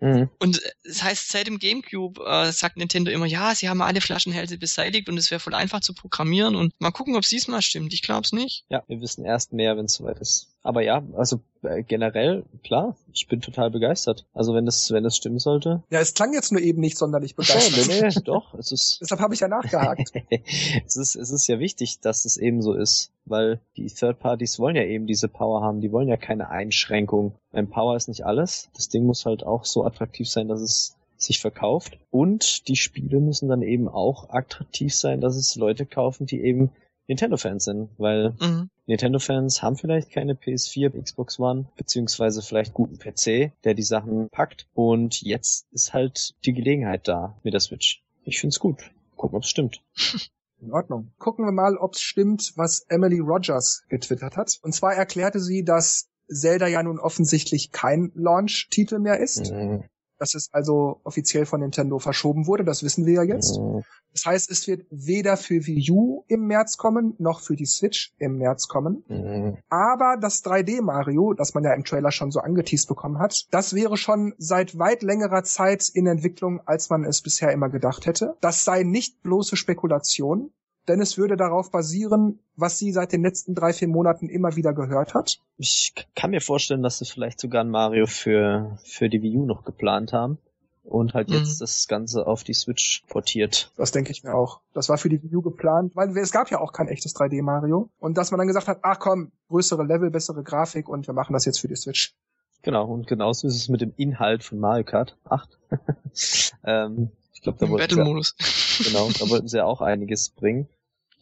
mhm. 0.00 0.28
und 0.40 0.60
das 0.82 1.04
heißt, 1.04 1.28
seit 1.28 1.46
dem 1.46 1.60
GameCube 1.60 2.20
äh, 2.26 2.50
sagt 2.50 2.78
Nintendo 2.78 3.12
immer, 3.12 3.26
ja, 3.26 3.54
sie 3.54 3.68
haben 3.68 3.80
alle 3.80 4.00
Flaschenhälse 4.00 4.58
beseitigt 4.58 5.08
und 5.08 5.18
es 5.18 5.30
wäre 5.30 5.38
voll 5.38 5.54
einfach 5.54 5.78
zu 5.78 5.94
programmieren 5.94 6.56
und 6.56 6.72
mal 6.80 6.90
gucken, 6.90 7.14
ob 7.14 7.22
es 7.22 7.28
diesmal 7.28 7.62
stimmt. 7.62 7.94
Ich 7.94 8.02
glaube 8.02 8.22
es 8.24 8.32
nicht. 8.32 8.64
Ja, 8.70 8.82
wir 8.88 9.00
wissen 9.00 9.24
erst 9.24 9.52
mehr, 9.52 9.76
wenn 9.76 9.84
es 9.84 9.94
soweit 9.94 10.18
ist. 10.18 10.48
Aber 10.64 10.80
ja, 10.80 11.02
also 11.14 11.40
äh, 11.62 11.82
generell, 11.82 12.44
klar, 12.64 12.96
ich 13.12 13.28
bin 13.28 13.42
total 13.42 13.70
begeistert. 13.70 14.24
Also 14.32 14.54
wenn 14.54 14.64
das, 14.64 14.90
wenn 14.90 15.04
das 15.04 15.14
stimmen 15.14 15.38
sollte. 15.38 15.82
Ja, 15.90 16.00
es 16.00 16.14
klang 16.14 16.32
jetzt 16.32 16.52
nur 16.52 16.62
eben 16.62 16.80
nicht 16.80 16.96
sonderlich 16.96 17.36
begeistert. 17.36 17.86
nee, 17.86 18.00
nee, 18.00 18.22
doch, 18.24 18.54
es 18.54 18.72
ist. 18.72 18.98
Deshalb 19.02 19.20
habe 19.20 19.34
ich 19.34 19.40
ja 19.40 19.48
nachgehakt. 19.48 20.10
es 20.86 20.96
ist, 20.96 21.16
es 21.16 21.30
ist 21.30 21.46
ja 21.48 21.58
wichtig, 21.58 22.00
dass 22.00 22.24
es 22.24 22.38
eben 22.38 22.62
so 22.62 22.72
ist, 22.72 23.12
weil 23.26 23.60
die 23.76 23.88
Third 23.88 24.18
Parties 24.20 24.58
wollen 24.58 24.74
ja 24.74 24.84
eben 24.84 25.06
diese 25.06 25.28
Power 25.28 25.60
haben, 25.60 25.82
die 25.82 25.92
wollen 25.92 26.08
ja 26.08 26.16
keine 26.16 26.48
Einschränkung. 26.48 27.34
Ein 27.52 27.68
Power 27.68 27.94
ist 27.94 28.08
nicht 28.08 28.24
alles. 28.24 28.70
Das 28.74 28.88
Ding 28.88 29.04
muss 29.04 29.26
halt 29.26 29.44
auch 29.44 29.66
so 29.66 29.84
attraktiv 29.84 30.30
sein, 30.30 30.48
dass 30.48 30.62
es 30.62 30.96
sich 31.18 31.40
verkauft. 31.40 31.98
Und 32.10 32.68
die 32.68 32.76
Spiele 32.76 33.20
müssen 33.20 33.50
dann 33.50 33.62
eben 33.62 33.88
auch 33.88 34.30
attraktiv 34.30 34.94
sein, 34.94 35.20
dass 35.20 35.36
es 35.36 35.56
Leute 35.56 35.84
kaufen, 35.84 36.24
die 36.24 36.40
eben 36.40 36.70
Nintendo-Fans 37.06 37.64
sind, 37.64 37.90
weil 37.98 38.34
mhm. 38.40 38.70
Nintendo-Fans 38.86 39.62
haben 39.62 39.76
vielleicht 39.76 40.10
keine 40.10 40.34
PS4, 40.34 41.00
Xbox 41.00 41.38
One, 41.38 41.66
beziehungsweise 41.76 42.42
vielleicht 42.42 42.74
guten 42.74 42.98
PC, 42.98 43.52
der 43.64 43.74
die 43.74 43.82
Sachen 43.82 44.30
packt. 44.30 44.66
Und 44.74 45.22
jetzt 45.22 45.66
ist 45.72 45.92
halt 45.92 46.34
die 46.44 46.52
Gelegenheit 46.52 47.06
da 47.08 47.36
mit 47.42 47.52
der 47.52 47.60
Switch. 47.60 48.02
Ich 48.24 48.40
find's 48.40 48.58
gut. 48.58 48.78
Gucken, 49.16 49.36
ob's 49.36 49.48
stimmt. 49.48 49.82
In 50.60 50.72
Ordnung. 50.72 51.12
Gucken 51.18 51.44
wir 51.44 51.52
mal, 51.52 51.76
ob's 51.76 52.00
stimmt, 52.00 52.52
was 52.56 52.86
Emily 52.88 53.18
Rogers 53.18 53.84
getwittert 53.88 54.36
hat. 54.36 54.58
Und 54.62 54.74
zwar 54.74 54.94
erklärte 54.94 55.40
sie, 55.40 55.62
dass 55.62 56.08
Zelda 56.28 56.66
ja 56.66 56.82
nun 56.82 56.98
offensichtlich 56.98 57.70
kein 57.70 58.12
Launch-Titel 58.14 58.98
mehr 58.98 59.20
ist. 59.20 59.52
Mhm 59.52 59.84
dass 60.24 60.34
es 60.34 60.48
also 60.52 61.00
offiziell 61.04 61.44
von 61.44 61.60
Nintendo 61.60 61.98
verschoben 61.98 62.46
wurde. 62.46 62.64
Das 62.64 62.82
wissen 62.82 63.04
wir 63.04 63.14
ja 63.14 63.22
jetzt. 63.22 63.58
Mhm. 63.58 63.82
Das 64.12 64.24
heißt, 64.24 64.50
es 64.50 64.66
wird 64.66 64.86
weder 64.90 65.36
für 65.36 65.66
Wii 65.66 65.90
U 65.90 66.24
im 66.28 66.46
März 66.46 66.78
kommen, 66.78 67.14
noch 67.18 67.40
für 67.40 67.56
die 67.56 67.66
Switch 67.66 68.14
im 68.16 68.38
März 68.38 68.66
kommen. 68.66 69.04
Mhm. 69.08 69.58
Aber 69.68 70.16
das 70.18 70.42
3D 70.42 70.80
Mario, 70.80 71.34
das 71.34 71.52
man 71.52 71.64
ja 71.64 71.74
im 71.74 71.84
Trailer 71.84 72.10
schon 72.10 72.30
so 72.30 72.40
angeteased 72.40 72.88
bekommen 72.88 73.18
hat, 73.18 73.46
das 73.50 73.74
wäre 73.74 73.98
schon 73.98 74.32
seit 74.38 74.78
weit 74.78 75.02
längerer 75.02 75.44
Zeit 75.44 75.90
in 75.92 76.06
Entwicklung, 76.06 76.60
als 76.64 76.88
man 76.88 77.04
es 77.04 77.20
bisher 77.20 77.52
immer 77.52 77.68
gedacht 77.68 78.06
hätte. 78.06 78.34
Das 78.40 78.64
sei 78.64 78.82
nicht 78.82 79.22
bloße 79.22 79.56
Spekulation 79.56 80.52
denn 80.88 81.00
es 81.00 81.18
würde 81.18 81.36
darauf 81.36 81.70
basieren, 81.70 82.38
was 82.56 82.78
sie 82.78 82.92
seit 82.92 83.12
den 83.12 83.22
letzten 83.22 83.54
drei, 83.54 83.72
vier 83.72 83.88
Monaten 83.88 84.28
immer 84.28 84.56
wieder 84.56 84.72
gehört 84.72 85.14
hat. 85.14 85.38
Ich 85.56 85.94
kann 86.14 86.30
mir 86.30 86.40
vorstellen, 86.40 86.82
dass 86.82 86.98
sie 86.98 87.04
vielleicht 87.04 87.40
sogar 87.40 87.64
ein 87.64 87.70
Mario 87.70 88.06
für, 88.06 88.78
für 88.84 89.08
die 89.08 89.22
Wii 89.22 89.38
U 89.38 89.46
noch 89.46 89.64
geplant 89.64 90.12
haben 90.12 90.38
und 90.84 91.14
halt 91.14 91.28
mhm. 91.28 91.36
jetzt 91.36 91.60
das 91.60 91.88
Ganze 91.88 92.26
auf 92.26 92.44
die 92.44 92.54
Switch 92.54 93.02
portiert. 93.08 93.72
Das 93.76 93.90
denke 93.90 94.12
ich 94.12 94.22
mir 94.22 94.34
auch. 94.34 94.60
Das 94.74 94.88
war 94.88 94.98
für 94.98 95.08
die 95.08 95.22
Wii 95.22 95.36
U 95.36 95.42
geplant, 95.42 95.96
weil 95.96 96.16
es 96.16 96.30
gab 96.30 96.50
ja 96.50 96.60
auch 96.60 96.72
kein 96.72 96.88
echtes 96.88 97.16
3D 97.16 97.42
Mario. 97.42 97.90
Und 97.98 98.18
dass 98.18 98.30
man 98.30 98.38
dann 98.38 98.48
gesagt 98.48 98.68
hat, 98.68 98.80
ach 98.82 98.98
komm, 98.98 99.32
größere 99.48 99.84
Level, 99.84 100.10
bessere 100.10 100.42
Grafik 100.42 100.88
und 100.88 101.06
wir 101.06 101.14
machen 101.14 101.32
das 101.32 101.46
jetzt 101.46 101.58
für 101.58 101.68
die 101.68 101.76
Switch. 101.76 102.14
Genau, 102.62 102.86
und 102.86 103.06
genauso 103.06 103.46
ist 103.46 103.56
es 103.56 103.68
mit 103.68 103.80
dem 103.80 103.92
Inhalt 103.96 104.42
von 104.42 104.58
Mario 104.58 104.84
Kart 104.84 105.18
8. 105.24 105.58
ähm, 106.64 107.10
ich 107.32 107.42
glaube, 107.42 107.58
da 107.58 107.68
wollten 107.68 107.96
Battle-Modus. 107.96 108.36
genau, 108.84 109.10
da 109.18 109.28
wollten 109.28 109.48
sie 109.48 109.58
ja 109.58 109.64
auch 109.64 109.82
einiges 109.82 110.30
bringen. 110.30 110.68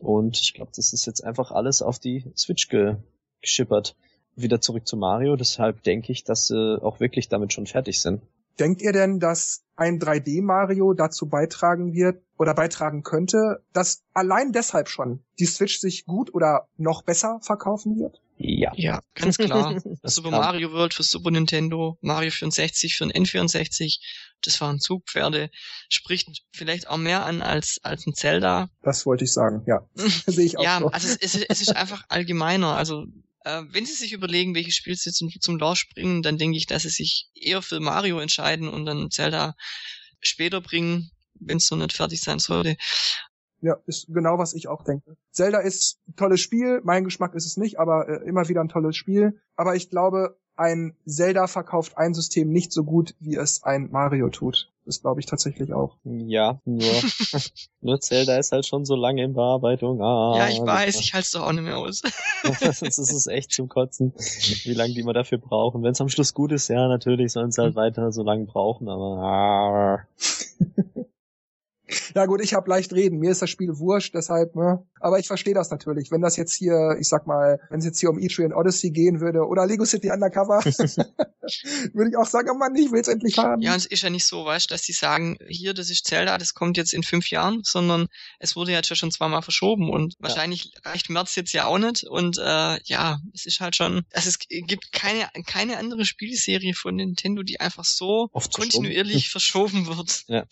Und 0.02 0.40
ich 0.40 0.52
glaube, 0.52 0.72
das 0.74 0.92
ist 0.92 1.06
jetzt 1.06 1.22
einfach 1.22 1.52
alles 1.52 1.80
auf 1.80 2.00
die 2.00 2.24
Switch 2.36 2.68
ge 2.68 2.96
geschippert. 3.40 3.96
Wieder 4.34 4.60
zurück 4.60 4.86
zu 4.86 4.96
Mario, 4.96 5.36
deshalb 5.36 5.82
denke 5.82 6.10
ich, 6.10 6.24
dass 6.24 6.46
sie 6.46 6.82
auch 6.82 7.00
wirklich 7.00 7.28
damit 7.28 7.52
schon 7.52 7.66
fertig 7.66 8.00
sind. 8.00 8.22
Denkt 8.58 8.82
ihr 8.82 8.92
denn, 8.92 9.18
dass 9.18 9.62
ein 9.76 9.98
3D 9.98 10.42
Mario 10.42 10.92
dazu 10.92 11.26
beitragen 11.28 11.92
wird 11.92 12.22
oder 12.38 12.54
beitragen 12.54 13.02
könnte, 13.02 13.62
dass 13.72 14.02
allein 14.12 14.52
deshalb 14.52 14.88
schon 14.88 15.24
die 15.38 15.46
Switch 15.46 15.78
sich 15.78 16.04
gut 16.04 16.34
oder 16.34 16.68
noch 16.76 17.02
besser 17.02 17.38
verkaufen 17.42 17.98
wird? 17.98 18.20
Ja. 18.36 18.72
Ja, 18.74 19.00
ganz 19.14 19.38
klar. 19.38 19.80
Super 20.02 20.30
Mario 20.30 20.72
World 20.72 20.94
für 20.94 21.02
Super 21.02 21.30
Nintendo, 21.30 21.96
Mario 22.00 22.30
64 22.30 22.96
für 22.96 23.04
ein 23.04 23.12
N64, 23.12 24.00
das 24.42 24.60
waren 24.60 24.80
Zugpferde, 24.80 25.50
spricht 25.88 26.42
vielleicht 26.52 26.88
auch 26.88 26.96
mehr 26.96 27.24
an 27.24 27.40
als, 27.42 27.78
als 27.82 28.06
ein 28.06 28.14
Zelda. 28.14 28.68
Das 28.82 29.06
wollte 29.06 29.24
ich 29.24 29.32
sagen, 29.32 29.62
ja. 29.66 29.86
Sehe 30.26 30.46
ich 30.46 30.58
auch 30.58 30.64
Ja, 30.64 30.80
so. 30.80 30.88
also 30.88 31.08
es, 31.08 31.16
es, 31.16 31.42
es 31.48 31.62
ist 31.62 31.76
einfach 31.76 32.04
allgemeiner. 32.08 32.76
Also 32.76 33.06
äh, 33.44 33.62
wenn 33.68 33.86
Sie 33.86 33.94
sich 33.94 34.12
überlegen, 34.12 34.54
welche 34.54 34.72
Spiele 34.72 34.96
Sie 34.96 35.12
zum, 35.12 35.30
zum 35.40 35.58
Launch 35.58 35.88
bringen, 35.94 36.22
dann 36.22 36.38
denke 36.38 36.56
ich, 36.56 36.66
dass 36.66 36.82
Sie 36.82 36.90
sich 36.90 37.30
eher 37.34 37.62
für 37.62 37.80
Mario 37.80 38.18
entscheiden 38.18 38.68
und 38.68 38.86
dann 38.86 39.10
Zelda 39.10 39.54
später 40.20 40.60
bringen, 40.60 41.10
wenn 41.34 41.56
es 41.56 41.70
noch 41.70 41.78
nicht 41.78 41.92
fertig 41.92 42.20
sein 42.20 42.38
sollte. 42.38 42.76
Ja, 43.60 43.76
ist 43.86 44.06
genau, 44.08 44.38
was 44.38 44.54
ich 44.54 44.66
auch 44.66 44.82
denke. 44.82 45.16
Zelda 45.30 45.60
ist 45.60 46.00
ein 46.08 46.16
tolles 46.16 46.40
Spiel, 46.40 46.80
mein 46.84 47.04
Geschmack 47.04 47.34
ist 47.34 47.46
es 47.46 47.56
nicht, 47.56 47.78
aber 47.78 48.08
äh, 48.08 48.28
immer 48.28 48.48
wieder 48.48 48.60
ein 48.60 48.68
tolles 48.68 48.96
Spiel. 48.96 49.40
Aber 49.54 49.76
ich 49.76 49.88
glaube, 49.88 50.36
ein 50.56 50.94
Zelda 51.06 51.46
verkauft 51.46 51.96
ein 51.96 52.14
System 52.14 52.50
nicht 52.50 52.72
so 52.72 52.84
gut, 52.84 53.14
wie 53.20 53.36
es 53.36 53.62
ein 53.62 53.90
Mario 53.90 54.28
tut. 54.28 54.68
Das 54.84 55.00
glaube 55.00 55.20
ich 55.20 55.26
tatsächlich 55.26 55.72
auch. 55.72 55.96
Ja, 56.04 56.60
nur, 56.64 56.82
nur 57.80 58.00
Zelda 58.00 58.36
ist 58.36 58.50
halt 58.50 58.66
schon 58.66 58.84
so 58.84 58.96
lange 58.96 59.22
in 59.22 59.32
Bearbeitung. 59.32 60.02
Ah, 60.02 60.34
ja, 60.36 60.48
ich 60.48 60.60
weiß, 60.60 60.98
ich 60.98 61.14
halte 61.14 61.24
es 61.24 61.30
doch 61.30 61.42
auch 61.42 61.52
nicht 61.52 61.62
mehr 61.62 61.78
aus. 61.78 62.02
das 62.60 62.82
ist 62.82 63.26
echt 63.28 63.52
zum 63.52 63.68
Kotzen, 63.68 64.12
wie 64.64 64.74
lange 64.74 64.92
die 64.92 65.00
immer 65.00 65.12
dafür 65.12 65.38
brauchen. 65.38 65.84
Wenn 65.84 65.92
es 65.92 66.00
am 66.00 66.08
Schluss 66.08 66.34
gut 66.34 66.50
ist, 66.50 66.68
ja, 66.68 66.88
natürlich 66.88 67.32
sollen 67.32 67.52
sie 67.52 67.62
halt 67.62 67.76
weiter 67.76 68.10
so 68.10 68.24
lange 68.24 68.44
brauchen, 68.44 68.88
aber. 68.88 70.00
Ja 72.14 72.26
gut, 72.26 72.42
ich 72.42 72.54
habe 72.54 72.68
leicht 72.68 72.92
reden. 72.92 73.18
Mir 73.18 73.30
ist 73.30 73.42
das 73.42 73.50
Spiel 73.50 73.78
wurscht, 73.78 74.14
deshalb, 74.14 74.54
ne? 74.54 74.84
Aber 75.00 75.18
ich 75.18 75.26
verstehe 75.26 75.54
das 75.54 75.70
natürlich. 75.70 76.10
Wenn 76.10 76.20
das 76.20 76.36
jetzt 76.36 76.54
hier, 76.54 76.96
ich 77.00 77.08
sag 77.08 77.26
mal, 77.26 77.60
wenn 77.70 77.78
es 77.78 77.84
jetzt 77.84 78.00
hier 78.00 78.10
um 78.10 78.18
Etrian 78.18 78.52
Odyssey 78.52 78.90
gehen 78.90 79.20
würde 79.20 79.46
oder 79.46 79.66
Lego 79.66 79.84
City 79.84 80.10
Undercover, 80.10 80.62
würde 81.92 82.10
ich 82.10 82.16
auch 82.16 82.26
sagen, 82.26 82.50
oh 82.52 82.58
Mann, 82.58 82.74
ich 82.76 82.92
will's 82.92 83.08
endlich 83.08 83.38
haben. 83.38 83.62
Ja, 83.62 83.72
und 83.72 83.78
es 83.78 83.86
ist 83.86 84.02
ja 84.02 84.10
nicht 84.10 84.26
so, 84.26 84.44
weißt 84.44 84.70
dass 84.70 84.82
sie 84.84 84.92
sagen, 84.92 85.38
hier, 85.48 85.74
das 85.74 85.90
ist 85.90 86.06
Zelda, 86.06 86.38
das 86.38 86.54
kommt 86.54 86.76
jetzt 86.76 86.94
in 86.94 87.02
fünf 87.02 87.30
Jahren, 87.30 87.60
sondern 87.64 88.08
es 88.38 88.56
wurde 88.56 88.72
jetzt 88.72 88.88
ja 88.88 88.96
schon 88.96 89.10
zweimal 89.10 89.42
verschoben 89.42 89.90
und 89.90 90.14
ja. 90.14 90.18
wahrscheinlich 90.20 90.72
reicht 90.84 91.10
März 91.10 91.34
jetzt 91.34 91.52
ja 91.52 91.66
auch 91.66 91.78
nicht. 91.78 92.04
Und 92.04 92.38
äh, 92.38 92.78
ja, 92.84 93.18
es 93.34 93.46
ist 93.46 93.60
halt 93.60 93.76
schon, 93.76 94.04
also 94.12 94.28
es 94.28 94.38
gibt 94.38 94.92
keine, 94.92 95.28
keine 95.46 95.78
andere 95.78 96.04
Spielserie 96.04 96.74
von 96.74 96.96
Nintendo, 96.96 97.42
die 97.42 97.60
einfach 97.60 97.84
so 97.84 98.28
Oft 98.32 98.52
kontinuierlich 98.54 99.30
verschoben 99.30 99.86
wird 99.86 100.24
ja. 100.28 100.44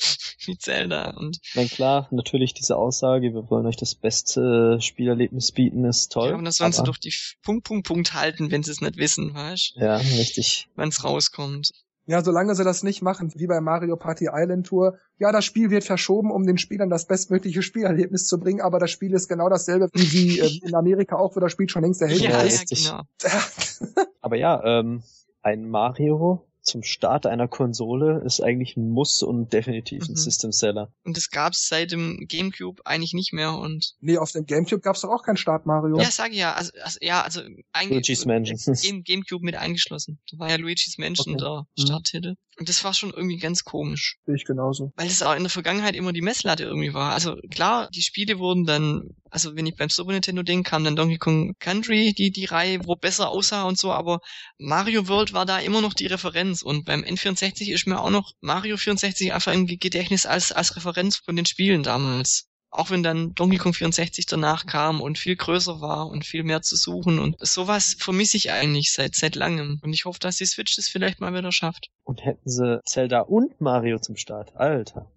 wie 0.44 0.58
Zelda. 0.58 1.10
Und 1.10 1.29
Na 1.54 1.64
klar, 1.64 2.08
natürlich 2.10 2.54
diese 2.54 2.76
Aussage, 2.76 3.32
wir 3.32 3.50
wollen 3.50 3.66
euch 3.66 3.76
das 3.76 3.94
beste 3.94 4.78
Spielerlebnis 4.80 5.52
bieten, 5.52 5.84
ist 5.84 6.12
toll. 6.12 6.30
Ja, 6.30 6.36
und 6.36 6.44
das 6.44 6.56
sollen 6.56 6.72
sie 6.72 6.82
doch 6.82 6.96
die 6.96 7.14
Punkt, 7.42 7.64
Punkt, 7.64 7.86
Punkt 7.86 8.14
halten, 8.14 8.50
wenn 8.50 8.62
sie 8.62 8.70
es 8.70 8.80
nicht 8.80 8.96
wissen, 8.96 9.34
weißt 9.34 9.74
Ja, 9.76 9.96
richtig. 9.96 10.68
Wenn 10.76 10.88
es 10.88 11.04
rauskommt. 11.04 11.72
Ja, 12.06 12.24
solange 12.24 12.54
sie 12.56 12.64
das 12.64 12.82
nicht 12.82 13.02
machen, 13.02 13.32
wie 13.36 13.46
bei 13.46 13.60
Mario 13.60 13.96
Party 13.96 14.28
Island 14.32 14.66
Tour, 14.66 14.98
ja, 15.18 15.30
das 15.30 15.44
Spiel 15.44 15.70
wird 15.70 15.84
verschoben, 15.84 16.32
um 16.32 16.44
den 16.44 16.58
Spielern 16.58 16.90
das 16.90 17.06
bestmögliche 17.06 17.62
Spielerlebnis 17.62 18.26
zu 18.26 18.40
bringen, 18.40 18.60
aber 18.60 18.80
das 18.80 18.90
Spiel 18.90 19.12
ist 19.12 19.28
genau 19.28 19.48
dasselbe, 19.48 19.88
wie 19.92 20.02
sie 20.02 20.40
äh, 20.40 20.60
in 20.66 20.74
Amerika 20.74 21.16
auch, 21.16 21.36
wo 21.36 21.40
das 21.40 21.52
Spiel 21.52 21.68
schon 21.68 21.82
längst 21.82 22.02
erhältlich 22.02 22.30
ja, 22.30 22.40
ist. 22.40 22.84
Ja, 22.84 23.04
genau. 23.22 24.04
aber 24.22 24.36
ja, 24.36 24.60
ähm, 24.64 25.04
ein 25.42 25.68
Mario 25.70 26.49
zum 26.62 26.82
Start 26.82 27.26
einer 27.26 27.48
Konsole 27.48 28.22
ist 28.24 28.40
eigentlich 28.40 28.76
ein 28.76 28.90
Muss 28.90 29.22
und 29.22 29.52
definitiv 29.52 30.04
ein 30.08 30.12
mhm. 30.12 30.16
System 30.16 30.52
Seller. 30.52 30.92
Und 31.04 31.16
das 31.16 31.30
gab's 31.30 31.68
seit 31.68 31.92
dem 31.92 32.26
GameCube 32.28 32.82
eigentlich 32.84 33.12
nicht 33.12 33.32
mehr 33.32 33.54
und. 33.54 33.94
Nee, 34.00 34.18
auf 34.18 34.32
dem 34.32 34.46
GameCube 34.46 34.80
gab's 34.80 35.00
doch 35.00 35.10
auch 35.10 35.22
kein 35.22 35.36
Start 35.36 35.66
Mario. 35.66 35.98
Ja, 35.98 36.10
sag 36.10 36.30
ich 36.32 36.38
ja, 36.38 36.54
also, 36.54 36.70
also 36.82 36.98
ja, 37.00 37.22
also 37.22 37.40
eigentlich 37.72 38.08
Luigi's 38.08 38.26
Mansion. 38.26 38.74
Game, 38.74 39.04
GameCube 39.04 39.44
mit 39.44 39.56
eingeschlossen. 39.56 40.18
Da 40.30 40.38
war 40.38 40.50
ja 40.50 40.56
Luigi's 40.56 40.98
Mansion 40.98 41.34
okay. 41.34 41.44
der 41.44 41.60
mhm. 41.60 41.86
Starttitel. 41.86 42.34
Und 42.60 42.68
das 42.68 42.84
war 42.84 42.92
schon 42.92 43.08
irgendwie 43.10 43.38
ganz 43.38 43.64
komisch. 43.64 44.18
Sehe 44.26 44.34
ich 44.34 44.44
genauso. 44.44 44.92
Weil 44.96 45.06
es 45.06 45.22
auch 45.22 45.34
in 45.34 45.42
der 45.44 45.48
Vergangenheit 45.48 45.96
immer 45.96 46.12
die 46.12 46.20
Messlatte 46.20 46.64
irgendwie 46.64 46.92
war. 46.92 47.14
Also 47.14 47.36
klar, 47.50 47.88
die 47.88 48.02
Spiele 48.02 48.38
wurden 48.38 48.66
dann, 48.66 49.16
also 49.30 49.56
wenn 49.56 49.64
ich 49.64 49.76
beim 49.76 49.88
Super 49.88 50.12
Nintendo 50.12 50.42
denke, 50.42 50.68
kam 50.68 50.84
dann 50.84 50.94
Donkey 50.94 51.16
Kong 51.16 51.54
Country, 51.58 52.12
die, 52.12 52.30
die 52.30 52.44
Reihe, 52.44 52.84
wo 52.84 52.96
besser 52.96 53.30
aussah 53.30 53.62
und 53.62 53.78
so, 53.78 53.92
aber 53.92 54.20
Mario 54.58 55.08
World 55.08 55.32
war 55.32 55.46
da 55.46 55.58
immer 55.58 55.80
noch 55.80 55.94
die 55.94 56.06
Referenz 56.06 56.60
und 56.60 56.84
beim 56.84 57.00
N64 57.00 57.72
ist 57.72 57.86
mir 57.86 57.98
auch 57.98 58.10
noch 58.10 58.32
Mario 58.42 58.76
64 58.76 59.32
einfach 59.32 59.54
im 59.54 59.66
Gedächtnis 59.66 60.26
als, 60.26 60.52
als 60.52 60.76
Referenz 60.76 61.16
von 61.16 61.36
den 61.36 61.46
Spielen 61.46 61.82
damals 61.82 62.49
auch 62.70 62.90
wenn 62.90 63.02
dann 63.02 63.34
Donkey 63.34 63.58
Kong 63.58 63.74
64 63.74 64.26
danach 64.26 64.66
kam 64.66 65.00
und 65.00 65.18
viel 65.18 65.36
größer 65.36 65.80
war 65.80 66.08
und 66.08 66.24
viel 66.24 66.44
mehr 66.44 66.62
zu 66.62 66.76
suchen 66.76 67.18
und 67.18 67.36
sowas 67.40 67.96
vermisse 67.98 68.36
ich 68.36 68.52
eigentlich 68.52 68.92
seit 68.92 69.16
seit 69.16 69.34
langem 69.34 69.80
und 69.82 69.92
ich 69.92 70.04
hoffe, 70.04 70.20
dass 70.20 70.36
die 70.36 70.46
Switch 70.46 70.76
das 70.76 70.88
vielleicht 70.88 71.20
mal 71.20 71.34
wieder 71.34 71.52
schafft. 71.52 71.90
Und 72.04 72.24
hätten 72.24 72.48
sie 72.48 72.80
Zelda 72.84 73.20
und 73.20 73.60
Mario 73.60 73.98
zum 73.98 74.16
Start, 74.16 74.56
Alter. 74.56 75.10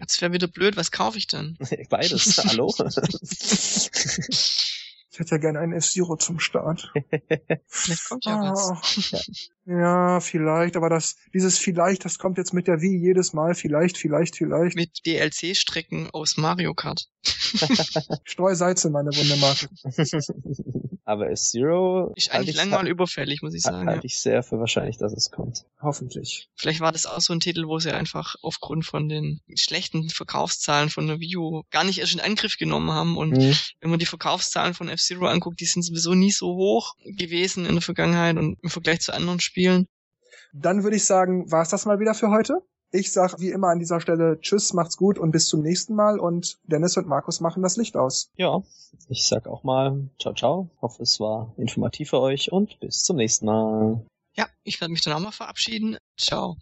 Jetzt 0.00 0.20
wäre 0.20 0.32
wieder 0.32 0.46
blöd, 0.46 0.76
was 0.76 0.90
kaufe 0.90 1.18
ich 1.18 1.26
denn? 1.26 1.56
Beides, 1.90 2.38
hallo? 2.44 2.74
Ich 5.18 5.22
hätte 5.22 5.34
ja 5.34 5.38
gerne 5.38 5.58
einen 5.58 5.72
F-Zero 5.72 6.14
zum 6.14 6.38
Start. 6.38 6.92
Vielleicht 7.66 8.08
kommt 8.08 8.24
ja 8.24 8.40
ah, 8.40 8.52
was. 8.52 9.48
Ja, 9.70 10.20
vielleicht, 10.20 10.78
aber 10.78 10.88
das, 10.88 11.16
dieses 11.34 11.58
vielleicht, 11.58 12.06
das 12.06 12.18
kommt 12.18 12.38
jetzt 12.38 12.54
mit 12.54 12.66
der 12.68 12.80
Wii 12.80 13.02
jedes 13.02 13.34
Mal, 13.34 13.54
vielleicht, 13.54 13.98
vielleicht, 13.98 14.34
vielleicht. 14.34 14.76
Mit 14.76 15.04
DLC-Strecken 15.04 16.08
aus 16.10 16.38
Mario 16.38 16.72
Kart. 16.72 17.06
Streusalz 18.24 18.86
in 18.86 18.92
meine 18.92 19.10
Wundermarke. 19.10 19.68
Aber 21.08 21.30
S-Zero... 21.30 22.12
Ist 22.16 22.30
eigentlich 22.32 22.54
lang 22.54 22.68
mal 22.68 22.86
überfällig, 22.86 23.40
muss 23.40 23.54
ich 23.54 23.62
sagen. 23.62 23.88
Halte 23.88 24.06
ich 24.06 24.18
sehr 24.20 24.42
für 24.42 24.58
wahrscheinlich, 24.58 24.98
dass 24.98 25.14
es 25.14 25.30
kommt. 25.30 25.64
Hoffentlich. 25.80 26.50
Vielleicht 26.54 26.80
war 26.80 26.92
das 26.92 27.06
auch 27.06 27.22
so 27.22 27.32
ein 27.32 27.40
Titel, 27.40 27.66
wo 27.66 27.78
sie 27.78 27.92
einfach 27.92 28.34
aufgrund 28.42 28.84
von 28.84 29.08
den 29.08 29.40
schlechten 29.54 30.10
Verkaufszahlen 30.10 30.90
von 30.90 31.06
der 31.06 31.18
Wii 31.18 31.36
U 31.36 31.62
gar 31.70 31.84
nicht 31.84 32.00
erst 32.00 32.12
in 32.12 32.20
Angriff 32.20 32.58
genommen 32.58 32.90
haben. 32.90 33.16
Und 33.16 33.38
mhm. 33.38 33.54
wenn 33.80 33.88
man 33.88 33.98
die 33.98 34.04
Verkaufszahlen 34.04 34.74
von 34.74 34.90
F-Zero 34.90 35.07
anguckt, 35.16 35.60
die 35.60 35.66
sind 35.66 35.82
sowieso 35.82 36.14
nie 36.14 36.30
so 36.30 36.54
hoch 36.54 36.94
gewesen 37.04 37.66
in 37.66 37.72
der 37.72 37.82
Vergangenheit 37.82 38.36
und 38.36 38.58
im 38.62 38.70
Vergleich 38.70 39.00
zu 39.00 39.12
anderen 39.12 39.40
Spielen. 39.40 39.86
Dann 40.52 40.82
würde 40.82 40.96
ich 40.96 41.04
sagen, 41.04 41.50
war 41.50 41.62
es 41.62 41.68
das 41.68 41.86
mal 41.86 42.00
wieder 42.00 42.14
für 42.14 42.30
heute. 42.30 42.62
Ich 42.90 43.12
sag 43.12 43.38
wie 43.38 43.50
immer 43.50 43.68
an 43.68 43.78
dieser 43.78 44.00
Stelle 44.00 44.40
Tschüss, 44.40 44.72
macht's 44.72 44.96
gut 44.96 45.18
und 45.18 45.30
bis 45.30 45.46
zum 45.46 45.60
nächsten 45.60 45.94
Mal 45.94 46.18
und 46.18 46.58
Dennis 46.64 46.96
und 46.96 47.06
Markus 47.06 47.40
machen 47.40 47.62
das 47.62 47.76
Licht 47.76 47.96
aus. 47.96 48.30
Ja, 48.36 48.62
ich 49.08 49.26
sag 49.26 49.46
auch 49.46 49.62
mal 49.62 50.08
ciao 50.18 50.32
ciao. 50.34 50.70
Hoffe 50.80 51.02
es 51.02 51.20
war 51.20 51.52
informativ 51.58 52.10
für 52.10 52.20
euch 52.20 52.50
und 52.50 52.80
bis 52.80 53.02
zum 53.02 53.16
nächsten 53.16 53.44
Mal. 53.44 54.06
Ja, 54.34 54.46
ich 54.64 54.80
werde 54.80 54.92
mich 54.92 55.02
dann 55.02 55.12
auch 55.12 55.20
mal 55.20 55.32
verabschieden. 55.32 55.98
Ciao. 56.16 56.56